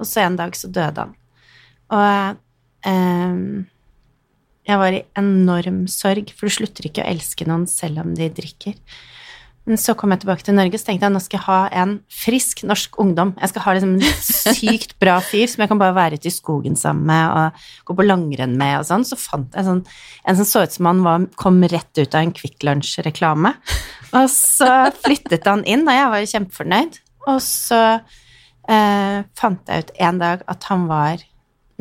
Og 0.00 0.08
så 0.08 0.24
en 0.24 0.38
dag 0.40 0.56
så 0.56 0.70
døde 0.72 1.04
han. 1.04 1.14
Og 1.92 2.40
eh, 2.88 3.42
jeg 4.68 4.78
var 4.78 4.96
i 4.96 5.04
enorm 5.18 5.84
sorg, 5.90 6.32
for 6.34 6.48
du 6.48 6.56
slutter 6.56 6.88
ikke 6.88 7.04
å 7.04 7.10
elske 7.12 7.46
noen 7.48 7.66
selv 7.70 8.02
om 8.04 8.14
de 8.18 8.30
drikker. 8.32 8.74
Så 9.62 9.94
kom 9.94 10.10
jeg 10.10 10.24
tilbake 10.24 10.42
til 10.42 10.56
Norge, 10.58 10.78
så 10.80 10.88
tenkte 10.88 11.06
jeg 11.06 11.14
nå 11.14 11.20
skal 11.22 11.38
jeg 11.38 11.46
ha 11.46 11.58
en 11.84 11.92
frisk 12.10 12.64
norsk 12.66 12.96
ungdom. 12.98 13.30
Jeg 13.38 13.52
skal 13.52 13.62
ha 13.62 13.74
liksom 13.76 13.92
en 13.94 14.16
sykt 14.58 14.96
bra 15.02 15.20
fyr 15.22 15.46
som 15.52 15.62
jeg 15.62 15.70
kan 15.70 15.78
bare 15.78 15.94
være 15.94 16.18
ute 16.18 16.26
i 16.26 16.34
skogen 16.34 16.74
sammen 16.78 17.06
med 17.06 17.36
og 17.38 17.62
gå 17.86 17.96
på 18.00 18.06
langrenn 18.08 18.56
med 18.58 18.80
og 18.80 18.88
sånn. 18.88 19.06
Så 19.06 19.18
fant 19.20 19.54
jeg 19.54 19.68
sånn, 19.68 19.84
en 20.26 20.40
som 20.40 20.48
så 20.50 20.64
ut 20.66 20.74
som 20.74 20.90
han 20.90 21.04
var, 21.06 21.28
kom 21.38 21.62
rett 21.62 21.94
ut 21.94 22.10
av 22.10 22.24
en 22.24 22.34
Kvikk 22.34 22.66
Lunsj-reklame. 22.66 23.54
Og 24.18 24.26
så 24.34 24.72
flyttet 24.98 25.46
han 25.46 25.62
inn, 25.62 25.86
og 25.86 25.94
jeg 25.94 26.10
var 26.10 26.24
jo 26.24 26.32
kjempefornøyd. 26.34 26.98
Og 27.30 27.38
så 27.46 27.82
eh, 28.66 29.18
fant 29.38 29.70
jeg 29.70 29.86
ut 29.86 29.94
en 30.08 30.24
dag 30.26 30.42
at 30.50 30.72
han 30.72 30.90
var 30.90 31.22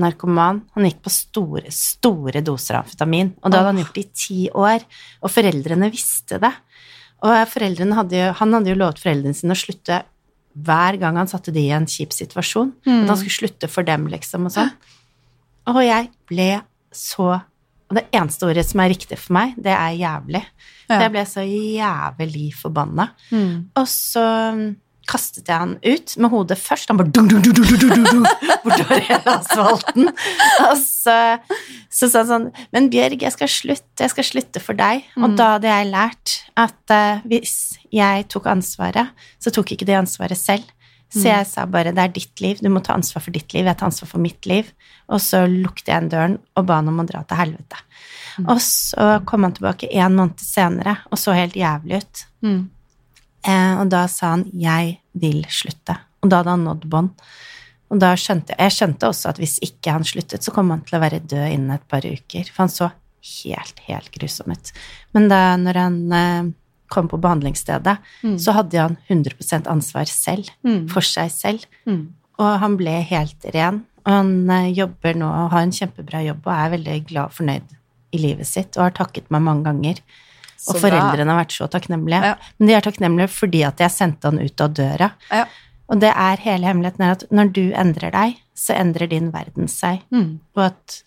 narkoman. 0.02 0.62
Han 0.78 0.86
gikk 0.88 1.02
på 1.06 1.14
store, 1.14 1.74
store 1.74 2.44
doser 2.46 2.78
amfetamin, 2.80 3.34
og 3.42 3.50
det 3.50 3.60
hadde 3.60 3.74
han 3.74 3.82
gjort 3.82 4.00
i 4.02 4.10
ti 4.14 4.40
år. 4.54 4.86
Og 5.26 5.34
foreldrene 5.34 5.90
visste 5.94 6.38
det. 6.42 6.54
Og 7.22 7.30
hadde 7.30 8.18
jo, 8.18 8.32
han 8.40 8.54
hadde 8.54 8.72
jo 8.74 8.80
lovet 8.80 9.00
foreldrene 9.02 9.38
sine 9.38 9.54
å 9.54 9.60
slutte 9.60 10.02
hver 10.52 10.98
gang 11.00 11.16
han 11.16 11.30
satte 11.32 11.52
de 11.54 11.62
i 11.64 11.72
en 11.72 11.86
kjip 11.88 12.12
situasjon. 12.12 12.74
At 13.04 13.10
han 13.14 13.18
skulle 13.22 13.38
slutte 13.38 13.70
for 13.72 13.84
dem, 13.88 14.08
liksom, 14.12 14.46
og 14.50 14.52
sånn. 14.56 14.72
Og 15.72 15.82
jeg 15.86 16.10
ble 16.28 16.62
så 16.92 17.42
Og 17.92 17.96
det 17.98 18.06
eneste 18.16 18.46
ordet 18.48 18.64
som 18.66 18.80
er 18.80 18.90
riktig 18.90 19.18
for 19.20 19.34
meg, 19.36 19.54
det 19.60 19.72
er 19.76 19.92
jævlig. 20.00 20.42
Så 20.88 20.96
jeg 21.04 21.12
ble 21.12 21.24
så 21.28 21.42
jævlig 21.44 22.54
forbanna. 22.56 23.10
Og 23.76 23.88
så 23.88 24.24
kastet 25.12 25.52
jeg 25.52 25.60
han 25.60 25.76
ut 25.84 26.16
med 26.18 26.32
hodet 26.32 26.58
først. 26.60 26.92
Han 26.92 27.00
bare 27.02 27.12
dun, 27.14 27.30
dun, 27.32 27.44
dun, 27.44 27.56
dun, 27.58 27.78
dun, 27.82 28.08
dun, 28.08 28.28
bortover 28.64 29.06
hele 29.10 29.36
asfalten. 29.36 30.12
Og 30.70 30.76
så, 30.80 31.18
så 31.92 32.10
sa 32.12 32.24
han 32.24 32.32
sånn 32.32 32.50
Men 32.76 32.92
Bjørg, 32.94 33.26
jeg 33.26 33.36
skal 33.36 33.52
slutte. 33.52 34.02
Jeg 34.02 34.14
skal 34.14 34.28
slutte 34.28 34.64
for 34.64 34.80
deg. 34.80 35.08
Og 35.20 35.36
da 35.40 35.56
hadde 35.56 35.72
jeg 35.72 35.92
lært 35.92 36.38
at 36.60 36.96
uh, 36.96 37.24
hvis 37.28 37.58
jeg 37.94 38.30
tok 38.32 38.52
ansvaret, 38.52 39.12
så 39.42 39.54
tok 39.54 39.76
ikke 39.76 39.90
de 39.90 40.00
ansvaret 40.00 40.40
selv. 40.40 40.68
Så 41.12 41.26
jeg 41.28 41.48
sa 41.50 41.66
bare 41.68 41.92
det 41.92 42.00
er 42.00 42.12
ditt 42.16 42.40
liv, 42.40 42.60
du 42.64 42.70
må 42.72 42.80
ta 42.84 42.94
ansvar 42.96 43.24
for 43.26 43.36
ditt 43.36 43.52
liv, 43.52 43.66
jeg 43.68 43.78
tar 43.78 43.90
ansvar 43.90 44.08
for 44.08 44.24
mitt 44.24 44.48
liv. 44.48 44.70
Og 45.12 45.20
så 45.20 45.44
lukket 45.44 45.90
jeg 45.90 45.98
igjen 45.98 46.12
døren 46.12 46.38
og 46.56 46.68
ba 46.70 46.78
han 46.80 46.88
om 46.88 47.02
å 47.04 47.08
dra 47.08 47.26
til 47.28 47.42
helvete. 47.42 47.82
Og 48.46 48.62
så 48.64 49.18
kom 49.28 49.44
han 49.44 49.56
tilbake 49.58 49.90
en 49.92 50.16
måned 50.16 50.40
senere 50.40 51.02
og 51.12 51.20
så 51.20 51.36
helt 51.36 51.58
jævlig 51.60 52.00
ut. 52.00 52.24
Eh, 52.48 52.62
og 53.50 53.90
da 53.90 54.08
sa 54.08 54.36
han 54.36 54.46
'jeg 54.54 55.00
vil 55.14 55.44
slutte'. 55.50 55.98
Og 56.22 56.30
da 56.30 56.38
hadde 56.38 56.50
han 56.54 56.64
nådd 56.64 56.86
bånd. 56.90 57.10
Og 57.92 58.00
da 58.00 58.14
skjønte 58.16 58.54
jeg, 58.54 58.60
jeg 58.60 58.72
skjønte 58.72 59.08
også 59.10 59.30
at 59.30 59.38
hvis 59.42 59.58
ikke 59.66 59.92
han 59.92 60.04
sluttet, 60.04 60.44
så 60.44 60.54
kom 60.56 60.70
han 60.70 60.82
til 60.82 60.98
å 60.98 61.02
være 61.02 61.20
død 61.20 61.48
innen 61.52 61.72
et 61.72 61.88
par 61.92 62.06
uker. 62.06 62.48
For 62.48 62.64
han 62.64 62.70
så 62.70 62.92
helt, 63.44 63.80
helt 63.88 64.12
grusom 64.12 64.52
ut. 64.52 64.72
Men 65.14 65.28
da 65.28 65.58
når 65.58 65.80
han 65.82 65.98
eh, 66.14 66.52
kom 66.92 67.08
på 67.12 67.20
behandlingsstedet, 67.24 67.98
så 68.40 68.52
hadde 68.56 68.80
han 68.80 68.98
100% 69.10 69.68
ansvar 69.68 70.06
selv, 70.06 70.50
for 70.92 71.02
seg 71.02 71.32
selv. 71.32 71.66
Og 72.40 72.60
han 72.64 72.78
ble 72.78 73.02
helt 73.12 73.46
ren. 73.54 73.84
Og 74.06 74.12
han 74.12 74.50
eh, 74.50 74.72
jobber 74.74 75.14
nå 75.16 75.28
og 75.28 75.52
har 75.54 75.62
en 75.68 75.72
kjempebra 75.72 76.24
jobb 76.26 76.48
og 76.48 76.54
er 76.56 76.74
veldig 76.78 76.98
glad 77.12 77.30
og 77.30 77.38
fornøyd 77.38 77.78
i 78.12 78.18
livet 78.20 78.48
sitt 78.48 78.76
og 78.78 78.88
har 78.88 78.96
takket 78.98 79.30
meg 79.32 79.44
mange 79.46 79.64
ganger. 79.70 80.02
Og 80.70 80.78
foreldrene 80.78 81.34
har 81.34 81.42
vært 81.42 81.56
så 81.56 81.68
takknemlige. 81.72 82.32
Ja. 82.32 82.38
Men 82.60 82.70
de 82.70 82.78
er 82.78 82.86
takknemlige 82.86 83.32
fordi 83.34 83.64
at 83.66 83.82
jeg 83.82 83.94
sendte 83.94 84.30
han 84.30 84.42
ut 84.42 84.64
av 84.64 84.74
døra. 84.78 85.12
Ja. 85.32 85.46
Og 85.92 86.00
det 86.04 86.14
er 86.14 86.44
hele 86.46 86.70
hemmeligheten 86.70 87.04
er 87.04 87.18
at 87.18 87.26
når 87.34 87.52
du 87.56 87.64
endrer 87.76 88.14
deg, 88.14 88.38
så 88.56 88.78
endrer 88.78 89.10
din 89.12 89.32
verden 89.34 89.68
seg. 89.72 90.06
Mm. 90.14 90.40
Og 90.56 90.66
at 90.70 91.02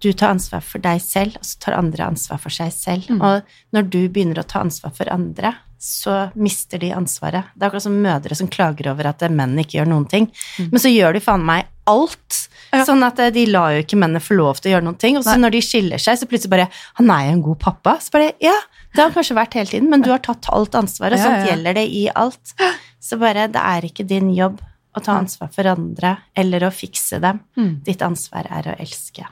du 0.00 0.12
tar 0.16 0.32
ansvar 0.32 0.62
for 0.64 0.80
deg 0.80 1.02
selv, 1.04 1.36
og 1.36 1.44
så 1.44 1.58
tar 1.60 1.76
andre 1.76 2.06
ansvar 2.08 2.40
for 2.40 2.54
seg 2.54 2.70
selv. 2.72 3.10
Mm. 3.10 3.20
Og 3.20 3.74
når 3.76 3.90
du 3.92 4.00
begynner 4.08 4.40
å 4.40 4.46
ta 4.48 4.62
ansvar 4.64 4.94
for 4.96 5.10
andre, 5.12 5.52
så 5.80 6.28
mister 6.36 6.80
de 6.80 6.92
ansvaret. 6.92 7.52
Det 7.54 7.64
er 7.64 7.68
akkurat 7.70 7.86
som 7.86 8.00
mødre 8.04 8.36
som 8.36 8.48
klager 8.52 8.90
over 8.92 9.10
at 9.10 9.24
menn 9.32 9.56
ikke 9.60 9.78
gjør 9.78 9.92
noen 9.92 10.08
ting. 10.08 10.28
Men 10.60 10.80
så 10.80 10.92
gjør 10.92 11.16
de 11.16 11.22
faen 11.24 11.44
meg 11.44 11.68
alt. 11.90 12.38
Ja. 12.70 12.84
Sånn 12.86 13.02
at 13.02 13.18
eh, 13.18 13.32
de 13.34 13.46
lar 13.50 13.74
jo 13.74 13.82
ikke 13.82 13.98
mennene 13.98 14.22
få 14.22 14.36
lov 14.38 14.60
til 14.60 14.70
å 14.70 14.74
gjøre 14.76 14.86
noen 14.86 14.98
ting. 15.02 15.18
Og 15.18 15.26
så 15.26 15.34
Nei. 15.34 15.44
når 15.44 15.56
de 15.56 15.62
skiller 15.66 16.02
seg, 16.02 16.20
så 16.20 16.28
plutselig 16.30 16.52
bare 16.52 16.68
Han 17.00 17.10
er 17.10 17.26
jo 17.26 17.32
en 17.36 17.44
god 17.50 17.60
pappa. 17.66 17.96
Så 18.02 18.14
bare 18.14 18.32
Ja, 18.42 18.56
det 18.94 19.02
har 19.02 19.14
kanskje 19.14 19.38
vært 19.38 19.58
hele 19.58 19.70
tiden, 19.70 19.90
men 19.90 20.02
du 20.02 20.10
har 20.12 20.22
tatt 20.22 20.48
alt 20.54 20.74
ansvaret, 20.78 21.18
og 21.18 21.22
sånt 21.22 21.50
gjelder 21.50 21.76
det 21.78 21.86
i 21.94 22.06
alt. 22.14 22.54
Så 23.00 23.18
bare 23.20 23.48
Det 23.50 23.60
er 23.60 23.86
ikke 23.90 24.06
din 24.06 24.32
jobb 24.36 24.60
å 24.96 25.02
ta 25.02 25.18
ansvar 25.20 25.50
for 25.54 25.68
andre 25.70 26.16
eller 26.36 26.66
å 26.66 26.72
fikse 26.74 27.20
dem. 27.22 27.38
Mm. 27.58 27.74
Ditt 27.86 28.02
ansvar 28.02 28.48
er 28.50 28.72
å 28.72 28.78
elske. 28.82 29.26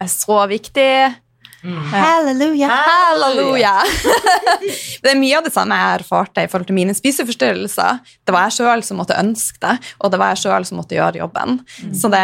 er 0.00 0.08
så 0.08 0.46
viktig. 0.48 0.92
Halleluja! 1.62 2.68
Halleluja! 2.68 3.72
det 5.02 5.12
er 5.12 5.18
mye 5.18 5.38
av 5.38 5.44
det 5.44 5.52
samme 5.54 5.76
jeg 5.76 5.88
har 5.88 6.04
erfart 6.04 6.40
i 6.40 6.46
forhold 6.48 6.70
til 6.70 6.78
mine 6.78 6.94
spiseforstyrrelser. 6.96 8.00
Det 8.24 8.34
var 8.34 8.48
jeg 8.48 8.56
sjøl 8.60 8.84
som 8.86 9.00
måtte 9.02 9.18
ønske 9.20 9.60
det, 9.64 9.74
og 10.00 10.12
det 10.12 10.20
var 10.22 10.32
jeg 10.32 10.42
sjøl 10.44 10.68
som 10.68 10.80
måtte 10.80 10.96
gjøre 10.96 11.20
jobben. 11.20 11.60
Så 11.96 12.10
det, 12.12 12.22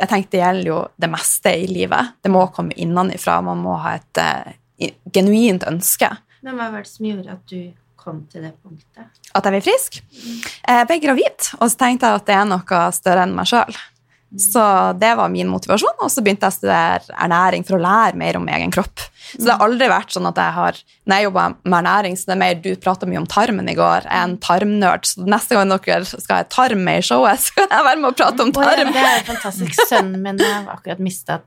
jeg 0.00 0.10
tenkte 0.12 0.36
det 0.36 0.42
gjelder 0.42 0.72
jo 0.72 0.80
det 1.04 1.12
meste 1.12 1.54
i 1.60 1.68
livet. 1.70 2.16
Det 2.24 2.32
må 2.32 2.46
komme 2.54 2.76
innenfra. 2.80 3.40
Man 3.44 3.62
må 3.64 3.76
ha 3.84 3.98
et 3.98 4.22
uh, 4.24 4.90
genuint 5.12 5.66
ønske. 5.68 6.10
Men 6.40 6.56
hva 6.56 6.70
var 6.72 6.86
det 6.86 6.92
som 6.92 7.08
gjorde 7.10 7.36
at 7.36 7.52
du 7.52 7.70
kom 8.00 8.24
til 8.32 8.46
det 8.46 8.54
punktet? 8.62 9.10
At 9.36 9.44
jeg 9.44 9.56
ble 9.56 9.64
frisk. 9.64 10.00
Jeg 10.64 10.88
ble 10.88 11.00
gravid, 11.02 11.50
og 11.60 11.66
så 11.68 11.82
tenkte 11.84 12.08
jeg 12.08 12.22
at 12.22 12.28
det 12.30 12.38
er 12.38 12.46
noe 12.48 12.84
større 12.96 13.26
enn 13.28 13.36
meg 13.36 13.50
sjøl. 13.50 13.80
Så 14.38 14.62
det 15.00 15.10
var 15.18 15.30
min 15.32 15.48
motivasjon, 15.50 15.96
og 15.98 16.10
så 16.12 16.22
begynte 16.22 16.46
jeg 16.46 16.54
å 16.54 16.58
studere 16.60 17.16
ernæring 17.18 17.64
for 17.66 17.78
å 17.78 17.82
lære 17.82 18.18
mer 18.20 18.38
om 18.38 18.46
egen 18.46 18.70
kropp. 18.74 19.02
Så 19.32 19.42
det 19.42 19.56
har 19.56 19.64
aldri 19.64 19.88
vært 19.90 20.14
sånn 20.14 20.28
at 20.30 20.38
jeg 20.38 20.54
har 20.56 20.78
Når 21.06 21.16
jeg 21.16 21.26
jobber 21.26 21.54
med 21.62 21.76
ernæring, 21.80 22.16
så 22.18 22.28
det 22.28 22.34
er 22.34 22.40
mer 22.40 22.60
Du 22.62 22.68
prata 22.82 23.06
mye 23.06 23.20
om 23.20 23.28
tarmen 23.30 23.70
i 23.70 23.76
går. 23.78 24.06
Jeg 24.06 24.16
er 24.16 24.28
en 24.28 24.36
tarmnerd, 24.42 25.06
så 25.06 25.26
neste 25.26 25.58
gang 25.58 25.74
dere 25.74 26.06
skal 26.06 26.40
ha 26.40 26.48
tarm 26.50 26.84
med 26.86 27.02
i 27.02 27.06
showet, 27.10 27.40
så 27.44 27.58
kan 27.58 27.74
jeg 27.74 27.88
være 27.90 28.02
med 28.02 28.10
og 28.12 28.18
prate 28.22 28.46
om 28.46 28.52
tarm. 28.54 28.92
det 28.94 29.06
er 29.06 29.24
fantastisk. 29.26 29.86
Sønnen 29.90 30.22
min 30.22 30.42
har 30.44 30.70
akkurat 30.76 31.02
mista 31.02 31.42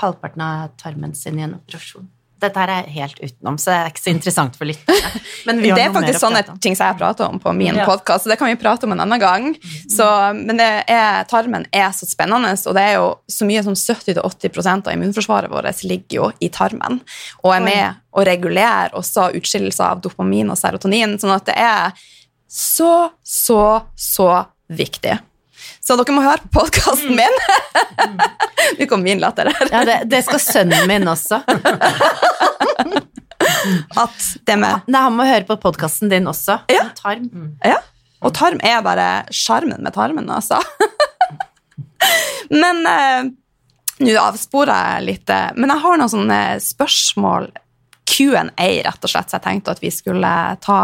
halvparten 0.00 0.42
av 0.42 0.70
tarmen 0.80 1.14
sin 1.14 1.38
i 1.38 1.46
en 1.46 1.58
operasjon. 1.58 2.06
Dette 2.46 2.62
her 2.62 2.72
er 2.72 2.88
helt 2.94 3.18
utenom, 3.20 3.58
så 3.60 3.70
det 3.72 3.76
er 3.76 3.90
ikke 3.92 4.02
så 4.04 4.12
interessant 4.14 4.56
for 4.58 4.68
lytterne. 4.70 5.12
Det 5.46 5.82
er 5.82 5.92
faktisk 5.94 6.18
sånne 6.22 6.40
ting 6.62 6.74
som 6.78 6.88
jeg 6.88 6.98
prater 6.98 7.26
om 7.28 7.38
på 7.42 7.52
min 7.54 7.76
Ja. 7.76 7.84
podcast, 7.86 8.24
så 8.24 8.32
det 8.32 8.38
kan 8.40 8.48
vi 8.50 8.56
prate 8.58 8.86
om 8.88 8.94
en 8.94 9.02
annen 9.04 9.20
gang. 9.22 9.48
Så, 9.92 10.06
men 10.34 10.58
det 10.58 10.68
er, 10.90 11.22
tarmen 11.30 11.66
er 11.70 11.92
så 11.94 12.08
spennende, 12.08 12.54
og 12.66 12.74
det 12.78 12.82
er 12.82 12.96
jo 12.96 13.06
så 13.30 13.46
mye 13.48 13.62
som 13.66 13.76
70-80% 13.78 14.88
av 14.88 14.96
immunforsvaret 14.96 15.52
vårt 15.52 15.84
ligger 15.86 16.18
jo 16.18 16.30
i 16.42 16.48
tarmen, 16.54 17.00
og 17.44 17.54
er 17.54 17.64
med 17.66 18.02
å 18.16 18.24
regulere 18.26 18.90
også 18.96 19.30
utskillelse 19.36 19.84
av 19.84 20.02
dopamin 20.04 20.50
og 20.50 20.58
serotonin, 20.58 21.18
sånn 21.20 21.34
at 21.36 21.46
det 21.50 21.56
er 21.60 22.04
så, 22.48 23.10
så, 23.22 23.62
så 23.94 24.30
viktig. 24.72 25.18
Så 25.86 25.94
dere 25.94 26.14
må 26.16 26.22
høre 26.24 26.42
på 26.42 26.64
podkasten 26.64 27.14
min. 27.14 27.36
Nå 28.78 28.88
kom 28.90 29.04
min 29.06 29.20
latter 29.22 29.52
her. 29.54 29.68
Ja, 29.70 29.84
det, 29.86 30.00
det 30.10 30.24
skal 30.26 30.40
sønnen 30.42 30.88
min 30.90 31.06
også. 31.06 31.38
At 34.02 34.24
det 34.48 34.56
med 34.58 34.88
Nei, 34.90 35.02
han 35.04 35.14
må 35.14 35.26
høre 35.28 35.46
på 35.46 35.58
podkasten 35.62 36.10
din 36.10 36.26
også. 36.26 36.58
Ja. 36.72 36.88
Og 36.88 36.96
Tarm. 36.98 37.28
Ja, 37.62 37.78
og 38.24 38.32
tarm 38.34 38.60
er 38.64 38.80
bare 38.84 39.08
sjarmen 39.34 39.82
med 39.84 39.94
tarmen, 39.94 40.30
altså. 40.32 40.58
men 42.62 42.80
eh, 42.88 43.28
nå 44.02 44.16
avsporer 44.20 44.72
jeg 44.72 45.04
litt, 45.06 45.30
eh, 45.32 45.52
men 45.54 45.70
jeg 45.70 45.84
har 45.84 46.00
noen 46.00 46.12
sånne 46.12 46.40
spørsmål, 46.64 47.50
Q&A 48.06 48.68
rett 48.86 49.04
og 49.04 49.10
slett, 49.12 49.28
så 49.28 49.36
jeg 49.36 49.44
tenkte 49.44 49.76
at 49.76 49.82
vi 49.82 49.92
skulle 49.92 50.32
ta 50.64 50.80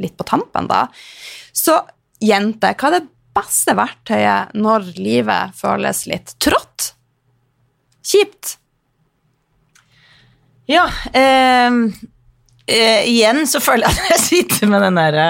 litt 0.00 0.16
på 0.16 0.26
tampen 0.28 0.68
da. 0.70 0.86
Så 1.56 1.78
jente, 2.22 2.72
hva 2.76 2.90
er 2.90 2.98
det 2.98 3.06
beste 3.36 3.76
verktøyet 3.76 4.56
når 4.56 4.92
livet 4.96 5.56
føles 5.58 6.04
litt 6.10 6.34
trått? 6.42 6.92
Kjipt? 8.06 8.56
Ja, 10.70 10.86
eh, 11.12 11.70
eh, 12.66 13.06
igjen 13.06 13.44
så 13.46 13.62
føler 13.62 13.86
jeg 13.86 13.94
at 13.94 14.12
jeg 14.16 14.24
sitter 14.24 14.72
med 14.72 14.82
den 14.82 14.98
derre 14.98 15.28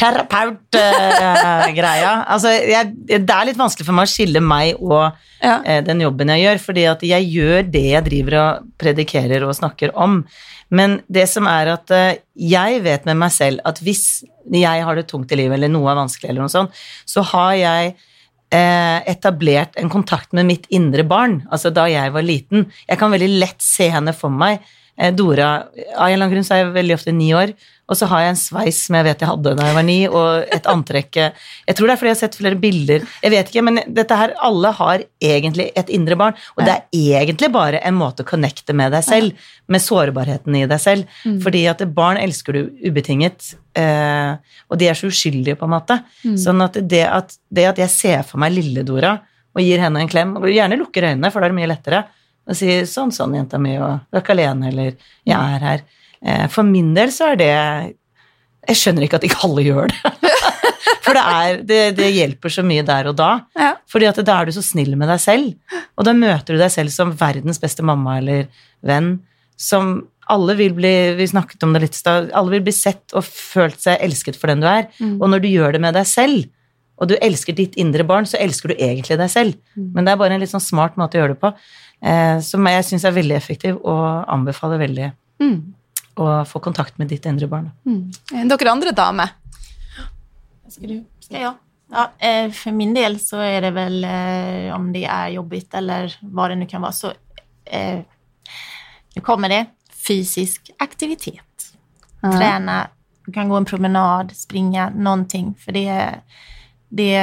terapeut-greia. 0.00 2.12
altså, 2.32 2.48
jeg, 2.50 2.92
det 3.08 3.34
er 3.34 3.48
litt 3.48 3.60
vanskelig 3.60 3.86
for 3.86 3.96
meg 3.96 4.08
å 4.08 4.14
skille 4.14 4.40
meg 4.44 4.66
og 4.80 5.04
Ja. 5.44 5.56
uh, 5.60 5.80
den 5.84 6.00
jobben 6.04 6.32
jeg 6.34 6.44
gjør, 6.46 6.58
fordi 6.66 6.84
at 6.90 7.00
jeg 7.04 7.22
gjør 7.30 7.60
det 7.68 7.86
jeg 7.90 8.06
driver 8.08 8.34
og 8.40 8.50
predikerer 8.80 9.40
og 9.46 9.58
snakker 9.58 9.88
om. 9.94 10.12
Men 10.74 10.90
det 11.12 11.26
som 11.30 11.44
er 11.50 11.66
at 11.74 11.86
uh, 11.94 12.12
jeg 12.34 12.82
vet 12.86 13.02
med 13.06 13.16
meg 13.20 13.32
selv 13.34 13.56
at 13.68 13.76
hvis 13.84 14.04
jeg 14.52 14.84
har 14.84 14.94
det 14.96 15.06
tungt 15.08 15.32
i 15.32 15.36
livet, 15.40 15.56
eller 15.58 15.72
noe 15.72 15.90
er 15.92 16.02
vanskelig, 16.02 16.28
eller 16.30 16.42
noe 16.44 16.52
sånt, 16.52 16.70
så 17.08 17.20
har 17.32 17.52
jeg 17.56 17.94
eh, 18.54 19.00
etablert 19.10 19.76
en 19.80 19.90
kontakt 19.92 20.34
med 20.36 20.48
mitt 20.48 20.68
indre 20.74 21.04
barn, 21.08 21.40
altså 21.50 21.72
da 21.74 21.86
jeg 21.90 22.12
var 22.14 22.26
liten. 22.26 22.68
Jeg 22.88 23.00
kan 23.00 23.12
veldig 23.14 23.30
lett 23.40 23.64
se 23.64 23.90
henne 23.92 24.14
for 24.16 24.32
meg. 24.32 24.62
Eh, 24.96 25.14
Dora, 25.14 25.54
av 25.96 26.06
en 26.06 26.12
eller 26.12 26.24
annen 26.24 26.34
grunn 26.36 26.46
så 26.46 26.54
er 26.54 26.62
jeg 26.62 26.74
veldig 26.76 26.94
ofte 26.94 27.14
ni 27.14 27.32
år, 27.34 27.54
og 27.84 27.98
så 27.98 28.06
har 28.08 28.22
jeg 28.22 28.32
en 28.32 28.38
sveis 28.40 28.78
som 28.86 28.96
jeg 28.96 29.04
vet 29.04 29.20
jeg 29.20 29.28
hadde 29.28 29.52
da 29.58 29.66
jeg 29.68 29.76
var 29.76 29.84
ni, 29.84 29.96
og 30.08 30.54
et 30.56 30.68
antrekk. 30.70 31.18
Jeg 31.66 31.76
tror 31.76 31.90
det 31.90 31.94
er 31.94 32.00
fordi 32.00 32.10
jeg 32.12 32.16
har 32.16 32.20
sett 32.22 32.38
flere 32.38 32.60
bilder, 32.62 33.04
jeg 33.24 33.34
vet 33.34 33.50
ikke, 33.50 33.64
men 33.66 33.82
dette 33.98 34.16
her, 34.16 34.32
alle 34.46 34.70
har 34.78 35.04
egentlig 35.20 35.66
et 35.76 35.92
indre 35.92 36.16
barn, 36.20 36.38
og 36.56 36.64
det 36.64 36.78
er 36.78 37.20
egentlig 37.24 37.50
bare 37.52 37.82
en 37.84 37.98
måte 37.98 38.24
å 38.24 38.30
connecte 38.30 38.72
med 38.76 38.94
deg 38.96 39.04
selv, 39.04 39.44
med 39.68 39.84
sårbarheten 39.84 40.56
i 40.62 40.64
deg 40.70 40.80
selv, 40.80 41.20
fordi 41.44 41.66
at 41.68 41.84
barn 41.92 42.20
elsker 42.22 42.56
du 42.56 42.88
ubetinget, 42.88 43.52
eh, 43.76 44.38
og 44.70 44.80
de 44.80 44.88
er 44.88 44.96
så 44.96 45.10
uskyldige 45.12 45.58
på 45.60 45.68
en 45.68 45.74
måte. 45.76 46.00
Sånn 46.40 46.64
at 46.64 46.80
det, 46.80 47.04
at 47.04 47.36
det 47.50 47.68
at 47.74 47.84
jeg 47.84 47.92
ser 47.92 48.22
for 48.22 48.40
meg 48.40 48.54
lille 48.56 48.86
Dora, 48.86 49.18
og 49.54 49.62
gir 49.62 49.78
henne 49.78 50.00
en 50.02 50.08
klem, 50.10 50.36
og 50.40 50.48
gjerne 50.50 50.78
lukker 50.80 51.10
øynene, 51.12 51.30
for 51.30 51.40
da 51.40 51.46
er 51.46 51.52
det 51.52 51.60
mye 51.60 51.70
lettere, 51.70 52.06
og 52.44 52.56
sier 52.58 52.84
sånn, 52.88 53.12
sånn, 53.14 53.34
jenta 53.38 53.58
mi, 53.62 53.76
og 53.80 54.02
du 54.10 54.18
er 54.18 54.22
ikke 54.24 54.34
alene, 54.36 54.68
eller 54.68 54.90
jeg 55.24 55.36
er 55.56 55.62
her. 55.64 55.84
Eh, 56.24 56.46
For 56.52 56.66
min 56.68 56.92
del 56.96 57.12
så 57.12 57.32
er 57.32 57.40
det 57.40 57.50
Jeg 58.68 58.76
skjønner 58.80 59.04
ikke 59.04 59.18
at 59.20 59.24
ikke 59.28 59.42
alle 59.44 59.64
gjør 59.64 59.92
det. 59.92 60.12
For 61.04 61.12
det, 61.16 61.22
er, 61.28 61.58
det, 61.68 61.80
det 61.98 62.06
hjelper 62.14 62.52
så 62.52 62.62
mye 62.64 62.84
der 62.86 63.10
og 63.10 63.16
da. 63.18 63.30
Ja. 63.60 63.74
Fordi 63.92 64.06
at 64.08 64.20
da 64.24 64.38
er 64.40 64.48
du 64.48 64.54
så 64.56 64.62
snill 64.64 64.94
med 64.96 65.10
deg 65.12 65.20
selv. 65.20 65.50
Og 66.00 66.06
da 66.08 66.14
møter 66.16 66.56
du 66.56 66.60
deg 66.62 66.72
selv 66.72 66.92
som 66.94 67.12
verdens 67.20 67.60
beste 67.60 67.84
mamma 67.84 68.16
eller 68.22 68.46
venn. 68.80 69.18
Som 69.60 70.06
alle 70.32 70.54
vil 70.56 70.72
bli 70.72 70.92
Vi 71.18 71.26
snakket 71.28 71.62
om 71.66 71.74
det 71.76 71.82
litt 71.84 71.98
i 71.98 72.00
stad. 72.00 72.30
Alle 72.32 72.54
vil 72.56 72.64
bli 72.64 72.72
sett 72.72 73.12
og 73.12 73.26
følt 73.28 73.84
seg 73.84 74.00
elsket 74.04 74.40
for 74.40 74.48
den 74.48 74.64
du 74.64 74.68
er. 74.70 74.88
Og 75.20 75.28
når 75.28 75.44
du 75.44 75.50
gjør 75.52 75.76
det 75.76 75.82
med 75.84 75.96
deg 75.98 76.08
selv, 76.08 76.48
og 76.96 77.10
du 77.10 77.16
elsker 77.20 77.52
ditt 77.58 77.76
indre 77.76 78.04
barn, 78.06 78.24
så 78.24 78.38
elsker 78.40 78.70
du 78.72 78.76
egentlig 78.78 79.18
deg 79.20 79.28
selv. 79.32 79.56
Men 79.76 80.06
det 80.06 80.14
er 80.14 80.20
bare 80.24 80.36
en 80.38 80.40
litt 80.44 80.52
sånn 80.52 80.62
smart 80.62 80.96
måte 80.96 81.18
å 81.18 81.24
gjøre 81.24 81.34
det 81.34 81.40
på, 81.42 81.50
som 82.44 82.66
jeg 82.68 82.84
syns 82.84 83.04
er 83.08 83.14
veldig 83.16 83.36
effektiv, 83.36 83.78
og 83.80 84.26
anbefaler 84.28 84.80
veldig 84.82 85.06
å 86.20 86.26
få 86.46 86.60
kontakt 86.60 86.98
med 87.00 87.08
ditt 87.08 87.24
indre 87.26 87.48
barn. 87.48 87.70
Dere 88.30 88.72
andre 88.72 88.92
damer? 88.92 89.32
Ska, 90.68 90.86
du, 90.86 90.98
Skal 91.24 91.40
jeg? 91.40 91.54
Ja, 91.94 92.08
for 92.18 92.50
för 92.50 92.72
min 92.72 92.94
del 92.94 93.20
så 93.20 93.38
er 93.44 93.60
det 93.60 93.70
väl 93.70 94.04
eh, 94.04 94.74
om 94.74 94.92
det 94.92 95.04
er 95.04 95.28
jobbigt 95.36 95.74
eller 95.74 96.16
hva 96.20 96.48
det 96.48 96.56
nu 96.58 96.66
kan 96.66 96.82
være, 96.82 96.92
så 96.92 97.12
eh, 97.64 98.02
Nå 99.14 99.22
kommer 99.22 99.48
det 99.48 99.66
fysisk 99.94 100.72
aktivitet. 100.82 101.68
Träna, 102.20 102.88
du 103.26 103.32
kan 103.32 103.48
gå 103.48 103.56
en 103.56 103.64
promenad, 103.64 104.32
springe, 104.34 104.88
noe. 104.90 105.52
For 105.62 105.70
det, 105.70 106.24
det 106.88 107.14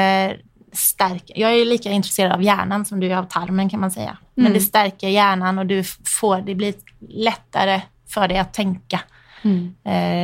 stärker. 0.73 1.39
Jag 1.39 1.53
är 1.53 1.65
lika 1.65 1.91
intresserad 1.91 2.31
av 2.31 2.43
hjärnan 2.43 2.85
som 2.85 2.99
du 2.99 3.07
är 3.07 3.17
av 3.17 3.23
tarmen 3.23 3.69
kan 3.69 3.79
man 3.79 3.91
säga. 3.91 4.17
Men 4.35 4.53
det 4.53 4.59
stärker 4.59 5.09
hjärnan 5.09 5.59
och 5.59 5.65
du 5.65 5.83
får, 6.19 6.41
det 6.41 6.55
blir 6.55 6.73
lättare 7.09 7.81
för 8.07 8.27
dig 8.27 8.37
att 8.37 8.53
tänka. 8.53 8.99
Mm. 9.41 9.75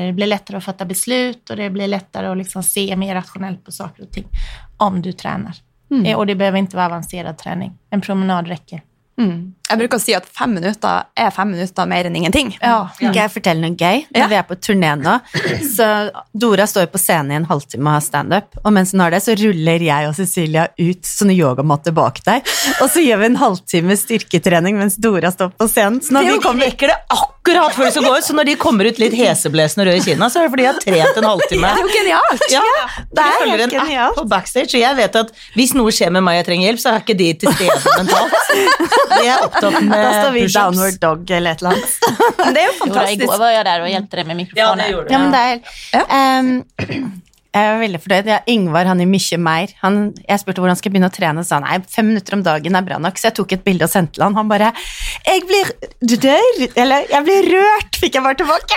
Det 0.07 0.13
blir 0.13 0.27
lättare 0.27 0.57
att 0.57 0.63
fatta 0.63 0.85
beslut 0.85 1.49
och 1.49 1.55
det 1.55 1.69
blir 1.69 1.87
lättare 1.87 2.27
att 2.27 2.37
liksom 2.37 2.63
se 2.63 2.95
mer 2.95 3.15
rationellt 3.15 3.65
på 3.65 3.71
saker 3.71 4.03
och 4.03 4.11
ting 4.11 4.27
om 4.77 5.01
du 5.01 5.11
tränar. 5.11 5.53
Mm. 5.91 6.15
Och 6.17 6.27
det 6.27 6.35
behöver 6.35 6.57
inte 6.57 6.75
vara 6.75 6.85
avancerad 6.85 7.37
träning. 7.37 7.77
En 7.89 8.01
promenad 8.01 8.47
räcker. 8.47 8.81
Mm. 9.17 9.53
Jeg 9.67 9.79
bruker 9.81 9.97
å 9.97 10.01
si 10.01 10.13
at 10.13 10.27
fem 10.29 10.51
minutter 10.53 11.07
er 11.17 11.31
fem 11.33 11.49
minutter 11.51 11.87
mer 11.89 12.05
enn 12.05 12.15
ingenting. 12.19 12.51
Ja. 12.61 12.87
Skal 12.95 13.15
jeg 13.17 13.31
fortelle 13.33 13.63
noe 13.65 13.73
gøy? 13.75 14.03
Når 14.13 14.19
Ja. 14.21 14.27
vi 14.29 14.35
er 14.37 14.43
på 14.47 14.55
turné 14.61 14.91
nå, 15.01 15.15
så 15.75 15.87
Dora 16.37 16.67
står 16.69 16.85
på 16.93 16.99
scenen 17.01 17.31
i 17.33 17.35
en 17.39 17.47
halvtime 17.49 17.87
og 17.89 17.93
har 17.97 18.05
standup, 18.05 18.59
og 18.63 18.71
mens 18.73 18.91
hun 18.93 19.01
har 19.01 19.11
det, 19.11 19.23
så 19.25 19.33
ruller 19.35 19.79
jeg 19.81 20.07
og 20.07 20.15
Cecilia 20.15 20.67
ut 20.77 21.01
sånne 21.09 21.35
yogamatter 21.35 21.91
bak 21.97 22.21
deg, 22.23 22.45
og 22.81 22.87
så 22.93 23.01
gjør 23.03 23.19
vi 23.23 23.25
en 23.31 23.39
halvtime 23.41 23.97
styrketrening 23.97 24.77
mens 24.77 24.95
Dora 25.01 25.31
står 25.33 25.49
på 25.57 25.67
scenen. 25.67 25.99
Så 26.05 26.13
når 26.13 26.21
Det 26.29 26.33
vi 26.37 26.39
kommer 26.45 26.65
det 26.67 26.73
akkurat 26.77 27.09
før 27.47 27.85
de 27.87 27.91
skal 27.95 28.03
gå 28.07 28.13
ut, 28.17 28.25
så 28.27 28.33
når 28.37 28.45
de 28.49 28.55
kommer 28.59 28.89
ut 28.91 28.99
litt 29.01 29.13
heseblesende 29.17 29.85
røde 29.87 30.01
i 30.01 30.03
kinna, 30.05 30.27
så 30.29 30.39
er 30.41 30.47
det 30.47 30.51
fordi 30.53 30.63
de 30.65 30.69
har 30.69 30.79
trent 30.83 31.17
en 31.21 31.27
halvtime. 31.31 31.67
Det 31.67 31.77
er 31.77 31.85
jo 31.85 31.91
genialt! 31.95 32.45
Ja, 32.51 32.61
det 33.11 33.23
er 33.23 33.31
jeg 33.31 33.49
helt 33.51 33.61
en 33.61 33.67
app 33.79 33.87
genialt. 33.87 34.15
på 34.19 34.25
backstage, 34.33 34.71
og 34.75 34.81
jeg 34.83 34.95
vet 35.01 35.15
at 35.21 35.31
hvis 35.55 35.73
noe 35.77 35.91
skjer 35.95 36.11
med 36.17 36.25
meg 36.27 36.37
og 36.37 36.41
jeg 36.41 36.47
trenger 36.49 36.67
hjelp, 36.69 36.81
så 36.83 36.93
er 36.93 37.03
ikke 37.05 37.17
de 37.23 37.29
til 37.43 37.53
stede 37.53 37.95
mentalt. 37.97 38.33
De 39.17 39.21
er 39.27 39.45
opptatt 39.47 39.79
med 39.81 39.97
Da 39.97 40.09
står 40.21 40.31
vi 40.35 40.41
push-ups. 40.45 40.57
downward 40.59 40.99
dog 41.03 41.31
eller 41.37 41.51
et 41.51 41.61
eller 41.63 41.77
annet. 41.77 41.89
Men 42.43 42.53
det 42.57 42.61
er 42.61 42.67
jo 42.67 42.73
Jo, 42.73 42.79
fantastisk. 42.83 43.21
igår 43.23 43.37
var 43.45 43.51
jeg 43.55 43.65
der 43.71 43.81
og 43.87 43.89
hjälpte 43.93 44.15
dig 44.21 44.25
med 44.27 44.35
mikrofonen. 44.43 44.61
Ja, 44.63 44.75
det 44.83 44.91
gjorde 44.91 45.07
du. 45.07 45.13
Ja, 45.13 45.19
men 45.19 45.31
det 45.31 45.45
er 45.47 45.57
Ehm, 46.17 47.21
Jeg 47.55 47.67
er 47.71 47.79
veldig 47.81 48.01
fornøyd. 48.03 48.29
Ja, 48.31 48.39
Yngvar 48.51 48.89
han 48.89 49.01
gir 49.01 49.09
mye 49.09 49.39
mer. 49.41 49.73
Han, 49.83 49.99
jeg 50.27 50.41
spurte 50.41 50.61
hvordan 50.61 50.75
han 50.75 50.79
skulle 50.79 50.95
begynne 50.95 51.11
å 51.11 51.15
trene, 51.15 51.41
Han 51.41 51.47
sa 51.47 51.59
nei, 51.63 51.79
fem 51.91 52.09
minutter 52.11 52.37
om 52.37 52.43
dagen 52.45 52.77
er 52.77 52.85
bra 52.85 52.99
nok. 53.01 53.19
Så 53.19 53.29
jeg 53.29 53.37
tok 53.39 53.55
et 53.57 53.65
bilde 53.65 53.87
og 53.87 53.93
sendte 53.93 54.17
til 54.17 54.27
han. 54.27 54.37
Han 54.37 54.51
bare 54.51 54.73
'Jeg 55.25 55.47
blir 55.47 55.71
Du 56.01 56.15
dør!' 56.15 56.71
Eller 56.75 57.07
'Jeg 57.09 57.23
blir 57.23 57.43
rørt', 57.55 57.95
fikk 58.01 58.13
jeg 58.15 58.23
bare 58.23 58.35
tilbake. 58.35 58.75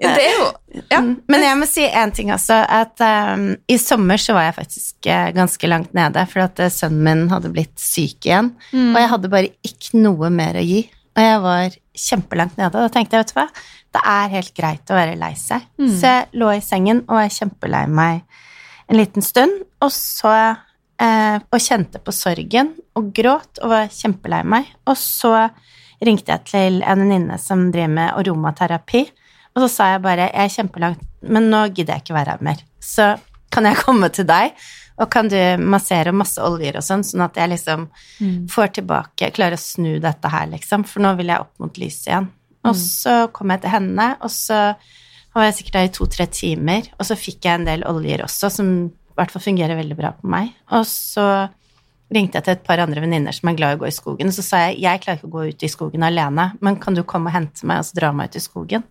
Ja, 0.00 0.14
det 0.16 0.22
er 0.24 0.36
jo 0.38 0.46
ja. 0.88 1.00
Men 1.02 1.42
jeg 1.44 1.56
må 1.60 1.66
si 1.68 1.84
én 1.84 2.12
ting 2.14 2.30
også, 2.32 2.56
at 2.64 3.00
um, 3.04 3.50
i 3.68 3.76
sommer 3.80 4.20
så 4.20 4.36
var 4.36 4.46
jeg 4.48 4.56
faktisk 4.56 5.08
eh, 5.10 5.30
ganske 5.36 5.68
langt 5.68 5.92
nede, 5.96 6.24
for 6.30 6.44
at 6.46 6.60
eh, 6.62 6.72
sønnen 6.72 7.02
min 7.04 7.26
hadde 7.32 7.50
blitt 7.52 7.74
syk 7.80 8.28
igjen, 8.28 8.52
og 8.72 8.96
jeg 9.00 9.10
hadde 9.12 9.32
bare 9.32 9.52
ikke 9.66 10.00
noe 10.00 10.30
mer 10.32 10.56
å 10.60 10.64
gi. 10.64 10.86
Og 11.18 11.24
jeg 11.24 11.38
var 11.42 11.76
kjempelangt 11.98 12.56
nede, 12.60 12.78
da 12.78 12.92
tenkte 12.92 13.18
jeg, 13.18 13.26
vet 13.26 13.34
du 13.34 13.38
hva, 13.40 13.48
det 13.96 14.02
er 14.12 14.32
helt 14.36 14.54
greit 14.56 14.90
å 14.92 14.96
være 14.98 15.16
lei 15.18 15.32
seg. 15.38 15.64
Så 15.98 16.12
jeg 16.12 16.40
lå 16.40 16.52
i 16.54 16.62
sengen 16.64 17.02
og 17.08 17.18
var 17.18 17.32
kjempelei 17.32 17.84
meg 17.88 18.22
en 18.88 18.96
liten 18.96 19.24
stund, 19.24 19.52
og 19.84 19.92
så 19.92 20.34
eh, 21.00 21.36
Og 21.52 21.60
kjente 21.62 22.00
på 22.02 22.12
sorgen 22.12 22.72
og 22.98 23.12
gråt 23.14 23.60
og 23.62 23.70
var 23.70 23.90
kjempelei 23.92 24.42
meg. 24.44 24.66
Og 24.88 24.96
så 24.98 25.48
ringte 26.04 26.32
jeg 26.32 26.44
til 26.48 26.80
en 26.82 27.04
venninne 27.04 27.38
som 27.38 27.68
driver 27.72 27.94
med 27.94 28.12
aromaterapi, 28.18 29.04
og 29.54 29.64
så 29.64 29.68
sa 29.72 29.86
jeg 29.92 30.02
bare 30.04 30.28
jeg 30.28 30.44
er 30.44 30.54
kjempelangt, 30.54 31.00
men 31.22 31.48
nå 31.50 31.64
gidder 31.72 31.96
jeg 31.96 32.06
ikke 32.06 32.18
være 32.18 32.36
her 32.36 32.44
mer. 32.46 32.60
Så 32.80 33.16
kan 33.50 33.66
jeg 33.66 33.80
komme 33.84 34.10
til 34.14 34.26
deg, 34.28 34.54
og 34.98 35.10
kan 35.12 35.28
du 35.30 35.38
massere 35.62 36.12
masse 36.14 36.42
oljer 36.42 36.78
og 36.78 36.84
sånn, 36.84 37.04
sånn 37.06 37.22
at 37.26 37.38
jeg 37.38 37.52
liksom 37.52 37.86
får 38.50 38.72
tilbake, 38.80 39.30
klarer 39.36 39.58
å 39.58 39.62
snu 39.62 39.98
dette 40.02 40.32
her, 40.32 40.48
liksom, 40.50 40.86
for 40.88 41.04
nå 41.04 41.14
vil 41.20 41.30
jeg 41.30 41.44
opp 41.44 41.54
mot 41.62 41.78
lyset 41.78 42.10
igjen. 42.10 42.30
Og 42.66 42.74
så 42.76 43.14
kom 43.32 43.52
jeg 43.54 43.62
til 43.62 43.72
henne, 43.76 44.08
og 44.24 44.32
så 44.34 44.58
var 45.36 45.46
jeg 45.46 45.58
sikkert 45.58 45.78
der 45.78 45.88
i 45.88 45.92
to-tre 45.94 46.26
timer, 46.34 46.88
og 46.98 47.06
så 47.06 47.16
fikk 47.18 47.46
jeg 47.46 47.60
en 47.60 47.68
del 47.68 47.84
oljer 47.88 48.24
også, 48.26 48.50
som 48.52 48.72
i 48.88 49.18
hvert 49.18 49.32
fall 49.34 49.44
fungerer 49.44 49.78
veldig 49.78 49.98
bra 49.98 50.12
på 50.18 50.30
meg. 50.30 50.50
Og 50.74 50.84
så 50.88 51.28
ringte 52.14 52.38
jeg 52.38 52.46
til 52.46 52.56
et 52.56 52.64
par 52.66 52.80
andre 52.82 53.02
venninner 53.04 53.36
som 53.36 53.50
er 53.50 53.58
glad 53.58 53.74
i 53.74 53.78
å 53.78 53.82
gå 53.84 53.90
i 53.90 53.94
skogen, 53.94 54.32
og 54.32 54.36
så 54.36 54.44
sa 54.44 54.64
jeg 54.66 54.80
jeg 54.82 55.04
klarer 55.04 55.20
ikke 55.20 55.30
å 55.30 55.36
gå 55.36 55.46
ut 55.52 55.64
i 55.66 55.70
skogen 55.70 56.06
alene, 56.06 56.50
men 56.64 56.80
kan 56.82 56.96
du 56.96 57.04
komme 57.06 57.30
og 57.30 57.36
hente 57.36 57.68
meg, 57.68 57.82
og 57.82 57.88
så 57.88 58.00
dra 58.00 58.12
meg 58.16 58.32
ut 58.32 58.40
i 58.40 58.44
skogen? 58.44 58.86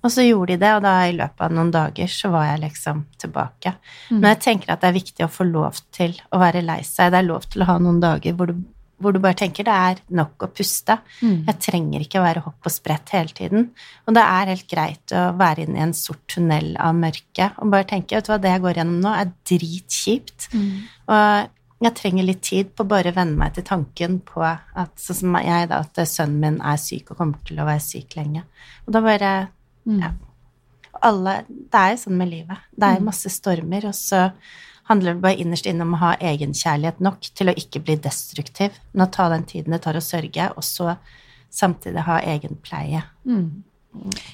Og 0.00 0.12
så 0.12 0.24
gjorde 0.24 0.54
de 0.54 0.62
det, 0.62 0.72
og 0.76 0.82
da 0.84 0.94
i 1.04 1.14
løpet 1.16 1.44
av 1.44 1.54
noen 1.54 1.70
dager 1.74 2.08
så 2.08 2.30
var 2.32 2.46
jeg 2.48 2.62
liksom 2.62 3.04
tilbake. 3.20 3.74
Men 4.14 4.30
jeg 4.32 4.42
tenker 4.46 4.72
at 4.72 4.80
det 4.82 4.88
er 4.90 4.96
viktig 4.96 5.26
å 5.26 5.32
få 5.32 5.44
lov 5.48 5.80
til 5.92 6.14
å 6.32 6.40
være 6.40 6.64
lei 6.64 6.80
seg. 6.86 7.12
Det 7.12 7.20
er 7.20 7.26
lov 7.28 7.48
til 7.50 7.64
å 7.64 7.68
ha 7.68 7.76
noen 7.82 8.00
dager 8.00 8.36
hvor 8.38 8.48
du, 8.48 8.62
hvor 9.00 9.12
du 9.12 9.20
bare 9.20 9.36
tenker 9.36 9.68
det 9.68 9.76
er 9.76 10.00
nok 10.16 10.46
å 10.46 10.50
puste. 10.56 10.98
Jeg 11.48 11.60
trenger 11.60 12.00
ikke 12.04 12.20
å 12.20 12.24
være 12.24 12.44
hopp 12.46 12.64
og 12.68 12.72
sprett 12.72 13.12
hele 13.16 13.36
tiden. 13.36 13.70
Og 14.08 14.16
det 14.16 14.24
er 14.24 14.52
helt 14.54 14.68
greit 14.72 15.16
å 15.16 15.26
være 15.36 15.68
inne 15.68 15.80
i 15.80 15.84
en 15.84 15.96
sort 15.96 16.24
tunnel 16.32 16.72
av 16.80 16.96
mørke 16.96 17.52
og 17.60 17.72
bare 17.76 17.88
tenke 17.92 18.16
vet 18.16 18.28
du 18.28 18.32
hva, 18.32 18.40
det 18.40 18.56
jeg 18.56 18.64
går 18.66 18.80
gjennom 18.80 19.00
nå, 19.04 19.14
er 19.14 19.32
dritkjipt. 19.52 20.50
Og 21.12 21.84
jeg 21.84 21.96
trenger 21.96 22.24
litt 22.28 22.42
tid 22.44 22.74
på 22.76 22.84
å 22.84 22.90
bare 22.90 23.12
venne 23.16 23.36
meg 23.40 23.54
til 23.56 23.64
tanken 23.64 24.18
på 24.24 24.42
at 24.44 24.90
sånn 25.00 25.16
som 25.16 25.38
jeg, 25.40 25.68
da, 25.70 25.84
at 25.84 26.02
sønnen 26.08 26.40
min 26.40 26.60
er 26.60 26.76
syk 26.80 27.12
og 27.12 27.20
kommer 27.22 27.40
til 27.48 27.60
å 27.60 27.68
være 27.68 27.80
syk 27.80 28.16
lenge. 28.16 28.42
Og 28.84 28.92
da 28.96 29.00
bare 29.04 29.30
ja. 29.98 30.12
Alle, 31.06 31.36
det 31.48 31.80
er 31.80 31.94
jo 31.94 32.00
sånn 32.02 32.18
med 32.20 32.28
livet. 32.28 32.66
Det 32.76 32.88
er 32.90 33.04
masse 33.04 33.30
stormer, 33.32 33.86
og 33.88 33.96
så 33.96 34.26
handler 34.90 35.14
det 35.14 35.22
bare 35.22 35.40
innerst 35.40 35.68
inne 35.70 35.86
om 35.86 35.94
å 35.96 36.02
ha 36.02 36.10
egenkjærlighet 36.18 37.00
nok 37.00 37.30
til 37.38 37.50
å 37.50 37.56
ikke 37.56 37.82
bli 37.86 37.96
destruktiv, 38.02 38.76
men 38.92 39.06
å 39.06 39.10
ta 39.14 39.28
den 39.32 39.46
tiden 39.48 39.72
det 39.72 39.80
tar 39.86 39.96
å 39.96 40.04
sørge, 40.04 40.50
og 40.56 40.66
så 40.66 40.96
samtidig 41.50 42.04
ha 42.06 42.18
egenpleie. 42.34 43.02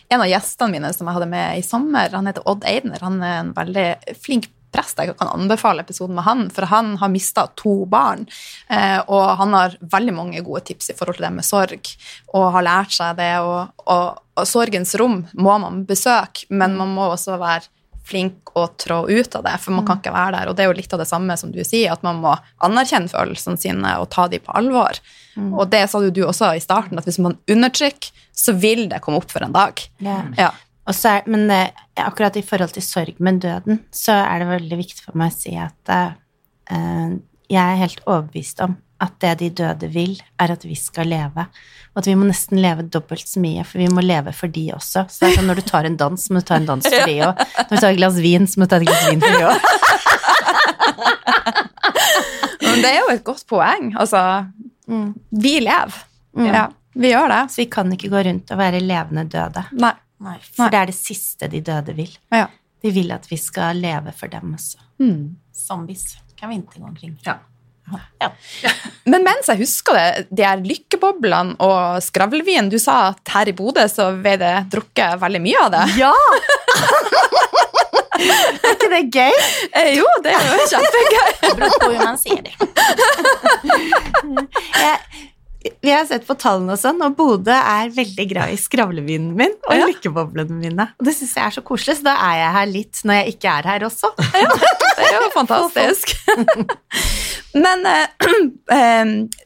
En 0.08 0.20
av 0.20 0.28
gjestene 0.28 0.74
mine 0.74 0.90
som 0.92 1.08
jeg 1.08 1.16
hadde 1.16 1.30
med 1.32 1.60
i 1.60 1.64
sommer, 1.64 2.10
han 2.12 2.28
heter 2.28 2.44
Odd 2.48 2.66
Eidner. 2.68 3.00
Han 3.04 3.22
er 3.24 3.38
en 3.40 3.52
veldig 3.56 3.86
flink 4.20 4.50
prest. 4.76 5.00
Jeg 5.00 5.16
kan 5.18 5.32
anbefale 5.32 5.84
episoden 5.86 6.18
med 6.18 6.26
han, 6.26 6.46
for 6.52 6.68
han 6.70 6.94
har 7.00 7.12
mista 7.12 7.46
to 7.58 7.78
barn. 7.90 8.26
Eh, 8.68 8.98
og 9.06 9.36
han 9.40 9.56
har 9.56 9.78
veldig 9.80 10.14
mange 10.16 10.44
gode 10.46 10.66
tips 10.68 10.92
i 10.92 10.98
forhold 10.98 11.18
til 11.18 11.28
det 11.28 11.34
med 11.38 11.46
sorg, 11.46 11.94
og 12.34 12.50
har 12.56 12.66
lært 12.66 12.96
seg 12.96 13.16
det. 13.20 13.32
Og, 13.44 13.86
og, 13.86 14.20
og 14.36 14.48
sorgens 14.48 14.94
rom 15.00 15.22
må 15.34 15.56
man 15.62 15.84
besøke, 15.88 16.48
men 16.50 16.76
man 16.78 16.94
må 16.96 17.10
også 17.14 17.40
være 17.40 17.72
flink 18.06 18.52
å 18.54 18.68
trå 18.78 19.00
ut 19.08 19.34
av 19.34 19.42
det, 19.42 19.56
for 19.58 19.74
man 19.74 19.86
kan 19.86 19.98
ikke 19.98 20.14
være 20.14 20.36
der. 20.36 20.50
Og 20.50 20.56
det 20.56 20.62
er 20.62 20.70
jo 20.70 20.76
litt 20.78 20.92
av 20.94 21.00
det 21.02 21.08
samme 21.10 21.34
som 21.40 21.50
du 21.50 21.58
sier, 21.66 21.90
at 21.90 22.04
man 22.06 22.20
må 22.22 22.36
anerkjenne 22.62 23.10
følelsene 23.10 23.58
sine 23.58 23.96
og 23.98 24.06
ta 24.14 24.28
dem 24.30 24.44
på 24.44 24.54
alvor. 24.54 25.00
Og 25.36 25.66
det 25.72 25.82
sa 25.90 26.00
du 26.00 26.22
også 26.24 26.52
i 26.54 26.62
starten, 26.62 27.00
at 27.00 27.08
hvis 27.08 27.18
man 27.22 27.34
undertrykker, 27.50 28.12
så 28.36 28.54
vil 28.54 28.86
det 28.90 29.00
komme 29.04 29.18
opp 29.18 29.32
for 29.32 29.42
en 29.42 29.56
dag. 29.56 29.82
Ja. 30.04 30.20
Ja. 30.38 30.52
Og 30.86 30.94
så 30.94 31.16
er, 31.16 31.28
men 31.30 31.48
det, 31.50 31.60
akkurat 31.98 32.36
i 32.38 32.44
forhold 32.46 32.74
til 32.76 32.84
sorg 32.84 33.18
med 33.18 33.40
døden, 33.42 33.80
så 33.94 34.14
er 34.22 34.42
det 34.42 34.50
veldig 34.52 34.78
viktig 34.78 35.02
for 35.02 35.18
meg 35.18 35.32
å 35.32 35.36
si 35.36 35.54
at 35.58 35.94
uh, 35.94 37.16
jeg 37.50 37.62
er 37.62 37.80
helt 37.80 38.02
overbevist 38.06 38.62
om 38.62 38.76
at 39.02 39.16
det 39.20 39.34
de 39.42 39.48
døde 39.58 39.88
vil, 39.92 40.14
er 40.40 40.54
at 40.54 40.62
vi 40.64 40.76
skal 40.78 41.10
leve. 41.10 41.44
Og 41.92 42.00
at 42.00 42.06
vi 42.08 42.14
må 42.16 42.28
nesten 42.28 42.60
leve 42.62 42.86
dobbelt 42.92 43.28
så 43.28 43.42
mye, 43.42 43.64
for 43.66 43.82
vi 43.82 43.88
må 43.92 44.04
leve 44.04 44.32
for 44.36 44.52
de 44.52 44.70
også. 44.72 45.04
Så 45.12 45.28
sånn 45.34 45.48
når 45.50 45.60
du 45.60 45.66
tar 45.68 45.88
en 45.88 45.98
dans, 46.00 46.28
må 46.30 46.40
du 46.40 46.46
ta 46.48 46.56
en 46.60 46.68
dans 46.68 46.86
for 46.86 47.10
de 47.10 47.18
òg. 47.26 47.42
Når 47.58 47.74
du 47.74 47.76
tar 47.82 47.90
et 47.90 48.00
glass 48.00 48.16
vin, 48.24 48.48
så 48.48 48.60
må 48.60 48.64
du 48.64 48.72
ta 48.72 48.80
et 48.80 48.86
glass 48.88 49.04
vin 49.10 49.20
for 49.20 49.36
de 49.36 49.42
òg. 49.50 49.56
Men 52.66 52.82
det 52.84 52.90
er 52.90 52.98
jo 53.02 53.12
et 53.12 53.24
godt 53.26 53.44
poeng. 53.50 53.92
Altså, 54.00 54.22
vi 55.44 55.54
lever. 55.64 56.00
Ja, 56.46 56.66
vi 56.96 57.12
gjør 57.12 57.28
det. 57.32 57.42
Så 57.52 57.62
vi 57.62 57.68
kan 57.72 57.92
ikke 57.92 58.12
gå 58.12 58.24
rundt 58.30 58.52
og 58.52 58.60
være 58.60 58.80
levende 58.84 59.28
døde. 59.32 59.68
Nei. 59.76 59.94
Nej. 60.22 60.38
For 60.56 60.72
det 60.72 60.78
er 60.80 60.86
det 60.92 60.96
siste 60.96 61.48
de 61.52 61.60
døde 61.64 61.92
vil. 61.96 62.12
Ja. 62.32 62.46
De 62.82 62.92
vil 62.94 63.12
at 63.12 63.26
vi 63.30 63.36
skal 63.40 63.76
leve 63.82 64.12
for 64.16 64.26
dem 64.32 64.54
også. 64.56 64.78
Zombies 65.56 66.04
kan 66.36 66.50
vi 66.52 66.56
ikke 66.60 66.80
gå 66.80 66.86
omkring. 66.88 67.14
Ja. 67.26 67.34
Men 69.06 69.22
mens 69.22 69.46
jeg 69.46 69.60
husker 69.60 69.94
det, 69.94 70.26
de 70.34 70.42
her 70.42 70.58
lykkeboblene 70.58 71.54
og 71.62 72.02
skravlevin 72.02 72.66
Du 72.72 72.78
sa 72.82 73.12
at 73.12 73.30
her 73.30 73.46
i 73.52 73.54
Bodø 73.54 73.84
så 73.90 74.08
ble 74.18 74.32
det 74.40 74.54
drukket 74.72 75.20
veldig 75.22 75.40
mye 75.44 75.60
av 75.62 75.70
det. 75.76 75.84
Ja! 76.00 76.10
er 78.16 78.72
ikke 78.72 78.88
det 78.90 79.02
gøy? 79.14 79.34
Eh, 79.76 79.92
jo, 80.00 80.06
det 80.24 80.32
er 80.34 80.42
jo 80.50 80.56
kjempegøy. 80.72 81.30
Det 81.44 81.52
beror 81.60 81.74
på 81.76 81.86
hvordan 81.92 82.08
man 82.10 82.18
sier 82.20 82.42
det. 82.42 82.54
Jeg, 84.82 84.96
vi 85.82 85.90
har 85.92 86.04
sett 86.08 86.26
på 86.26 86.34
tallene 86.38 86.74
og 86.74 86.80
sånn, 86.80 87.00
og 87.04 87.14
Bodø 87.18 87.54
er 87.54 87.90
veldig 87.94 88.26
glad 88.30 88.52
i 88.54 88.58
skravlevinen 88.60 89.34
min 89.38 89.54
og 89.68 89.74
Ja. 89.76 89.86
lykkeboblene 89.88 90.56
mine. 90.60 90.86
Og 90.98 91.06
det 91.08 91.14
syns 91.16 91.34
jeg 91.36 91.44
er 91.46 91.54
så 91.56 91.62
koselig, 91.66 91.98
så 92.00 92.08
da 92.08 92.14
er 92.28 92.38
jeg 92.42 92.52
her 92.56 92.66
litt 92.72 93.02
når 93.04 93.18
jeg 93.20 93.34
ikke 93.36 93.52
er 93.58 93.70
her 93.72 93.86
også. 93.88 94.12
Det 94.96 95.04
er 95.10 95.20
jo 95.26 95.30
fantastisk. 95.34 96.14
Men 97.64 97.84
eh, 97.86 98.06
eh, 98.78 99.04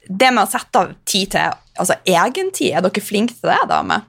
det 0.08 0.30
med 0.32 0.44
å 0.44 0.48
sette 0.50 0.78
av 0.84 0.92
tid 1.08 1.32
til 1.34 1.58
altså 1.80 1.96
egentid, 2.04 2.74
er 2.76 2.84
dere 2.84 3.02
flinke 3.02 3.34
til 3.34 3.50
det, 3.50 3.58
dame? 3.70 4.00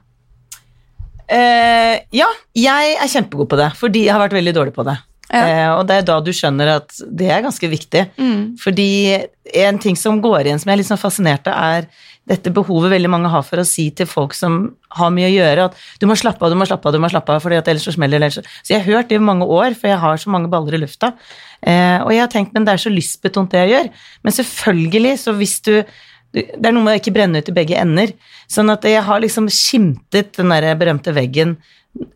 Eh, 1.32 1.96
ja, 2.12 2.28
jeg 2.58 2.96
er 3.00 3.08
kjempegod 3.08 3.48
på 3.48 3.58
det, 3.60 3.70
fordi 3.78 4.04
jeg 4.06 4.12
har 4.14 4.20
vært 4.26 4.36
veldig 4.36 4.54
dårlig 4.58 4.74
på 4.76 4.84
det. 4.86 4.98
Ja. 5.32 5.42
Eh, 5.48 5.70
og 5.78 5.86
det 5.88 5.96
er 5.96 6.02
da 6.02 6.20
du 6.20 6.30
skjønner 6.30 6.76
at 6.76 6.92
det 7.08 7.30
er 7.32 7.40
ganske 7.42 7.68
viktig. 7.72 8.02
Fordi 8.60 8.88
en 9.64 9.78
ting 9.80 9.96
som 9.96 10.20
går 10.22 10.44
igjen 10.46 10.60
som 10.60 10.68
jeg 10.70 10.76
er 10.76 10.82
litt 10.82 10.90
sånn 10.90 11.00
fascinert 11.00 11.46
av, 11.48 11.56
er 11.80 11.86
dette 12.28 12.52
behovet 12.54 12.92
veldig 12.92 13.08
mange 13.10 13.30
har 13.32 13.42
for 13.42 13.58
å 13.58 13.64
si 13.66 13.88
til 13.90 14.06
folk 14.06 14.34
som 14.36 14.76
har 14.94 15.10
mye 15.10 15.26
å 15.26 15.32
gjøre, 15.32 15.64
at 15.70 15.74
du 15.98 16.06
må 16.06 16.14
slappe 16.14 16.44
av, 16.44 16.52
du 16.52 16.56
må 16.60 16.66
slappe 16.68 16.86
av, 16.86 16.92
du 16.94 17.00
må 17.02 17.08
slappe 17.10 17.34
av, 17.34 17.40
fordi 17.42 17.56
at 17.58 17.66
ellers 17.72 17.82
så 17.88 17.94
smeller 17.96 18.20
det. 18.20 18.30
så- 18.32 18.44
Så 18.62 18.74
jeg 18.74 18.82
har 18.84 18.92
hørt 18.94 19.08
det 19.08 19.16
i 19.16 19.18
mange 19.18 19.42
år, 19.48 19.74
for 19.74 19.88
jeg 19.88 19.98
har 19.98 20.16
så 20.16 20.28
mange 20.30 20.48
baller 20.50 20.74
i 20.74 20.78
lufta. 20.84 21.14
Eh, 21.66 21.98
og 22.04 22.10
jeg 22.12 22.20
har 22.20 22.28
tenkt, 22.28 22.52
men 22.54 22.64
det 22.64 22.74
er 22.74 22.76
så 22.88 22.94
lystbetont 22.94 23.50
det 23.50 23.68
jeg 23.68 23.70
gjør. 23.72 23.90
Men 24.22 24.32
selvfølgelig, 24.32 25.18
så 25.18 25.32
hvis 25.36 25.60
du 25.62 25.84
det 26.34 26.64
er 26.64 26.72
noe 26.72 26.82
med 26.82 26.94
å 26.96 27.00
ikke 27.02 27.12
brenne 27.12 27.36
ut 27.42 27.48
i 27.50 27.52
begge 27.52 27.76
ender. 27.76 28.12
Sånn 28.48 28.70
at 28.72 28.80
jeg 28.88 29.02
har 29.02 29.20
liksom 29.20 29.48
skimtet 29.52 30.32
den 30.32 30.48
der 30.48 30.74
berømte 30.76 31.12
veggen 31.12 31.58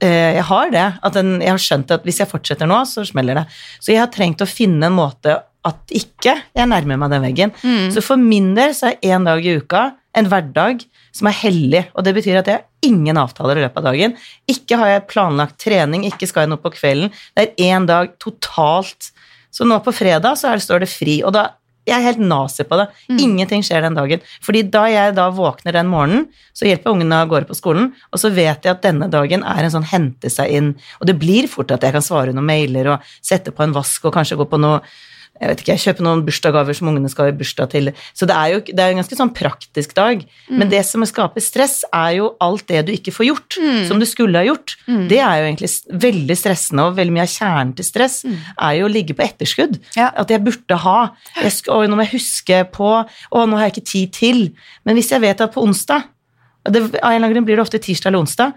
jeg 0.00 0.44
har 0.48 0.70
det. 0.72 0.86
At 1.04 1.16
den, 1.18 1.36
jeg 1.44 1.52
har 1.52 1.62
skjønt 1.62 1.92
at 1.94 2.06
hvis 2.06 2.22
jeg 2.22 2.30
fortsetter 2.30 2.68
nå, 2.68 2.80
så 2.88 3.04
smeller 3.06 3.42
det. 3.42 3.44
Så 3.80 3.92
jeg 3.92 4.02
har 4.02 4.10
trengt 4.12 4.44
å 4.44 4.48
finne 4.48 4.88
en 4.88 4.96
måte 4.96 5.36
at 5.66 5.94
ikke 5.94 6.36
jeg 6.54 6.70
nærmer 6.70 6.98
meg 7.00 7.12
den 7.12 7.24
veggen. 7.24 7.52
Så 7.92 8.02
for 8.04 8.20
min 8.20 8.52
del 8.56 8.74
så 8.76 8.92
er 8.92 9.14
én 9.16 9.26
dag 9.26 9.42
i 9.42 9.56
uka 9.58 9.88
en 10.16 10.30
hverdag 10.30 10.84
som 11.16 11.28
er 11.28 11.36
hellig. 11.42 11.82
Og 11.96 12.06
det 12.06 12.14
betyr 12.16 12.40
at 12.40 12.50
jeg 12.50 12.60
har 12.60 12.86
ingen 12.86 13.18
avtaler 13.20 13.58
i 13.58 13.64
løpet 13.64 13.82
av 13.82 13.88
dagen. 13.90 14.16
Ikke 14.50 14.78
har 14.80 14.92
jeg 14.92 15.06
planlagt 15.10 15.58
trening, 15.62 16.06
ikke 16.08 16.28
skal 16.28 16.46
jeg 16.46 16.54
noe 16.54 16.62
på 16.62 16.72
kvelden. 16.76 17.12
Det 17.36 17.46
er 17.46 17.70
én 17.72 17.88
dag 17.88 18.14
totalt. 18.22 19.10
Så 19.52 19.66
nå 19.68 19.78
på 19.84 19.94
fredag 19.96 20.38
så 20.40 20.52
er, 20.52 20.62
står 20.62 20.84
det 20.84 20.92
fri. 20.92 21.18
Og 21.26 21.34
da 21.36 21.50
jeg 21.86 21.94
er 21.96 22.04
helt 22.04 22.22
nazi 22.22 22.66
på 22.66 22.78
det. 22.80 22.86
Ingenting 23.22 23.62
skjer 23.66 23.84
den 23.86 23.96
dagen. 23.98 24.22
Fordi 24.42 24.64
da 24.74 24.84
jeg 24.90 25.14
da 25.16 25.28
våkner 25.34 25.76
den 25.76 25.90
morgenen, 25.90 26.26
så 26.56 26.66
hjelper 26.66 26.94
ungene 26.96 27.20
av 27.22 27.30
gårde 27.30 27.50
på 27.50 27.58
skolen, 27.58 27.92
og 28.10 28.22
så 28.22 28.32
vet 28.34 28.66
jeg 28.66 28.72
at 28.74 28.82
denne 28.84 29.08
dagen 29.12 29.44
er 29.46 29.62
en 29.62 29.74
sånn 29.74 29.86
hente 29.86 30.30
seg 30.32 30.54
inn. 30.58 30.72
Og 31.00 31.10
det 31.10 31.18
blir 31.20 31.46
fort 31.50 31.70
at 31.74 31.86
jeg 31.86 31.94
kan 31.94 32.04
svare 32.04 32.34
noen 32.34 32.48
mailer 32.48 32.94
og 32.94 33.12
sette 33.24 33.54
på 33.54 33.66
en 33.66 33.76
vask 33.76 34.08
og 34.08 34.16
kanskje 34.16 34.40
gå 34.40 34.48
på 34.50 34.60
noe 34.62 34.80
jeg 35.40 35.50
vet 35.50 35.60
ikke, 35.62 35.74
jeg 35.74 35.82
kjøper 35.84 36.04
noen 36.06 36.22
bursdagsgaver 36.26 36.76
som 36.78 36.88
ungene 36.88 37.10
skal 37.12 37.28
i 37.28 37.34
bursdag 37.36 37.68
til. 37.74 37.90
Så 38.16 38.24
det 38.28 38.36
er 38.36 38.52
jo 38.54 38.60
det 38.66 38.80
er 38.80 38.94
en 38.94 39.00
ganske 39.02 39.18
sånn 39.18 39.32
praktisk 39.36 39.92
dag. 39.96 40.22
Men 40.48 40.70
det 40.72 40.80
som 40.88 41.04
skaper 41.04 41.44
stress, 41.44 41.84
er 41.92 42.16
jo 42.18 42.30
alt 42.40 42.66
det 42.70 42.86
du 42.88 42.92
ikke 42.94 43.12
får 43.12 43.26
gjort, 43.28 43.58
som 43.88 44.00
du 44.00 44.06
skulle 44.08 44.38
ha 44.40 44.46
gjort. 44.48 44.76
Det 45.10 45.18
er 45.20 45.42
jo 45.42 45.48
egentlig 45.50 45.70
veldig 46.06 46.36
stressende, 46.40 46.86
og 46.88 46.96
veldig 46.96 47.14
mye 47.16 47.26
av 47.26 47.32
kjernen 47.34 47.74
til 47.76 47.84
stress 47.84 48.18
er 48.26 48.72
jo 48.80 48.88
å 48.88 48.92
ligge 48.92 49.14
på 49.18 49.24
etterskudd. 49.26 49.78
Ja. 49.96 50.10
At 50.16 50.30
jeg 50.32 50.44
burde 50.46 50.80
ha. 50.86 50.98
Jeg 51.42 51.52
skal, 51.52 51.82
og 51.84 51.90
nå 51.90 51.96
må 51.98 52.06
jeg 52.06 52.16
huske 52.16 52.62
på 52.72 52.92
Å, 52.96 53.46
nå 53.46 53.56
har 53.58 53.68
jeg 53.68 53.76
ikke 53.76 53.90
tid 53.92 54.12
til. 54.16 54.38
Men 54.86 54.96
hvis 54.96 55.10
jeg 55.12 55.20
vet 55.20 55.40
at 55.44 55.52
på 55.52 55.62
onsdag 55.64 56.06
det, 56.66 56.80
Av 56.82 56.82
en 56.82 56.96
eller 56.98 57.14
annen 57.28 57.34
grunn 57.36 57.44
blir 57.46 57.56
det 57.58 57.62
ofte 57.62 57.78
tirsdag 57.78 58.10
eller 58.10 58.24
onsdag. 58.24 58.56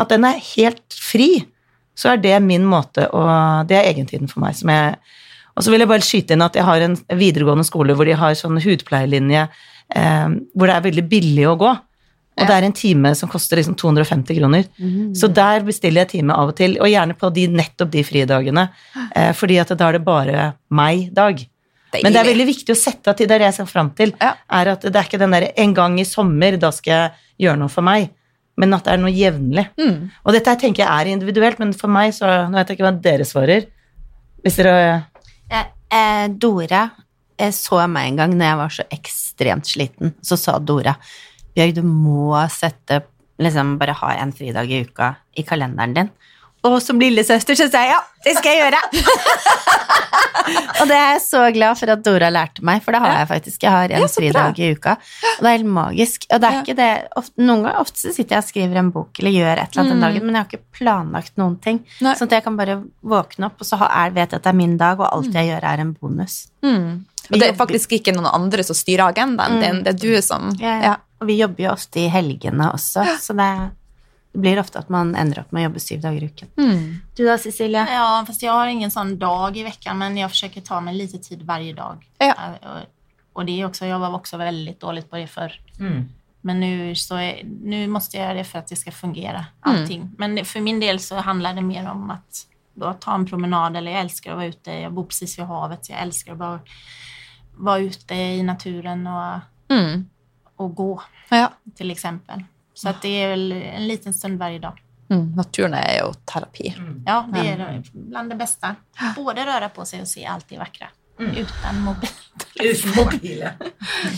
At 0.00 0.08
den 0.08 0.24
er 0.24 0.38
helt 0.54 0.94
fri, 0.96 1.44
så 1.98 2.14
er 2.14 2.22
det 2.22 2.38
min 2.42 2.64
måte 2.64 3.04
å 3.12 3.24
Det 3.68 3.76
er 3.76 3.90
egentiden 3.90 4.30
for 4.30 4.40
meg. 4.40 4.54
som 4.56 4.70
jeg 4.72 4.96
og 5.52 5.64
så 5.64 5.72
vil 5.72 5.84
jeg 5.84 5.90
bare 5.90 6.06
skyte 6.06 6.36
inn 6.36 6.44
at 6.44 6.56
jeg 6.56 6.64
har 6.66 6.84
en 6.84 6.96
videregående 7.18 7.66
skole 7.68 7.96
hvor 7.96 8.08
de 8.08 8.16
har 8.16 8.36
sånn 8.38 8.60
hudpleielinje 8.62 9.46
eh, 9.46 10.28
hvor 10.54 10.70
det 10.70 10.76
er 10.76 10.86
veldig 10.88 11.06
billig 11.10 11.48
å 11.50 11.56
gå. 11.60 11.72
Og 12.32 12.48
det 12.48 12.54
er 12.54 12.64
en 12.64 12.72
time 12.72 13.10
som 13.16 13.28
koster 13.28 13.60
liksom 13.60 13.74
250 13.76 14.38
kroner. 14.38 14.68
Så 15.18 15.28
der 15.28 15.64
bestiller 15.66 16.02
jeg 16.02 16.12
time 16.14 16.32
av 16.32 16.54
og 16.54 16.56
til, 16.56 16.78
og 16.80 16.88
gjerne 16.88 17.16
på 17.18 17.28
de, 17.36 17.44
nettopp 17.52 17.90
de 17.92 18.04
fridagene. 18.08 18.70
Eh, 19.12 19.34
fordi 19.36 19.58
at 19.60 19.74
da 19.76 19.90
er 19.90 19.98
det 19.98 20.06
bare 20.06 20.46
meg-dag. 20.72 21.44
Men 22.00 22.14
det 22.14 22.22
er 22.22 22.30
veldig 22.30 22.48
viktig 22.48 22.72
å 22.72 22.78
sette 22.78 23.12
av 23.12 23.18
tid, 23.18 23.28
det 23.28 23.36
er 23.36 23.44
det 23.44 23.50
jeg 23.50 23.58
ser 23.60 23.68
fram 23.68 23.92
til. 23.96 24.14
Ja. 24.16 24.32
er 24.48 24.72
at 24.72 24.86
Det 24.86 24.96
er 24.96 25.04
ikke 25.04 25.20
den 25.20 25.36
der 25.36 25.50
en 25.52 25.74
gang 25.76 26.00
i 26.00 26.08
sommer, 26.08 26.56
da 26.56 26.72
skal 26.72 26.92
jeg 26.94 27.46
gjøre 27.46 27.60
noe 27.60 27.72
for 27.72 27.84
meg. 27.84 28.08
Men 28.56 28.72
at 28.76 28.88
det 28.88 28.94
er 28.94 29.02
noe 29.02 29.12
jevnlig. 29.12 29.66
Mm. 29.76 30.08
Og 30.24 30.32
dette 30.32 30.56
tenker 30.60 30.86
jeg 30.86 30.88
er 30.88 31.12
individuelt, 31.12 31.60
men 31.60 31.76
for 31.76 31.92
meg 31.92 32.16
så 32.16 32.48
Nå 32.48 32.56
vet 32.56 32.72
jeg 32.72 32.78
ikke 32.78 32.88
hva 32.88 32.96
dere 33.04 33.28
svarer. 33.28 33.68
Hvis 34.42 34.56
dere 34.56 35.02
Eh, 35.52 36.26
Dora 36.32 36.86
jeg 37.42 37.54
så 37.56 37.82
meg 37.90 38.10
en 38.10 38.20
gang 38.20 38.34
når 38.36 38.46
jeg 38.46 38.58
var 38.60 38.74
så 38.76 38.84
ekstremt 38.94 39.68
sliten. 39.68 40.14
Så 40.24 40.38
sa 40.40 40.58
Dora 40.58 40.94
Bjørg, 41.52 41.74
du 41.76 41.82
må 41.84 42.36
sette 42.52 43.02
liksom 43.42 43.76
bare 43.80 43.96
ha 43.98 44.12
en 44.22 44.32
fridag 44.32 44.70
i 44.70 44.82
uka 44.86 45.14
i 45.36 45.44
kalenderen 45.44 45.96
din. 45.96 46.10
Og 46.68 46.76
som 46.82 47.00
lillesøster 47.02 47.56
så 47.58 47.66
sa 47.72 47.80
jeg 47.82 47.90
ja, 47.90 48.00
det 48.22 48.36
skal 48.38 48.54
jeg 48.54 48.60
gjøre! 48.62 48.80
og 50.80 50.86
det 50.90 50.94
er 50.96 51.08
jeg 51.14 51.22
så 51.24 51.40
glad 51.54 51.78
for 51.78 51.90
at 51.94 52.02
Dora 52.06 52.28
lærte 52.30 52.62
meg, 52.66 52.82
for 52.84 52.94
det 52.94 53.00
har 53.02 53.16
jeg 53.20 53.28
faktisk. 53.30 53.62
Jeg 53.66 53.72
har 53.74 53.94
en 53.96 54.04
fridag 54.10 54.60
i 54.62 54.68
uka. 54.76 54.94
Og 55.32 55.42
det 55.42 55.50
er 55.50 55.56
helt 55.56 55.70
magisk. 55.74 56.26
Og 56.30 56.42
det 56.42 56.48
er 56.50 56.60
ikke 56.60 56.76
det 56.78 56.88
ofte, 57.18 57.34
Noen 57.42 57.64
ganger 57.66 57.80
ofte 57.82 57.98
så 58.04 58.12
sitter 58.14 58.36
jeg 58.36 58.44
og 58.44 58.48
skriver 58.48 58.80
en 58.82 58.90
bok 58.94 59.18
eller 59.22 59.34
gjør 59.34 59.52
et 59.64 59.74
eller 59.74 59.82
annet 59.84 59.94
den 59.96 60.04
dagen, 60.06 60.26
men 60.28 60.38
jeg 60.38 60.44
har 60.44 60.50
ikke 60.52 60.78
planlagt 60.78 61.36
noen 61.42 61.56
ting. 61.66 61.82
Mm. 61.82 62.00
Nei. 62.06 62.14
Sånn 62.20 62.30
at 62.30 62.36
jeg 62.38 62.46
kan 62.46 62.58
bare 62.62 62.78
våkne 63.14 63.50
opp, 63.50 63.58
og 63.62 63.66
så 63.72 63.80
har- 63.82 63.92
er, 64.06 64.14
vet 64.20 64.30
jeg 64.30 64.38
at 64.38 64.46
det 64.46 64.52
er 64.54 64.60
min 64.62 64.76
dag, 64.80 65.00
og 65.02 65.08
alt 65.10 65.34
jeg 65.34 65.50
gjør, 65.50 65.68
er 65.72 65.84
en 65.86 65.92
bonus. 65.98 66.38
Mm. 66.62 66.88
Og 67.30 67.38
det 67.38 67.48
er 67.48 67.58
faktisk 67.58 67.92
ikke 67.98 68.14
noen 68.14 68.30
andre 68.30 68.62
som 68.66 68.76
styrer 68.78 69.08
agendaen 69.10 69.60
din, 69.62 69.82
det 69.86 69.94
er 69.94 69.98
du 70.02 70.22
som 70.22 70.50
Ja, 70.60 70.78
ja. 70.82 70.96
Og 71.22 71.28
vi 71.28 71.36
jobber 71.38 71.62
jo 71.68 71.70
ofte 71.70 72.00
i 72.02 72.08
helgene 72.10 72.72
også, 72.74 73.04
så 73.22 73.34
det, 73.38 73.50
det 74.32 74.38
blir 74.38 74.58
ofte 74.60 74.78
at 74.78 74.88
man 74.88 75.14
ender 75.16 75.40
opp 75.40 75.52
med 75.52 75.60
å 75.60 75.64
jobbe 75.64 75.80
syv 75.80 76.00
dager 76.00 76.22
i 76.22 76.26
uken. 76.26 76.48
Mm. 76.58 77.00
Du 77.16 77.24
da, 77.26 77.38
Cecilia? 77.38 77.86
Ja, 77.90 78.24
fast 78.26 78.42
jag 78.42 78.52
har 78.52 78.66
ingen 78.66 78.90
sånn 78.90 79.18
dag 79.18 79.56
i 79.56 79.62
veckan, 79.62 79.98
men 79.98 80.16
jag 80.16 80.30
försöker 80.30 80.60
ta 80.60 80.80
meg 80.80 80.94
lite 80.94 81.18
tid 81.18 81.42
varje 81.42 81.72
dag. 81.72 82.08
Ja. 82.18 82.34
Eh, 82.62 82.70
och- 82.70 82.86
Och 83.34 83.44
det 83.46 83.60
är 83.60 83.66
också, 83.66 83.86
jag 83.86 83.98
var 83.98 84.14
också 84.14 84.36
väldigt 84.36 84.80
dårlig 84.80 85.10
på 85.10 85.16
det 85.16 85.26
förr. 85.26 85.60
Men 86.40 86.60
nu, 86.60 86.94
så 86.94 87.16
är, 87.16 87.42
nu 87.62 87.86
måste 87.86 88.16
jag 88.16 88.24
göra 88.26 88.34
det 88.34 88.44
for 88.44 88.58
at 88.58 88.66
det 88.68 88.76
skal 88.76 88.92
fungere, 88.92 89.46
allting. 89.60 90.10
Men 90.18 90.44
for 90.44 90.60
min 90.60 90.80
del 90.80 90.98
så 90.98 91.16
handler 91.16 91.54
det 91.54 91.62
mer 91.62 91.90
om 91.90 92.10
att 92.10 92.46
då 92.74 92.92
ta 92.92 93.14
en 93.14 93.26
promenad, 93.26 93.76
eller 93.76 93.90
jeg 93.92 94.00
elsker 94.00 94.32
å 94.32 94.36
være 94.36 94.48
ute, 94.48 94.70
Jeg 94.70 94.90
bor 94.92 95.04
precis 95.04 95.38
ved 95.38 95.46
havet, 95.46 95.84
så 95.86 95.92
jag 95.92 96.00
älskar 96.02 96.32
att 96.32 96.38
bara 96.38 96.60
vara 97.56 97.78
ute 97.78 98.14
i 98.14 98.42
naturen 98.42 99.06
og, 99.06 99.40
Mm. 99.70 100.08
och 100.56 100.74
gå, 100.74 101.02
ja. 101.30 101.48
til 101.76 101.90
exempel. 101.90 102.44
Så 102.74 102.88
att 102.88 103.02
det 103.02 103.12
er 103.22 103.28
vel 103.34 103.52
en 103.52 103.86
liten 103.88 104.14
stund 104.14 104.40
hver 104.40 104.58
dag. 104.58 104.80
Mm. 105.12 105.26
Naturen 105.36 105.74
er 105.76 105.98
jo 105.98 106.12
terapi. 106.28 106.72
Ja, 107.06 107.18
det 107.32 107.44
er 107.52 107.82
bland 107.92 108.32
det 108.32 108.38
beste. 108.40 108.74
Både 109.16 109.44
røre 109.44 109.68
på 109.74 109.84
seg 109.88 110.06
og 110.06 110.08
se 110.08 110.24
alt 110.24 110.48
det 110.48 110.60
vackra. 110.60 110.88
Uten 111.20 111.82
mobil. 111.84 113.44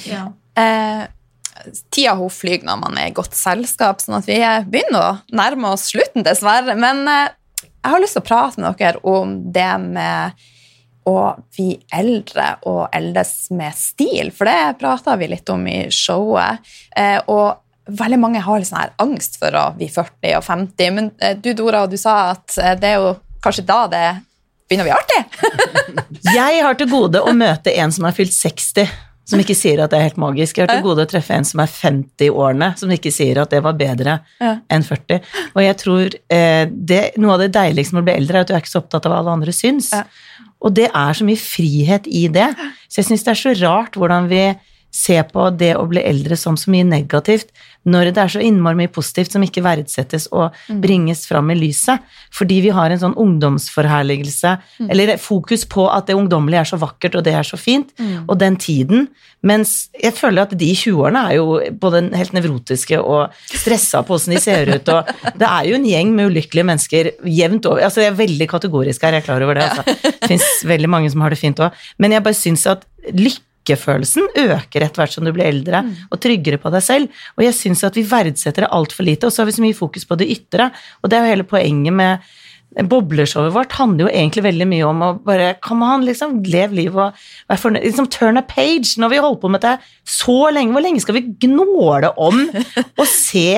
ja. 0.06 0.24
Eh, 0.54 1.02
tida 1.90 2.14
hun 2.18 2.30
flyr 2.30 2.62
når 2.66 2.80
man 2.80 2.98
er 3.00 3.10
i 3.10 3.16
godt 3.16 3.34
selskap, 3.36 4.02
sånn 4.02 4.20
at 4.20 4.28
vi 4.30 4.38
begynner 4.70 5.00
å 5.00 5.34
nærme 5.34 5.74
oss 5.74 5.88
slutten, 5.90 6.24
dessverre. 6.26 6.76
Men 6.78 7.02
eh, 7.10 7.34
jeg 7.66 7.90
har 7.90 8.02
lyst 8.02 8.16
til 8.18 8.24
å 8.24 8.28
prate 8.30 8.62
med 8.62 8.78
dere 8.78 9.02
om 9.02 9.36
det 9.52 9.72
med 9.82 10.46
å 11.10 11.18
bli 11.52 11.74
eldre 11.92 12.46
og 12.70 12.86
eldes 12.96 13.50
med 13.52 13.76
stil, 13.76 14.30
for 14.32 14.48
det 14.48 14.78
prata 14.80 15.18
vi 15.20 15.28
litt 15.34 15.50
om 15.52 15.66
i 15.68 15.82
showet. 15.92 16.62
Eh, 16.96 17.18
og 17.28 17.63
veldig 17.86 18.18
mange 18.20 18.40
har 18.44 18.58
litt 18.60 18.68
sånn 18.70 18.80
her 18.80 18.92
angst 19.04 19.38
for 19.40 19.54
å 19.58 19.64
bli 19.76 19.88
40 19.92 20.36
og 20.38 20.44
50, 20.46 20.92
men 20.96 21.10
eh, 21.20 21.34
du 21.36 21.50
Dora, 21.58 21.84
du 21.90 21.96
sa 22.00 22.30
at 22.34 22.56
eh, 22.60 22.76
det 22.80 22.94
er 22.94 23.02
jo 23.02 23.14
kanskje 23.44 23.66
da 23.68 23.80
det 23.92 24.04
begynner 24.68 24.86
å 24.86 24.88
bli 24.88 24.94
artig? 24.96 25.64
Jeg 26.38 26.62
har 26.64 26.78
til 26.80 26.88
gode 26.88 27.20
å 27.20 27.34
møte 27.36 27.74
en 27.76 27.92
som 27.92 28.06
er 28.08 28.14
fylt 28.16 28.32
60, 28.32 28.88
som 29.28 29.40
ikke 29.40 29.56
sier 29.56 29.80
at 29.80 29.92
det 29.92 29.98
er 29.98 30.06
helt 30.10 30.18
magisk. 30.20 30.58
Jeg 30.58 30.66
har 30.66 30.74
til 30.76 30.84
gode 30.84 31.04
å 31.06 31.08
treffe 31.08 31.32
en 31.36 31.46
som 31.48 31.60
er 31.62 31.70
50-årene, 31.72 32.70
som 32.76 32.90
ikke 32.92 33.12
sier 33.12 33.38
at 33.40 33.52
det 33.54 33.62
var 33.64 33.76
bedre 33.80 34.18
Ja. 34.40 34.50
enn 34.68 34.84
40. 34.84 35.22
Og 35.54 35.60
jeg 35.64 35.76
tror 35.80 36.16
eh, 36.36 36.64
det, 36.68 37.02
noe 37.20 37.36
av 37.36 37.40
det 37.44 37.50
deiligste 37.56 37.96
med 37.96 38.04
å 38.04 38.08
bli 38.10 38.16
eldre, 38.18 38.36
er 38.36 38.44
at 38.44 38.50
du 38.50 38.54
er 38.56 38.60
ikke 38.64 38.72
så 38.74 38.82
opptatt 38.82 39.08
av 39.08 39.14
hva 39.14 39.22
alle 39.22 39.36
andre 39.38 39.54
syns. 39.56 39.92
Ja. 39.96 40.02
Og 40.64 40.72
det 40.76 40.90
er 40.90 41.16
så 41.16 41.24
mye 41.28 41.40
frihet 41.40 42.06
i 42.08 42.26
det. 42.32 42.50
Så 42.88 43.00
jeg 43.00 43.08
syns 43.10 43.24
det 43.24 43.32
er 43.34 43.40
så 43.40 43.54
rart 43.64 43.96
hvordan 44.00 44.28
vi 44.32 44.42
ser 44.94 45.26
på 45.32 45.48
det 45.58 45.72
å 45.74 45.86
bli 45.90 46.02
eldre 46.06 46.36
som 46.38 46.56
så 46.58 46.70
mye 46.70 46.86
negativt, 46.86 47.50
når 47.84 48.12
det 48.14 48.20
er 48.22 48.32
så 48.32 48.40
innmari 48.40 48.78
mye 48.78 48.92
positivt 48.92 49.34
som 49.34 49.42
ikke 49.44 49.64
verdsettes 49.64 50.28
og 50.32 50.54
bringes 50.80 51.26
fram 51.28 51.50
i 51.52 51.56
lyset. 51.58 52.00
Fordi 52.32 52.60
vi 52.64 52.72
har 52.72 52.94
en 52.94 53.02
sånn 53.02 53.16
ungdomsforherligelse, 53.20 54.54
eller 54.86 55.16
fokus 55.20 55.66
på 55.68 55.84
at 55.92 56.08
det 56.08 56.16
ungdommelige 56.16 56.62
er 56.62 56.70
så 56.70 56.78
vakkert 56.80 57.18
og 57.18 57.26
det 57.26 57.34
er 57.36 57.46
så 57.46 57.58
fint, 57.60 57.92
og 58.24 58.38
den 58.40 58.56
tiden. 58.60 59.08
Mens 59.44 59.90
jeg 60.00 60.14
føler 60.16 60.46
at 60.46 60.54
de 60.56 60.70
i 60.72 60.78
20-årene 60.78 61.24
er 61.28 61.36
jo 61.36 61.58
både 61.82 62.06
helt 62.16 62.36
nevrotiske 62.36 63.00
og 63.02 63.34
stressa 63.52 64.00
på 64.06 64.16
åssen 64.16 64.32
de 64.32 64.40
ser 64.40 64.70
ut, 64.72 64.88
og 64.94 65.34
det 65.36 65.50
er 65.50 65.68
jo 65.68 65.76
en 65.76 65.88
gjeng 65.90 66.14
med 66.16 66.32
ulykkelige 66.32 66.68
mennesker 66.70 67.10
jevnt 67.28 67.68
over. 67.68 67.84
Altså 67.84 68.06
jeg 68.06 68.14
er 68.14 68.22
veldig 68.22 68.48
kategorisk 68.54 69.04
her, 69.04 69.18
jeg 69.18 69.26
er 69.26 69.28
klar 69.28 69.44
over 69.44 69.58
det. 69.58 69.68
Altså. 69.68 70.14
Det 70.22 70.30
fins 70.30 70.62
veldig 70.64 70.88
mange 70.88 71.12
som 71.12 71.26
har 71.26 71.34
det 71.34 71.42
fint 71.42 71.60
òg. 71.60 71.84
Men 72.00 72.16
jeg 72.16 72.24
bare 72.24 72.38
syns 72.38 72.64
at 72.70 72.86
lykkefølelsen 73.64 74.28
øker 74.36 74.84
etter 74.84 75.00
hvert 75.00 75.14
som 75.14 75.24
du 75.24 75.32
blir 75.32 75.48
eldre 75.48 75.82
og 76.10 76.20
tryggere 76.20 76.58
på 76.60 76.70
deg 76.72 76.82
selv. 76.84 77.08
Og 77.36 77.44
jeg 77.44 77.54
syns 77.54 77.84
at 77.84 77.96
vi 77.96 78.04
verdsetter 78.04 78.64
det 78.64 78.72
altfor 78.72 79.04
lite, 79.04 79.26
og 79.26 79.32
så 79.32 79.42
har 79.42 79.46
vi 79.46 79.56
så 79.56 79.64
mye 79.64 79.74
fokus 79.76 80.04
på 80.04 80.16
det 80.16 80.28
ytre. 80.30 80.70
Og 81.02 81.10
det 81.10 81.16
er 81.18 81.24
jo 81.24 81.32
hele 81.32 81.48
poenget 81.48 81.94
med 81.94 82.18
Bobleshowet 82.74 83.54
vårt 83.54 83.74
handler 83.78 84.08
jo 84.08 84.10
egentlig 84.10 84.42
veldig 84.48 84.66
mye 84.66 84.86
om 84.88 85.02
å 85.06 85.10
bare 85.22 85.52
Come 85.62 85.86
on, 85.86 86.06
liksom, 86.06 86.40
lev 86.50 86.74
livet 86.74 86.98
og 86.98 87.26
vær 87.50 87.60
fornøyd. 87.60 87.84
Liksom, 87.86 88.08
turn 88.10 88.40
a 88.40 88.42
page. 88.42 88.96
Når 89.00 89.12
vi 89.12 89.20
holdt 89.22 89.42
på 89.44 89.50
med 89.52 89.62
dette 89.62 89.78
så 90.08 90.50
lenge, 90.54 90.74
hvor 90.74 90.84
lenge 90.84 91.02
skal 91.04 91.18
vi 91.18 91.26
gnåle 91.46 92.10
om 92.20 92.40
å 93.02 93.06
se 93.08 93.54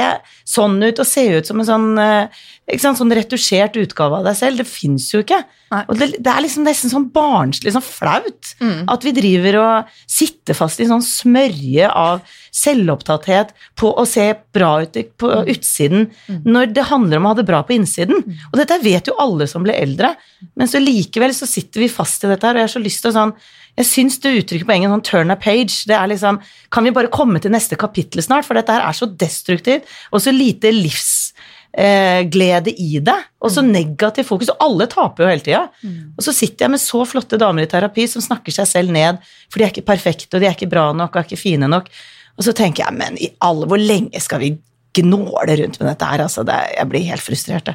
sånn 0.46 0.76
ut 0.84 1.00
og 1.02 1.08
se 1.08 1.24
ut 1.38 1.48
som 1.48 1.62
en 1.62 1.68
sånn, 1.68 1.88
eh, 2.02 2.42
ikke 2.68 2.84
sant, 2.84 3.00
sånn 3.00 3.14
retusjert 3.16 3.78
utgave 3.80 4.20
av 4.20 4.28
deg 4.28 4.38
selv? 4.38 4.60
Det 4.60 4.68
fins 4.68 5.08
jo 5.14 5.22
ikke. 5.24 5.40
Nei. 5.72 5.82
Og 5.88 5.98
det, 5.98 6.12
det 6.20 6.32
er 6.32 6.44
liksom 6.44 6.66
nesten 6.68 6.92
sånn 6.92 7.08
barnslig, 7.14 7.72
sånn 7.74 7.84
flaut, 7.84 8.52
at 8.62 9.06
vi 9.06 9.14
driver 9.16 9.58
og 9.62 9.96
sitter 10.04 10.54
fast 10.54 10.78
i 10.82 10.86
sånn 10.86 11.02
smørje 11.02 11.88
av 11.90 12.22
selvopptatthet 12.56 13.52
på 13.76 13.90
å 13.92 14.06
se 14.08 14.30
bra 14.56 14.70
ut 14.82 14.96
på 15.20 15.32
utsiden, 15.52 16.08
når 16.46 16.72
det 16.76 16.88
handler 16.90 17.20
om 17.20 17.28
å 17.28 17.34
ha 17.34 17.38
det 17.40 17.46
bra 17.48 17.60
på 17.66 17.76
innsiden. 17.76 18.24
Og 18.50 18.56
dette 18.60 18.80
vet 18.84 19.10
jo 19.10 19.18
alle 19.22 19.48
som 19.50 19.66
blir 19.66 19.76
eldre, 19.76 20.14
men 20.56 20.70
så 20.70 20.80
likevel 20.82 21.34
så 21.36 21.48
sitter 21.48 21.84
vi 21.84 21.92
fast 21.92 22.24
i 22.24 22.32
dette 22.32 22.48
her, 22.48 22.56
og 22.56 22.64
jeg 22.64 22.70
har 22.70 22.76
så 22.78 22.84
lyst 22.86 23.04
til 23.04 23.12
å 23.12 23.18
sånn 23.18 23.36
jeg 23.76 23.88
syns 23.90 24.14
du 24.24 24.30
uttrykker 24.30 24.64
på 24.64 24.72
engelsk 24.72 24.94
sånn 24.94 25.04
'turn 25.04 25.32
a 25.32 25.36
page'. 25.36 25.84
Det 25.84 25.92
er 25.92 26.08
liksom 26.08 26.40
Kan 26.72 26.84
vi 26.84 26.90
bare 26.96 27.12
komme 27.12 27.40
til 27.40 27.52
neste 27.52 27.76
kapittel 27.76 28.22
snart? 28.22 28.46
For 28.46 28.54
dette 28.54 28.72
her 28.72 28.80
er 28.80 28.92
så 28.96 29.06
destruktivt 29.06 29.84
og 30.12 30.20
så 30.20 30.32
lite 30.32 30.72
livs 30.72 31.34
eh, 31.76 32.24
glede 32.24 32.72
i 32.72 32.98
det, 33.04 33.16
og 33.40 33.52
så 33.52 33.62
negativ 33.62 34.24
fokus. 34.24 34.48
Og 34.48 34.56
alle 34.64 34.86
taper 34.86 35.24
jo 35.24 35.30
hele 35.30 35.44
tida. 35.44 35.68
Og 36.16 36.24
så 36.24 36.32
sitter 36.32 36.64
jeg 36.64 36.70
med 36.70 36.80
så 36.80 37.04
flotte 37.04 37.38
damer 37.38 37.62
i 37.62 37.70
terapi 37.70 38.08
som 38.08 38.24
snakker 38.24 38.52
seg 38.52 38.66
selv 38.66 38.90
ned, 38.90 39.20
for 39.50 39.58
de 39.58 39.64
er 39.64 39.72
ikke 39.74 39.92
perfekte, 39.92 40.34
og 40.36 40.40
de 40.40 40.48
er 40.48 40.56
ikke 40.56 40.72
bra 40.72 40.92
nok, 40.92 41.12
og 41.12 41.20
er 41.20 41.28
ikke 41.28 41.42
fine 41.44 41.68
nok. 41.68 41.90
Og 42.36 42.44
så 42.44 42.54
tenker 42.56 42.84
jeg, 42.84 42.96
men 42.96 43.16
i 43.20 43.30
alle, 43.44 43.68
hvor 43.68 43.80
lenge 43.80 44.20
skal 44.22 44.42
vi 44.42 44.54
gnåle 44.96 45.56
rundt 45.60 45.78
med 45.80 45.88
dette 45.90 46.08
her? 46.08 46.24
Altså, 46.24 46.44
det, 46.46 46.56
jeg 46.76 46.90
blir 46.92 47.08
helt 47.10 47.24
frustrert. 47.24 47.72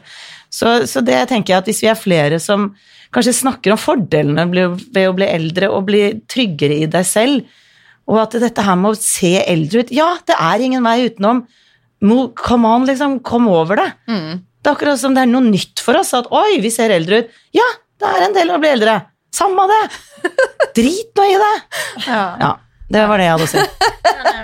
Så, 0.53 0.81
så 0.89 1.03
det 1.05 1.19
tenker 1.31 1.53
jeg 1.53 1.63
at 1.63 1.69
hvis 1.69 1.81
vi 1.83 1.89
er 1.91 1.99
flere 1.99 2.39
som 2.41 2.71
kanskje 3.13 3.35
snakker 3.41 3.73
om 3.73 3.81
fordelene 3.81 4.45
ved 4.51 5.07
å 5.07 5.15
bli 5.17 5.27
eldre 5.27 5.69
og 5.73 5.89
bli 5.89 6.03
tryggere 6.31 6.81
i 6.83 6.89
deg 6.91 7.07
selv, 7.07 7.57
og 8.11 8.17
at 8.23 8.37
dette 8.41 8.63
her 8.65 8.77
med 8.79 8.95
å 8.95 8.99
se 8.99 9.35
eldre 9.45 9.83
ut 9.83 9.91
Ja, 9.93 10.07
det 10.27 10.35
er 10.35 10.63
ingen 10.65 10.83
vei 10.83 11.05
utenom. 11.07 11.43
Come 12.01 12.67
on, 12.67 12.87
liksom. 12.89 13.19
Kom 13.23 13.45
over 13.51 13.77
det. 13.79 13.89
Det 14.61 14.69
er 14.69 14.75
akkurat 14.75 14.99
som 14.99 15.13
det 15.15 15.23
er 15.23 15.29
noe 15.29 15.45
nytt 15.45 15.81
for 15.85 15.99
oss. 15.99 16.11
At 16.17 16.27
oi, 16.33 16.57
vi 16.63 16.71
ser 16.73 16.91
eldre 16.93 17.21
ut. 17.21 17.37
Ja, 17.55 17.67
det 18.01 18.09
er 18.09 18.25
en 18.25 18.35
del 18.35 18.51
av 18.51 18.57
å 18.57 18.63
bli 18.63 18.73
eldre. 18.73 18.97
Samme 19.31 19.67
det. 19.69 19.79
Drit 20.81 21.13
nå 21.17 21.27
i 21.29 21.37
det. 21.39 21.53
Ja, 22.41 22.51
det 22.91 23.07
var 23.07 23.17
det 23.17 23.23
jeg 23.23 23.31
hadde 23.31 23.43
å 23.43 23.47
si. 23.47 23.57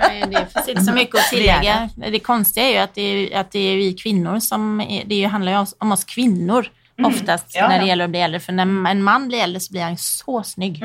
Ja, 0.00 0.26
det 0.26 0.46
finns 0.52 0.68
inte 0.68 0.82
så 0.82 0.92
mycket 0.92 1.14
att 1.14 1.28
tillägga. 1.30 1.90
Det 1.96 2.18
konstiga 2.20 2.66
är 2.66 2.72
ju 2.72 2.78
att 2.78 2.94
det 2.94 3.02
er 3.02 3.40
att 3.40 3.52
det 3.52 3.58
är 3.58 3.76
vi 3.76 3.92
kvinnor 3.92 4.38
som, 4.38 4.86
det 5.06 5.24
handlar 5.24 5.52
ju 5.52 5.66
om 5.78 5.92
oss 5.92 6.04
kvinnor 6.04 6.68
oftast 7.04 7.46
Ja, 7.54 7.68
när 7.68 7.76
ja. 7.76 7.82
det 7.82 7.88
gäller 7.88 8.04
att 8.04 8.10
bli 8.10 8.20
äldre. 8.20 8.40
För 8.40 8.52
när 8.52 8.90
en 8.90 9.02
man 9.02 9.28
blir 9.28 9.38
äldre 9.38 9.60
så 9.60 9.72
blir 9.72 9.82
han 9.82 9.96
så 9.96 10.42
snygg. 10.42 10.82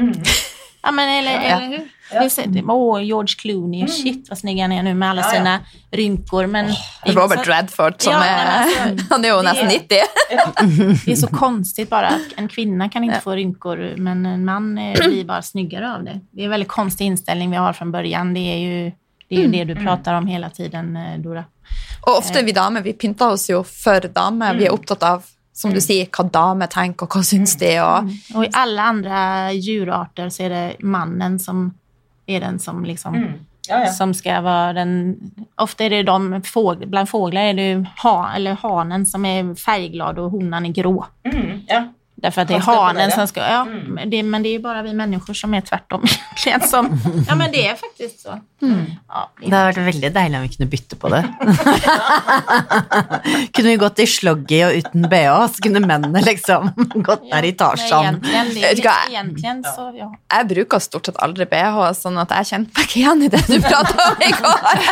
Ja 0.82 0.92
men 0.92 1.10
eller, 1.10 1.40
eller 1.40 1.68
hur? 1.68 1.90
Är 2.16 2.30
så- 2.30 2.42
Åh, 2.72 3.04
George 3.04 3.36
Clooney, 3.38 3.88
shit 3.88 4.30
vad 4.30 4.38
snygg 4.38 4.62
han 4.62 4.72
är 4.72 4.84
nu 4.84 4.94
med 4.94 5.10
alla 5.10 5.24
sina 5.24 5.60
rynkor. 5.92 6.46
Men 6.48 6.66
oh, 6.66 7.14
Robert 7.14 7.48
Redford, 7.48 8.02
som 8.02 8.14
Ja, 8.14 8.26
er 8.26 8.36
men 8.36 8.48
altså, 8.90 9.06
Han 9.10 9.26
er 9.26 9.30
jo 9.30 9.42
nesten 9.42 9.68
90. 9.68 9.88
det 11.06 11.12
är 11.12 11.16
så 11.16 11.28
konstigt 11.28 11.90
bara 11.90 12.08
att 12.08 12.22
en 12.36 12.48
kvinna 12.48 12.90
kan 12.90 13.04
inte 13.04 13.20
få 13.22 13.32
rynkor 13.32 13.94
men 13.98 14.26
en 14.26 14.46
man 14.46 14.78
eh, 14.78 14.94
blir 15.08 15.26
bara 15.26 15.42
snyggare 15.42 15.94
av 15.94 16.04
det. 16.04 16.20
Det 16.32 16.42
är 16.42 16.46
en 16.46 16.52
väldigt 16.52 16.70
konstig 16.70 17.06
inställning 17.06 17.52
vi 17.52 17.58
har 17.58 17.74
från 17.74 17.92
början. 17.92 18.34
Det 18.34 18.40
är 18.40 18.58
ju 18.58 18.92
det, 19.30 19.36
är 19.36 19.40
ju 19.40 19.48
det 19.48 19.64
du 19.64 19.76
pratar 19.76 20.14
om 20.14 20.28
hela 20.28 20.50
tiden, 20.50 20.96
eh, 20.96 21.20
Dora. 21.20 21.44
Og 22.02 22.18
ofte 22.18 22.44
vi 22.44 22.52
damer, 22.52 22.82
vi 22.82 22.94
pynter 22.94 23.32
oss 23.32 23.50
jo 23.50 23.64
for 23.64 24.00
damer. 24.14 24.54
Vi 24.56 24.66
er 24.66 24.74
opptatt 24.74 25.04
av, 25.04 25.24
som 25.54 25.72
du 25.74 25.80
sier, 25.82 26.10
hva 26.12 26.26
damer 26.30 26.68
tenker, 26.68 27.08
og 27.08 27.16
hva 27.16 27.24
syns 27.24 27.56
de, 27.58 27.80
og 27.82 28.10
Och 28.36 28.46
i 28.46 28.50
alle 28.54 28.82
andre 28.82 29.54
djurarter 29.54 30.30
så 30.30 30.44
er 30.44 30.50
det 30.50 30.76
mannen 30.84 31.40
som 31.40 31.74
är 32.26 32.40
den 32.40 32.60
som 32.60 32.86
liksom 32.86 33.34
som 33.98 34.14
ska 34.14 34.42
vara 34.42 34.74
den... 34.74 35.18
Ofta 35.56 35.84
är 35.84 35.90
det 35.90 36.04
de 36.04 36.42
fågl, 36.42 36.86
bland 36.86 37.10
fåglar 37.10 37.42
är 37.42 37.54
det 37.54 37.86
ha, 38.04 38.34
eller 38.36 38.54
hanen 38.54 39.06
som 39.06 39.26
är 39.26 39.56
färgglad 39.56 40.20
och 40.20 40.32
honan 40.32 40.66
är 40.66 40.70
grå. 40.70 41.06
Ja. 41.68 41.88
Därför 42.24 42.42
att 42.42 42.48
det 42.48 42.54
är 42.54 42.60
hanen 42.60 43.12
som 43.12 43.28
ska... 43.28 43.42
Ja, 43.42 43.66
men 43.66 44.10
det, 44.10 44.24
men 44.24 44.44
det 44.44 44.50
är 44.50 44.52
ju 44.52 44.60
bara 44.60 44.82
vi 44.82 44.94
människor 44.94 45.34
som 45.34 45.54
är 45.54 45.62
tvärtom 45.62 46.04
egentligen. 46.46 46.70
Som, 46.70 47.00
ja, 47.28 47.36
men 47.36 47.52
det 47.52 47.68
är 47.68 47.76
faktiskt 47.76 48.22
så. 48.22 48.40
Ja, 49.08 49.32
det 49.40 49.50
Det 49.50 49.56
hadde 49.58 49.72
vært 49.74 49.88
veldig 49.90 50.12
deilig 50.16 50.38
om 50.38 50.44
vi 50.46 50.52
kunne 50.54 50.70
bytte 50.72 50.96
på 50.96 51.10
det. 51.12 51.20
kunne 53.54 53.70
vi 53.70 53.76
gått 53.82 54.00
i 54.00 54.06
sloggy 54.08 54.62
og 54.64 54.78
uten 54.80 55.08
bh, 55.12 55.48
så 55.52 55.66
kunne 55.66 55.82
mennene 55.84 56.22
liksom 56.24 56.70
gått 57.10 57.26
der 57.28 57.44
i 57.44 57.52
Tarzan. 57.60 58.22
ja. 60.00 60.08
jeg 60.38 60.48
bruker 60.54 60.80
stort 60.80 61.12
sett 61.12 61.20
aldri 61.20 61.44
BH, 61.52 61.82
sånn 62.00 62.22
at 62.24 62.32
jeg 62.38 62.50
kjente 62.54 62.72
meg 62.78 62.88
ikke 62.88 63.00
igjen 63.02 63.28
i 63.28 63.32
det 63.36 63.44
du 63.50 63.58
prata 63.68 64.08
om 64.14 64.24
i 64.24 64.32
går. 64.40 64.88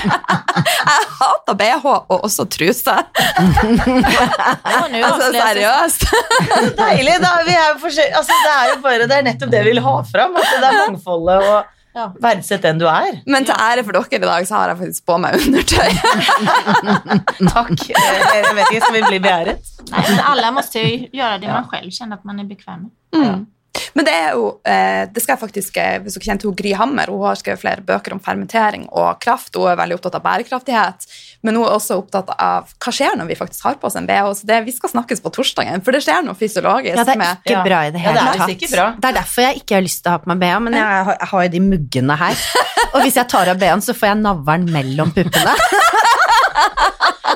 Jeg 0.82 1.08
hater 1.22 1.60
BH, 1.64 1.88
og 1.96 2.28
også 2.28 2.44
truse. 2.52 2.98
Ja, 3.00 4.84
nu 4.92 5.00
Altså, 5.00 5.32
seriøst. 5.32 6.08
Deilig! 6.76 7.21
Da, 7.22 7.36
vi 7.48 7.54
er 7.58 7.68
jo 7.70 7.92
altså, 7.92 8.40
det 8.46 8.56
er 8.56 8.72
jo 8.72 8.80
bare 8.86 9.08
det 9.12 9.18
er 9.20 9.28
nettopp 9.30 9.52
det 9.54 9.62
vi 9.66 9.74
vil 9.76 9.84
ha 9.86 9.94
fram. 10.12 10.36
At 10.40 10.50
det 10.58 10.72
er 10.72 10.82
mangfoldet 10.88 11.46
og 11.52 11.78
Ja. 11.92 12.06
verdsett 12.24 12.62
den 12.64 12.78
du 12.80 12.86
er. 12.88 13.18
Men 13.28 13.44
til 13.44 13.52
ære 13.60 13.84
for 13.84 13.92
dere 13.92 14.16
i 14.16 14.20
dag, 14.24 14.46
så 14.48 14.56
har 14.56 14.70
jeg 14.72 14.78
faktisk 14.80 15.06
på 15.10 15.18
meg 15.20 15.36
undertøy. 15.36 15.90
Takk. 17.52 17.82
Jeg 17.92 18.54
vet 18.56 18.72
ikke, 18.72 18.80
skal 18.86 18.96
vi 18.96 19.02
bli 19.10 19.20
beæret? 19.26 19.74
Nei, 19.92 20.06
men 20.08 20.54
må 20.56 20.64
gjøre 20.64 20.86
ju 20.88 21.10
göra 21.20 21.40
det 21.42 21.50
man 21.52 21.68
selv 21.74 21.92
kjenner 21.98 22.22
at 22.22 22.24
man 22.30 22.40
er 22.40 22.48
bekvem 22.48 22.86
med. 23.12 23.44
Men 23.96 24.06
det 24.08 24.14
er 24.14 24.34
jo, 24.36 24.48
eh, 24.68 25.06
det 25.12 25.22
skal 25.24 25.36
jeg 25.38 25.42
faktisk, 25.42 25.78
eh, 25.80 25.98
hvis 26.04 26.16
dere 26.18 26.26
kjenner 26.26 26.42
til 26.44 26.54
Gry 26.60 26.72
Hammer, 26.76 27.08
hun 27.12 27.24
har 27.24 27.38
skrevet 27.40 27.62
flere 27.62 27.84
bøker 27.88 28.16
om 28.16 28.20
fermentering 28.24 28.86
og 28.92 29.20
kraft, 29.24 29.56
hun 29.56 29.70
er 29.72 29.78
veldig 29.80 29.96
opptatt 29.98 30.18
av 30.20 30.24
bærekraftighet, 30.26 31.08
men 31.44 31.56
hun 31.60 31.66
er 31.66 31.76
også 31.78 31.98
opptatt 32.02 32.32
av 32.36 32.72
hva 32.76 32.94
skjer 32.96 33.16
når 33.20 33.30
vi 33.32 33.38
faktisk 33.40 33.68
har 33.68 33.76
på 33.80 33.88
oss 33.88 33.96
en 34.00 34.08
BH, 34.10 34.28
så 34.42 34.48
det, 34.50 34.60
vi 34.68 34.76
skal 34.76 34.92
snakkes 34.94 35.24
på 35.24 35.32
torsdagen, 35.36 35.84
for 35.84 35.96
det 35.96 36.04
skjer 36.04 36.24
noe 36.28 36.36
fysiologisk 36.40 37.00
Ja, 37.00 37.06
det 37.08 37.16
er 37.16 37.22
med... 37.24 37.44
ikke 37.46 37.56
Ja. 37.56 37.64
bra 37.68 37.82
i 37.88 37.92
det 37.96 38.04
hele 38.04 38.16
Ja, 38.16 38.32
det 38.32 38.60
tatt. 38.60 38.72
bra. 38.76 38.88
Det 39.00 39.12
er 39.12 39.18
derfor 39.22 39.48
jeg 39.48 39.62
ikke 39.64 39.76
har 39.80 39.86
lyst 39.88 40.04
til 40.04 40.12
å 40.12 40.16
ha 40.18 40.24
på 40.24 40.32
meg 40.34 40.40
BH, 40.44 40.60
men 40.68 40.74
jeg 40.80 41.04
har, 41.10 41.16
jeg 41.20 41.32
har 41.32 41.44
jo 41.48 41.54
de 41.56 41.64
muggene 41.72 42.18
her. 42.26 42.46
Og 42.94 43.02
hvis 43.06 43.20
jeg 43.20 43.28
tar 43.32 43.52
av 43.52 43.60
BH-en, 43.62 43.84
så 43.88 43.96
får 43.96 44.12
jeg 44.12 44.22
navlen 44.24 44.68
mellom 44.72 45.12
puppene. 45.16 45.56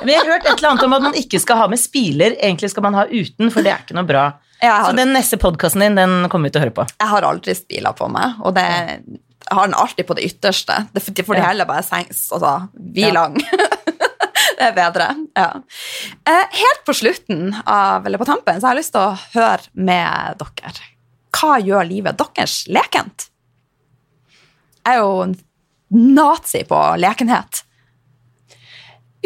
Men 0.05 0.11
jeg 0.13 0.19
har 0.21 0.31
hørt 0.36 0.45
et 0.45 0.57
eller 0.59 0.69
annet 0.73 0.83
om 0.86 0.93
at 0.97 1.05
man 1.07 1.15
ikke 1.17 1.39
skal 1.41 1.57
ha 1.63 1.67
med 1.71 1.79
spiler. 1.81 2.36
Egentlig 2.38 2.69
skal 2.73 2.83
man 2.86 2.97
ha 2.99 3.05
uten, 3.09 3.49
for 3.53 3.65
det 3.65 3.71
er 3.73 3.86
ikke 3.86 3.95
noe 3.97 4.05
bra. 4.07 4.25
Har, 4.62 4.86
Så 4.89 4.95
den 4.97 5.12
neste 5.14 5.38
podkasten 5.38 5.82
din, 5.84 5.95
den 5.99 6.30
kommer 6.32 6.49
vi 6.49 6.53
til 6.56 6.62
å 6.62 6.66
høre 6.66 6.74
på. 6.78 6.86
jeg 6.99 7.08
har 7.12 7.26
aldri 7.28 7.56
spila 7.58 7.91
på 7.93 8.08
meg, 8.10 8.38
og 8.41 8.56
det, 8.56 8.64
jeg 8.66 9.58
har 9.58 9.68
den 9.68 9.76
alltid 9.78 10.08
på 10.08 10.16
det 10.16 10.24
ytterste. 10.30 10.78
Det 10.93 11.03
får- 11.03 11.36
de 11.36 11.41
heller 11.41 11.66
bare 11.70 11.84
sengs, 11.84 12.24
altså, 12.32 12.70
vi 12.95 13.12
lang. 13.12 13.36
det 14.58 14.70
er 14.70 14.74
bedre, 14.78 15.10
ja. 15.36 15.49
Eh, 16.26 16.45
helt 16.62 16.82
på 16.88 16.95
slutten 16.95 17.53
av, 17.66 18.06
eller 18.08 18.18
på 18.18 18.26
tampen, 18.26 18.62
så 18.62 18.68
har 18.70 18.76
jeg 18.78 18.86
lyst 18.86 18.95
til 18.95 19.03
å 19.03 19.20
høre 19.36 19.70
med 19.76 20.39
dere. 20.39 20.88
Hva 21.36 21.60
gjør 21.60 21.89
livet 21.89 22.18
deres 22.18 22.62
lekent? 22.72 23.28
Jeg 24.86 24.95
er 24.95 25.01
jo 25.03 25.36
nazi 25.91 26.64
på 26.64 26.80
lekenhet. 27.01 27.64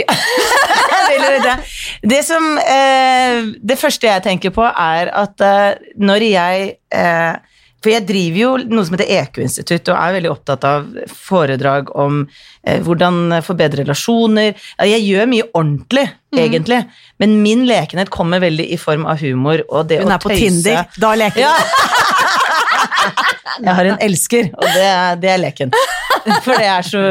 Jeg 1.10 1.42
det. 1.44 1.54
Det, 2.12 2.20
som, 2.26 2.46
eh, 2.62 3.40
det 3.66 3.78
første 3.80 4.08
jeg 4.08 4.24
tenker 4.24 4.54
på, 4.56 4.64
er 4.68 5.10
at 5.18 5.42
eh, 5.42 5.80
når 6.00 6.26
jeg 6.30 6.68
eh, 6.94 7.34
For 7.80 7.94
jeg 7.94 8.04
driver 8.10 8.40
jo 8.42 8.50
noe 8.76 8.84
som 8.86 8.96
heter 8.98 9.08
EQ-institutt, 9.22 9.88
og 9.90 9.96
er 9.98 10.16
veldig 10.18 10.32
opptatt 10.34 10.66
av 10.68 10.88
foredrag 11.16 11.90
om 11.96 12.18
eh, 12.68 12.82
hvordan 12.84 13.38
forbedre 13.46 13.86
relasjoner. 13.86 14.52
Jeg 14.84 15.06
gjør 15.08 15.30
mye 15.32 15.46
ordentlig, 15.56 16.04
egentlig, 16.36 16.82
men 17.24 17.38
min 17.42 17.64
lekenhet 17.70 18.12
kommer 18.12 18.44
veldig 18.44 18.66
i 18.76 18.78
form 18.78 19.08
av 19.10 19.24
humor 19.24 19.64
og 19.70 19.88
det 19.90 20.02
Hun 20.04 20.12
å 20.12 20.18
er 20.18 20.24
på 20.26 20.34
tøyse. 20.34 20.44
Tinder. 20.44 20.92
Da 21.00 21.14
leker 21.24 21.46
Ja. 21.46 21.54
hun. 21.56 21.66
Jeg 23.66 23.74
har 23.76 23.86
en 23.90 23.98
elsker, 24.06 24.52
og 24.56 24.68
det 24.76 24.84
er, 24.88 25.16
det 25.20 25.30
er 25.34 25.40
leken. 25.42 25.72
For 26.46 26.54
det 26.60 26.68
er 26.70 26.86
så 26.86 27.02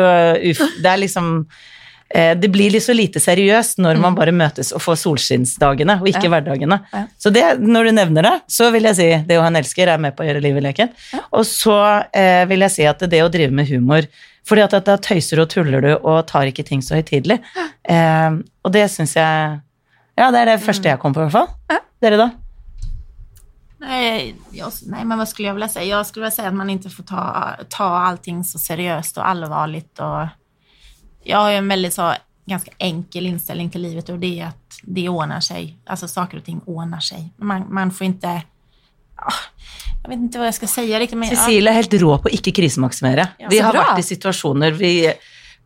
uff... 0.53 0.63
Det 0.85 0.89
er 0.93 1.01
liksom 1.03 1.33
eh, 1.43 1.67
det 2.09 2.49
blir 2.49 2.73
litt 2.73 2.85
så 2.87 2.95
lite 2.97 3.21
seriøst 3.21 3.83
når 3.85 3.99
man 4.01 4.15
bare 4.17 4.33
møtes 4.33 4.71
og 4.73 4.81
får 4.81 4.97
solskinnsdagene, 5.03 5.99
og 6.01 6.09
ikke 6.09 6.31
hverdagene. 6.33 6.79
Ja. 6.95 7.03
Så 7.21 7.33
det, 7.35 7.45
når 7.61 7.91
du 7.91 7.93
nevner 7.99 8.25
det, 8.25 8.33
så 8.49 8.71
vil 8.73 8.89
jeg 8.89 8.97
si 8.97 9.09
det 9.29 9.37
å 9.37 9.45
ha 9.45 9.51
en 9.51 9.61
elsker 9.61 9.93
er 9.93 10.01
med 10.01 10.17
på 10.17 10.25
å 10.25 10.29
gjøre 10.31 10.43
livet 10.47 10.65
leken. 10.65 10.95
Og 11.37 11.45
så 11.45 11.77
eh, 12.17 12.47
vil 12.49 12.65
jeg 12.65 12.77
si 12.79 12.89
at 12.89 13.05
det 13.13 13.21
å 13.25 13.31
drive 13.33 13.53
med 13.55 13.69
humor 13.69 14.09
fordi 14.49 14.65
at 14.65 14.77
da 14.87 14.97
tøyser 14.97 15.43
og 15.43 15.51
tuller 15.53 15.85
du 15.85 15.91
og 15.99 16.23
tar 16.31 16.49
ikke 16.49 16.65
ting 16.65 16.81
så 16.85 16.97
høytidelig. 16.97 17.43
Eh, 17.85 18.41
og 18.65 18.73
det 18.73 18.89
syns 18.93 19.17
jeg 19.19 19.59
Ja, 20.19 20.33
det 20.35 20.41
er 20.41 20.55
det 20.55 20.61
første 20.65 20.89
jeg 20.89 20.99
kom 21.03 21.13
på, 21.15 21.23
i 21.23 21.29
hvert 21.29 21.37
fall. 21.37 21.83
Dere, 22.03 22.17
da? 22.19 22.31
Nei, 23.79 24.35
jag, 24.51 24.73
nej, 24.91 25.05
men 25.07 25.21
hva 25.21 25.27
skulle 25.29 25.53
jeg 25.53 25.55
vilja 25.55 25.69
si? 25.71 25.85
Jeg 25.87 26.07
skulle 26.09 26.27
vilja 26.27 26.35
si 26.41 26.47
at 26.49 26.57
man 26.57 26.73
ikke 26.73 26.91
får 26.91 27.07
ta, 27.07 27.23
ta 27.71 27.87
allting 28.09 28.41
så 28.47 28.59
seriøst 28.59 29.21
og 29.21 29.29
alvorlig 29.29 29.85
Och 29.99 30.27
jag 31.29 31.39
har 31.39 31.51
ju 31.51 31.57
en 31.57 31.69
väldigt 31.69 31.95
så, 31.95 32.15
ganska 32.47 32.71
enkel 32.79 33.27
inställning 33.27 33.71
till 33.71 33.83
livet 33.83 34.09
och 34.09 34.19
det 34.19 34.41
är 34.41 34.47
att 34.47 34.79
det 34.83 35.09
ordnar 35.09 35.41
sig. 35.41 35.77
Alltså 35.87 36.09
saker 36.09 36.39
och 36.39 36.45
ting 36.45 36.61
ordnar 36.67 37.01
sig. 37.01 37.33
Man, 37.37 37.67
man 37.69 37.91
får 37.91 38.07
inte... 38.07 38.27
Jeg 38.27 38.43
Jag 40.03 40.09
vet 40.11 40.19
inte 40.19 40.39
vad 40.39 40.47
jag 40.47 40.55
ska 40.55 40.67
säga 40.67 41.01
riktigt. 41.01 41.19
Men, 41.19 41.29
ja. 41.29 41.37
Cecilie 41.37 41.71
er 41.71 41.75
helt 41.75 41.95
rå 42.01 42.15
på 42.23 42.31
å 42.31 42.33
ikke 42.33 42.53
krisemaksimere. 42.57 43.27
Ja, 43.39 43.49
vi 43.51 43.59
har 43.61 43.75
bra. 43.75 43.83
vært 43.83 44.01
i 44.01 44.07
situasjoner 44.07 44.71
Vi 44.79 44.93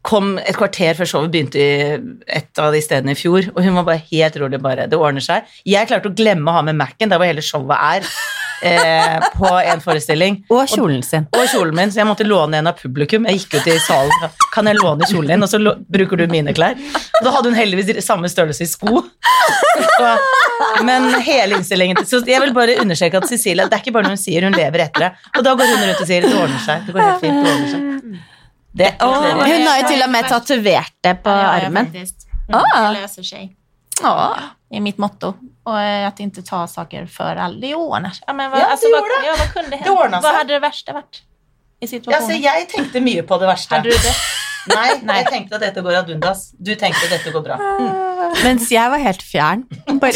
kom 0.03 0.33
et 0.41 0.57
kvarter 0.59 0.97
før 0.99 1.07
showet 1.07 1.31
begynte 1.31 1.61
i 1.61 1.99
et 2.27 2.59
av 2.59 2.73
de 2.75 2.81
stedene 2.83 3.13
i 3.15 3.19
fjor, 3.19 3.53
og 3.53 3.61
hun 3.63 3.77
var 3.79 3.85
bare 3.87 4.03
helt 4.09 4.37
rolig. 4.41 4.59
bare, 4.59 4.89
Det 4.91 4.99
ordner 4.99 5.23
seg. 5.23 5.45
Jeg 5.65 5.87
klarte 5.87 6.11
å 6.11 6.17
glemme 6.17 6.51
å 6.51 6.57
ha 6.57 6.63
med 6.67 6.75
Mac-en, 6.81 7.13
der 7.13 7.21
hvor 7.21 7.29
hele 7.29 7.45
showet 7.45 7.77
er, 7.79 8.09
eh, 8.63 9.19
på 9.35 9.51
en 9.59 9.81
forestilling. 9.81 10.39
Og 10.53 10.69
kjolen 10.71 11.03
sin. 11.07 11.27
Og 11.37 11.47
kjolen 11.51 11.77
min, 11.77 11.93
så 11.93 12.03
jeg 12.03 12.09
måtte 12.09 12.27
låne 12.27 12.61
en 12.63 12.71
av 12.71 12.79
publikum. 12.79 13.27
Jeg 13.29 13.43
gikk 13.43 13.59
ut 13.61 13.71
i 13.73 13.77
salen. 13.83 14.33
Kan 14.55 14.71
jeg 14.71 14.79
låne 14.79 15.09
kjolen 15.11 15.35
din? 15.35 15.47
Og 15.47 15.51
så 15.51 15.61
bruker 15.97 16.21
du 16.21 16.27
mine 16.33 16.55
klær. 16.57 16.79
Og 17.21 17.27
da 17.27 17.35
hadde 17.37 17.53
hun 17.53 17.59
heldigvis 17.59 18.05
samme 18.07 18.31
størrelse 18.33 18.67
i 18.67 18.71
sko. 18.71 19.03
Så, 19.93 20.11
men 20.87 21.09
hele 21.25 21.57
innstillingen 21.59 21.99
Så 22.07 22.21
jeg 22.27 22.41
vil 22.43 22.53
bare 22.57 22.77
understreke 22.81 23.19
at 23.19 23.27
Cecilia 23.29 23.67
det 23.69 23.77
er 23.77 23.83
ikke 23.83 23.95
bare 23.95 24.07
noe 24.07 24.17
hun 24.17 24.21
sier 24.21 24.45
hun 24.47 24.57
lever 24.57 24.87
etter 24.87 25.07
det. 25.07 25.11
Og 25.37 25.47
da 25.47 25.55
går 25.59 25.73
hun 25.73 25.87
rundt 25.87 26.05
og 26.05 26.11
sier 26.11 26.27
det 26.27 26.35
ordner 26.37 26.63
seg. 26.65 26.87
Det 26.87 26.95
går 26.97 27.07
helt 27.07 27.25
fint, 27.25 27.41
det 27.43 27.55
ordner 27.55 27.73
seg. 27.73 27.89
Det 28.73 28.95
Hun 29.03 29.67
har 29.69 29.81
jo 29.83 29.89
til 29.91 30.03
og 30.07 30.13
med 30.13 30.29
tatovert 30.31 30.95
det 31.05 31.19
på 31.25 31.33
Ja, 31.33 31.59
ja, 31.59 31.67
armen. 31.67 31.91
Ah. 32.53 32.65
Det 32.73 33.01
løser 33.03 33.27
seg. 33.27 33.51
Ah. 34.03 34.53
Det 34.71 34.77
är 34.77 34.81
mitt 34.81 34.99
motto. 34.99 35.35
Och 35.65 35.79
at 35.81 36.13
att 36.13 36.21
inte 36.21 36.43
ta 36.43 36.67
saker 36.67 37.07
för 37.07 37.37
all... 37.37 37.61
Det 37.61 37.75
ordnar 37.75 38.13
ja, 38.27 38.33
men 38.33 38.51
vad, 38.51 38.61
Ja, 38.61 38.65
alltså, 38.67 38.87
det 38.87 38.93
vad, 38.93 39.03
det. 39.03 39.27
ja, 39.27 39.35
vad 39.39 39.53
kunde 39.55 39.71
Det 39.71 39.77
hende? 39.77 40.01
hända? 40.03 40.21
sig. 40.23 40.31
Vad 40.31 40.35
hade 40.39 40.53
det 40.53 40.59
värsta 40.59 40.93
varit 40.93 41.23
i 41.81 41.85
Ja, 41.85 41.89
situationen? 41.89 42.29
så 42.29 42.33
jeg 42.43 42.69
tenkte 42.69 43.01
mye 43.01 43.23
på 43.23 43.39
det 43.39 43.47
verste. 43.47 43.75
Hade 43.75 43.89
du 43.91 43.97
det? 43.97 44.15
Nei, 44.75 44.91
Nei. 45.03 45.17
jeg 45.19 45.27
tenkte 45.31 45.55
at 45.59 45.61
dette 45.65 45.81
går 45.83 45.95
ad 45.99 46.11
undas. 46.15 46.43
Du 46.59 46.75
tenkte 46.79 47.05
at 47.07 47.11
dette 47.11 47.31
går 47.35 47.43
bra. 47.43 47.57
Mens 48.45 48.69
jeg 48.71 48.91
var 48.91 48.99
helt 49.03 49.23
fjern. 49.27 49.65
Bare, 50.01 50.13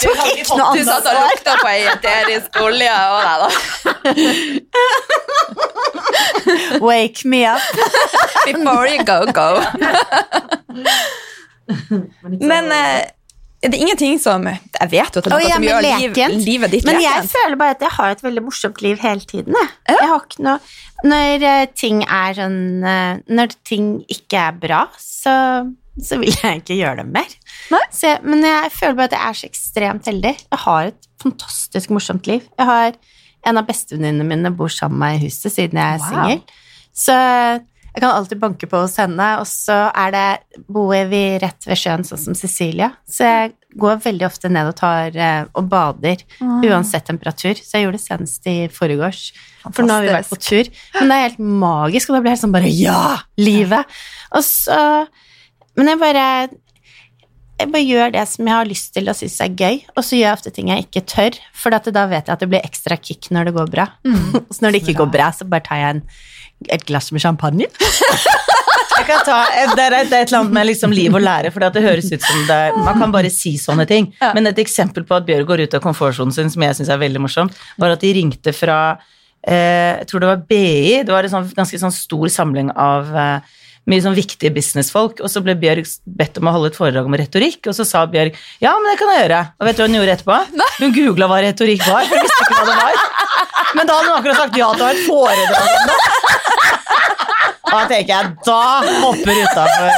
tok 0.00 0.16
ikke 0.32 0.56
noe 0.56 0.66
ansvar. 0.70 0.76
Du 0.76 0.84
satt 0.88 1.06
og 1.10 1.14
lukta 1.28 1.56
på 1.60 1.68
ei 1.68 1.82
eterisk 1.92 2.56
olje 2.62 2.94
og 3.12 3.20
deg, 3.26 3.36
da. 3.44 3.48
wake 6.88 7.24
me 7.28 7.44
up. 7.44 7.60
Before 8.46 8.88
you 8.88 9.04
go, 9.04 9.26
go. 9.32 9.60
Men 12.50 12.72
eh, 12.72 13.04
det 13.62 13.74
er 13.76 13.82
ingenting 13.84 14.16
som 14.22 14.46
Jeg 14.48 14.88
vet 14.90 15.16
jo 15.16 15.20
at 15.20 15.26
det 15.26 15.30
er 15.30 15.34
noe 15.34 15.40
noe 15.40 15.48
ja, 15.50 15.56
som 15.58 15.64
gjør 15.66 15.82
liv, 15.84 16.44
livet 16.46 16.72
ditt 16.72 16.86
Men 16.88 17.00
jeg 17.02 17.12
lekent. 17.12 17.32
føler 17.34 17.58
bare 17.60 17.74
at 17.76 17.82
jeg 17.84 17.92
har 17.98 18.14
et 18.14 18.22
veldig 18.24 18.42
morsomt 18.46 18.80
liv 18.84 19.02
hele 19.04 19.20
tiden. 19.28 19.56
Jeg, 19.58 19.98
jeg 20.00 20.08
har 20.08 20.22
ikke 20.24 20.46
noe 20.46 20.58
Når 21.10 21.44
eh, 21.50 21.66
ting 21.76 22.00
er 22.06 22.38
sånn 22.38 22.58
eh, 22.94 23.20
Når 23.28 23.52
ting 23.68 23.90
ikke 24.08 24.40
er 24.48 24.56
bra, 24.62 24.80
så, 25.00 25.34
så 26.00 26.18
vil 26.22 26.32
jeg 26.32 26.62
ikke 26.62 26.78
gjøre 26.80 27.02
det 27.02 27.06
mer. 27.18 27.36
Så 27.92 28.14
men 28.24 28.44
jeg 28.48 28.72
føler 28.78 28.96
bare 29.02 29.10
at 29.12 29.16
jeg 29.18 29.28
er 29.28 29.38
så 29.42 29.50
ekstremt 29.50 30.08
heldig. 30.08 30.34
Jeg 30.48 30.62
har 30.64 30.90
et 30.94 31.10
fantastisk 31.20 31.92
morsomt 31.92 32.26
liv. 32.32 32.46
Jeg 32.56 32.66
har 32.72 32.96
En 33.48 33.56
av 33.56 33.64
bestevenninnene 33.68 34.24
mine 34.28 34.50
bor 34.56 34.68
sammen 34.72 34.98
med 35.00 35.06
meg 35.14 35.20
i 35.20 35.28
huset 35.28 35.52
siden 35.54 35.78
jeg 35.80 35.94
er 35.96 36.00
Wow. 36.00 36.08
singel. 36.08 36.40
Så 36.92 37.14
jeg 37.90 38.02
kan 38.02 38.12
alltid 38.14 38.38
banke 38.38 38.68
på 38.70 38.82
hos 38.84 38.94
henne, 39.00 39.26
og 39.40 39.46
så 39.50 39.88
er 39.90 40.12
det, 40.14 40.26
bor 40.70 40.94
vi 41.10 41.22
rett 41.42 41.66
ved 41.66 41.80
sjøen, 41.80 42.06
sånn 42.06 42.22
som 42.22 42.36
Cecilia. 42.38 42.92
Så 43.10 43.26
jeg 43.26 43.52
går 43.80 44.00
veldig 44.04 44.26
ofte 44.26 44.50
ned 44.52 44.70
og 44.70 44.76
tar 44.78 45.16
eh, 45.18 45.42
og 45.58 45.66
bader, 45.70 46.22
uansett 46.40 47.06
temperatur. 47.10 47.58
Så 47.58 47.76
jeg 47.76 47.86
gjorde 47.86 47.98
det 47.98 48.04
senest 48.06 48.48
i 48.50 48.56
forgårs. 48.74 49.24
For 49.68 49.86
nå 49.86 49.98
har 49.98 50.06
vi 50.06 50.14
vært 50.14 50.30
på 50.30 50.40
tur. 50.40 50.70
Men 50.98 51.10
det 51.10 51.18
er 51.18 51.28
helt 51.28 51.44
magisk, 51.66 52.10
og 52.10 52.16
da 52.16 52.22
blir 52.22 52.32
jeg 52.32 52.38
helt 52.38 52.46
sånn 52.46 52.56
bare 52.56 52.72
Ja! 52.74 53.04
Livet! 53.40 54.00
Og 54.34 54.46
så 54.46 54.80
Men 55.78 55.92
jeg 55.92 56.00
bare 56.00 56.26
jeg 57.60 57.68
bare 57.74 57.84
gjør 57.84 58.12
det 58.14 58.22
som 58.30 58.48
jeg 58.48 58.56
har 58.56 58.68
lyst 58.68 58.92
til 58.94 59.10
og 59.10 59.16
syns 59.18 59.36
er 59.44 59.52
gøy, 59.52 59.82
og 59.92 60.04
så 60.04 60.16
gjør 60.16 60.24
jeg 60.24 60.36
ofte 60.38 60.52
ting 60.56 60.70
jeg 60.72 60.86
ikke 60.86 61.02
tør, 61.12 61.36
for 61.52 61.76
at 61.76 61.88
da 61.92 62.06
vet 62.08 62.24
jeg 62.24 62.32
at 62.32 62.40
det 62.40 62.48
blir 62.48 62.64
ekstra 62.64 62.96
kick 62.96 63.28
når 63.34 63.50
det 63.50 63.56
går 63.58 63.72
bra. 63.74 63.84
så 64.54 64.64
når 64.64 64.72
det 64.72 64.80
ikke 64.80 64.96
går 65.02 65.10
bra, 65.12 65.26
så 65.36 65.44
bare 65.44 65.66
tar 65.66 65.82
jeg 65.82 65.96
en, 65.98 66.00
et 66.68 66.84
glass 66.88 67.10
med 67.14 67.22
champagne. 67.22 67.68
Jeg 69.00 69.06
kan 69.08 69.22
ta, 69.24 69.36
det, 69.72 69.84
er, 69.84 69.94
det 70.10 70.12
er 70.12 70.24
et 70.26 70.28
eller 70.28 70.42
annet 70.42 70.54
med 70.58 70.66
liksom 70.68 70.92
liv 70.92 71.14
og 71.16 71.22
lære, 71.24 71.50
for 71.54 71.64
det 71.64 71.82
høres 71.82 72.10
ut 72.12 72.20
som 72.20 72.42
det 72.48 72.56
er, 72.66 72.74
man 72.84 72.98
kan 73.00 73.14
bare 73.14 73.30
si 73.32 73.54
sånne 73.60 73.86
ting. 73.88 74.10
Men 74.36 74.50
et 74.50 74.60
eksempel 74.60 75.06
på 75.08 75.16
at 75.16 75.24
Bjørg 75.28 75.48
går 75.48 75.62
ut 75.64 75.76
av 75.78 75.84
komfortsonen 75.84 76.34
sin, 76.36 76.50
som 76.52 76.66
jeg 76.66 76.76
syns 76.76 76.92
er 76.92 77.00
veldig 77.00 77.22
morsomt, 77.24 77.56
var 77.80 77.94
at 77.94 78.04
de 78.04 78.12
ringte 78.18 78.52
fra 78.56 78.76
eh, 79.40 80.02
Jeg 80.02 80.10
tror 80.10 80.20
det 80.24 80.30
var 80.34 80.44
BI, 80.50 81.00
det 81.06 81.14
var 81.14 81.24
en 81.24 81.32
sånn, 81.32 81.48
ganske 81.56 81.80
sånn 81.80 81.96
stor 81.96 82.28
samling 82.34 82.74
av 82.76 83.08
eh, 83.16 83.56
mye 83.88 84.02
sånn 84.04 84.16
viktige 84.16 84.52
businessfolk, 84.54 85.22
og 85.24 85.30
så 85.32 85.40
ble 85.44 85.54
Bjørg 85.58 85.88
bedt 86.18 86.36
om 86.38 86.50
å 86.50 86.54
holde 86.54 86.70
et 86.70 86.76
foredrag 86.78 87.08
om 87.08 87.16
retorikk, 87.16 87.64
og 87.70 87.74
så 87.76 87.86
sa 87.88 88.04
Bjørg 88.10 88.36
ja, 88.62 88.74
men 88.76 88.92
det 88.92 88.98
kan 89.00 89.10
jeg 89.14 89.24
gjøre. 89.24 89.40
Og 89.56 89.66
vet 89.68 89.78
du 89.78 89.82
hva 89.82 89.88
hun 89.88 89.96
gjorde 89.98 90.16
etterpå? 90.18 90.36
Hun 90.80 90.94
googla 90.96 91.30
hva 91.30 91.40
retorikk 91.46 91.86
var, 91.88 92.04
for 92.06 92.20
hun 92.20 92.26
visste 92.28 92.44
ikke 92.44 92.60
hva 92.60 92.68
det 92.68 92.78
var. 92.84 92.94
Men 93.78 93.86
da 93.88 93.96
hadde 93.96 94.10
hun 94.10 94.18
akkurat 94.18 94.40
sagt 94.44 94.58
ja 94.58 94.68
til 94.74 94.82
å 94.82 94.88
ha 94.88 94.94
et 94.94 95.04
foredrag 95.06 95.68
om 95.70 95.84
det. 95.90 95.98
Da 97.70 97.84
tenker 97.86 98.10
jeg, 98.10 98.30
da 98.46 98.62
hopper 99.04 99.44
utafor 99.44 99.90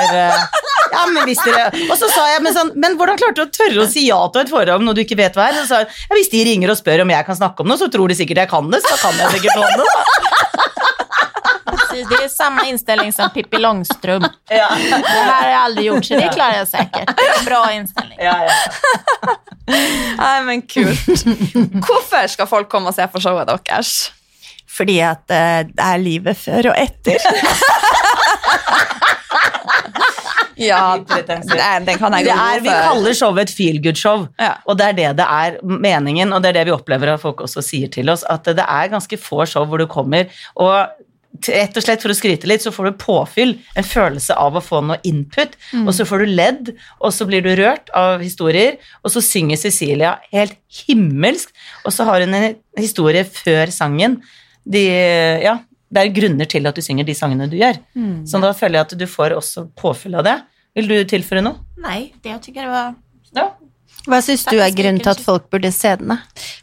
Ja, 0.92 1.06
men 1.08 1.24
hvis 1.24 1.40
det. 1.46 1.62
Og 1.86 1.94
så 1.96 2.08
sa 2.12 2.26
jeg, 2.28 2.42
men, 2.44 2.52
sånn, 2.52 2.72
men 2.76 2.98
hvordan 3.00 3.16
klarte 3.16 3.40
du 3.40 3.46
å 3.46 3.52
tørre 3.52 3.86
å 3.86 3.88
si 3.88 4.04
ja 4.10 4.18
til 4.34 4.42
et 4.42 4.52
foredrag 4.52 4.76
om 4.76 4.84
noe 4.84 4.96
du 4.96 5.00
ikke 5.06 5.16
vet 5.16 5.38
hva 5.38 5.46
er? 5.48 5.56
Så 5.62 5.64
sa 5.70 5.80
hun, 5.80 5.94
ja, 6.10 6.18
hvis 6.18 6.28
de 6.34 6.42
ringer 6.50 6.74
og 6.74 6.76
spør 6.78 7.06
om 7.06 7.14
jeg 7.14 7.28
kan 7.28 7.38
snakke 7.38 7.64
om 7.64 7.72
noe, 7.72 7.80
så 7.80 7.88
tror 7.92 8.12
de 8.12 8.18
sikkert 8.18 8.42
jeg 8.44 8.52
kan 8.52 8.68
det, 8.72 8.82
så 8.84 8.92
da 8.92 9.00
kan 9.06 9.22
jeg 9.22 9.38
sikkert 9.38 9.56
noe 9.56 9.70
om 9.70 9.80
det. 9.80 9.88
da. 9.88 10.31
Precis, 11.92 12.08
det 12.08 12.24
är 12.24 12.28
samma 12.28 12.64
inställning 12.66 13.12
som 13.12 13.30
Pippi 13.30 13.58
Långstrump. 13.58 14.32
Ja, 14.48 14.68
Det 14.90 14.96
här 15.06 15.42
har 15.42 15.50
jag 15.50 15.60
aldrig 15.60 15.86
gjort, 15.86 16.04
så 16.04 16.14
det 16.14 16.30
klarar 16.34 16.56
jag 16.56 16.68
säkert. 16.68 17.16
Det 17.16 17.22
är 17.22 17.38
en 17.38 17.44
bra 17.44 17.72
inställning. 17.72 18.18
ja, 18.20 18.44
ja. 18.44 18.50
Nei, 20.18 20.42
men 20.42 20.62
kult. 20.62 21.06
Hvorfor 21.86 22.26
skal 22.28 22.46
folk 22.50 22.68
komme 22.72 22.90
og 22.90 22.94
se 22.96 23.06
på 23.08 23.20
showet 23.22 23.48
deres? 23.66 23.92
Fordi 24.72 24.98
at 25.04 25.30
eh, 25.30 25.62
det 25.68 25.84
er 25.84 25.98
livet 26.00 26.38
før 26.40 26.70
og 26.72 26.78
etter. 26.80 27.20
Ja, 30.62 30.96
den, 31.26 31.42
det 31.86 31.94
kan 31.98 32.12
jeg 32.14 32.26
Det 32.28 32.32
er, 32.34 32.60
vi 32.62 32.70
kaller 32.70 33.16
showet 33.16 33.48
et 33.48 33.54
feel 33.56 33.78
good-show, 33.82 34.26
Ja. 34.38 34.52
og 34.68 34.76
det 34.78 34.86
er 34.90 34.92
det 34.98 35.08
det 35.18 35.26
er 35.26 35.56
meningen, 35.64 36.32
og 36.32 36.42
det 36.44 36.52
er 36.52 36.58
det 36.60 36.66
vi 36.68 36.74
opplever 36.76 37.14
at 37.14 37.20
folk 37.22 37.40
også 37.40 37.62
sier 37.64 37.88
til 37.92 38.10
oss, 38.12 38.22
at 38.30 38.44
det 38.44 38.62
er 38.62 38.90
ganske 38.92 39.16
få 39.18 39.46
show 39.48 39.64
hvor 39.66 39.78
du 39.80 39.86
kommer, 39.90 40.28
og 40.54 40.86
rett 41.48 41.76
og 41.76 41.84
slett 41.84 42.02
for 42.04 42.12
å 42.12 42.16
skryte 42.16 42.48
litt, 42.50 42.62
så 42.62 42.72
får 42.74 42.90
du 42.90 42.98
påfyll, 43.00 43.56
en 43.78 43.86
følelse 43.86 44.36
av 44.38 44.58
å 44.58 44.62
få 44.62 44.82
noe 44.86 44.98
input, 45.08 45.56
og 45.82 45.90
så 45.96 46.06
får 46.08 46.22
du 46.22 46.32
ledd, 46.36 46.70
og 47.00 47.14
så 47.14 47.26
blir 47.28 47.42
du 47.44 47.50
rørt 47.58 47.90
av 47.96 48.22
historier, 48.22 48.78
og 49.02 49.14
så 49.14 49.22
synger 49.24 49.60
Cecilia 49.60 50.14
helt 50.32 50.58
himmelsk, 50.82 51.52
og 51.84 51.92
så 51.94 52.06
har 52.08 52.24
hun 52.24 52.34
en 52.38 52.54
historie 52.78 53.24
før 53.24 53.72
sangen. 53.74 54.20
De, 54.62 54.84
ja, 55.42 55.58
det 55.92 56.04
er 56.04 56.14
grunner 56.16 56.48
til 56.48 56.66
at 56.70 56.78
du 56.78 56.82
synger 56.84 57.04
de 57.08 57.14
sangene 57.18 57.48
du 57.50 57.58
gjør. 57.58 57.80
Så 58.28 58.40
da 58.42 58.52
føler 58.56 58.78
jeg 58.80 58.86
at 58.88 58.98
du 59.00 59.06
får 59.10 59.34
også 59.36 59.66
påfyll 59.78 60.14
av 60.20 60.24
det. 60.28 60.38
Vil 60.78 60.88
du 60.88 60.96
tilføre 61.04 61.42
noe? 61.44 61.60
Nei, 61.82 62.12
det 62.22 62.32
jeg 62.36 62.44
tykker 62.46 62.64
jeg 62.64 62.72
var... 62.72 62.94
Ja. 63.36 63.50
Hva 64.08 64.18
syns 64.24 64.42
du 64.48 64.56
er 64.58 64.72
grunnen 64.74 64.98
til 65.02 65.12
at 65.12 65.20
folk 65.22 65.44
burde 65.52 65.70
se 65.74 65.92
den? 66.00 66.10
da? 66.10 66.16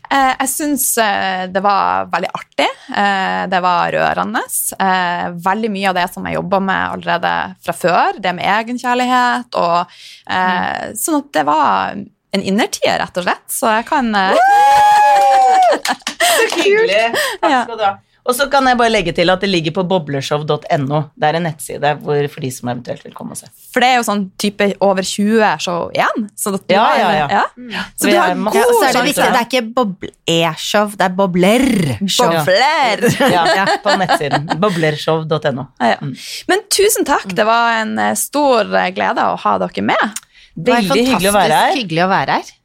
Eh, 0.09 0.33
jeg 0.41 0.49
syns 0.51 0.85
eh, 0.99 1.45
det 1.53 1.61
var 1.63 2.09
veldig 2.11 2.31
artig. 2.35 2.67
Eh, 2.91 3.43
det 3.51 3.61
var 3.63 3.93
rørende. 3.95 4.41
Eh, 4.75 5.25
veldig 5.47 5.71
mye 5.71 5.89
av 5.91 5.99
det 6.01 6.07
som 6.11 6.27
jeg 6.27 6.35
jobba 6.35 6.59
med 6.67 6.97
allerede 6.97 7.33
fra 7.63 7.75
før, 7.77 8.19
det 8.19 8.35
med 8.35 8.49
egenkjærlighet 8.57 9.59
og 9.61 9.79
eh, 10.27 10.91
Sånn 10.99 11.21
at 11.21 11.31
det 11.37 11.45
var 11.47 11.95
en 11.95 12.43
innertier, 12.45 12.99
rett 13.01 13.21
og 13.21 13.25
slett. 13.25 13.47
Så 13.53 13.71
jeg 13.77 13.87
kan 13.89 14.11
eh, 14.19 14.35
kult! 16.57 16.93
Takk 17.41 17.57
skal 17.63 17.75
du 17.79 17.85
ha. 17.87 17.95
Og 18.29 18.35
så 18.37 18.45
kan 18.51 18.67
jeg 18.69 18.77
bare 18.77 18.91
legge 18.93 19.13
til 19.17 19.31
at 19.33 19.41
det 19.41 19.49
ligger 19.49 19.73
på 19.73 19.83
bobleshow.no. 19.89 20.99
Det 21.17 21.25
er 21.29 21.37
en 21.39 21.45
nettside 21.47 21.93
hvor, 22.03 22.19
for 22.29 22.45
de 22.45 22.51
som 22.53 22.69
eventuelt 22.69 23.01
vil 23.07 23.15
komme 23.17 23.33
og 23.33 23.39
se. 23.41 23.49
For 23.73 23.81
det 23.81 23.89
er 23.89 23.95
jo 23.97 24.03
sånn 24.05 24.21
type 24.37 24.67
over 24.85 25.01
20 25.07 25.41
show 25.65 25.87
igjen. 25.95 26.27
Så 26.37 26.53
Ja, 26.69 26.83
har- 26.85 26.99
ja, 26.99 27.27
ja. 27.39 27.83
Så 27.97 28.11
du 28.11 28.15
har 28.19 28.35
god 28.35 28.53
Ja, 28.59 28.63
så 28.69 28.83
er 28.85 28.93
det 28.99 29.03
viktig, 29.09 29.25
det 29.33 29.41
er 29.41 29.47
ikke 29.47 29.63
boble-show, 29.79 30.91
det 30.99 31.07
er 31.07 31.15
bobler-show. 31.17 32.31
Bobler! 32.37 33.03
Ja, 33.33 33.65
på 33.83 33.97
nettsiden. 33.97 34.45
Boblershow.no. 34.61 35.67
Ja, 35.81 35.95
ja. 35.95 35.97
Men 36.51 36.63
tusen 36.69 37.05
takk. 37.09 37.27
Det 37.35 37.45
var 37.49 37.81
en 37.81 37.97
eh, 37.97 38.13
stor 38.19 38.69
eh, 38.75 38.91
glede 38.95 39.25
å 39.25 39.35
ha 39.41 39.57
dere 39.65 39.81
med. 39.89 40.21
Det 40.55 40.73
var 40.73 40.81
Veldig 40.85 41.05
hyggelig 41.07 41.29
å 41.29 41.35
være 41.35 41.49
fantastisk 41.49 41.59
her. 41.65 41.75
hyggelig 41.81 42.03
å 42.05 42.09
være 42.13 42.37
her. 42.39 42.55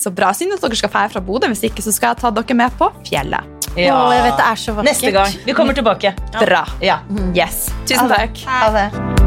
Så 0.00 0.12
bra. 0.14 0.32
Synd 0.36 0.54
at 0.54 0.62
dere 0.62 0.76
skal 0.78 0.92
dra 0.94 1.08
fra 1.10 1.20
Bodø. 1.24 1.48
Hvis 1.50 1.64
ikke 1.66 1.82
så 1.82 1.92
skal 1.92 2.14
jeg 2.14 2.22
ta 2.22 2.30
dere 2.30 2.54
med 2.54 2.76
på 2.78 2.88
fjellet. 3.08 3.59
Ja. 3.78 3.94
Å, 3.94 4.10
jeg 4.14 4.26
vet 4.26 4.36
det 4.40 4.48
er 4.50 4.60
så 4.64 4.74
vakkert. 4.74 4.90
Neste 4.90 5.14
gang. 5.14 5.38
Vi 5.46 5.54
kommer 5.56 5.78
tilbake. 5.78 6.14
Bra. 6.40 6.64
Ja. 6.82 7.00
Yes. 7.36 7.68
Tusen 7.86 8.10
takk. 8.10 8.44
Ha 8.50 8.70
det. 8.74 9.19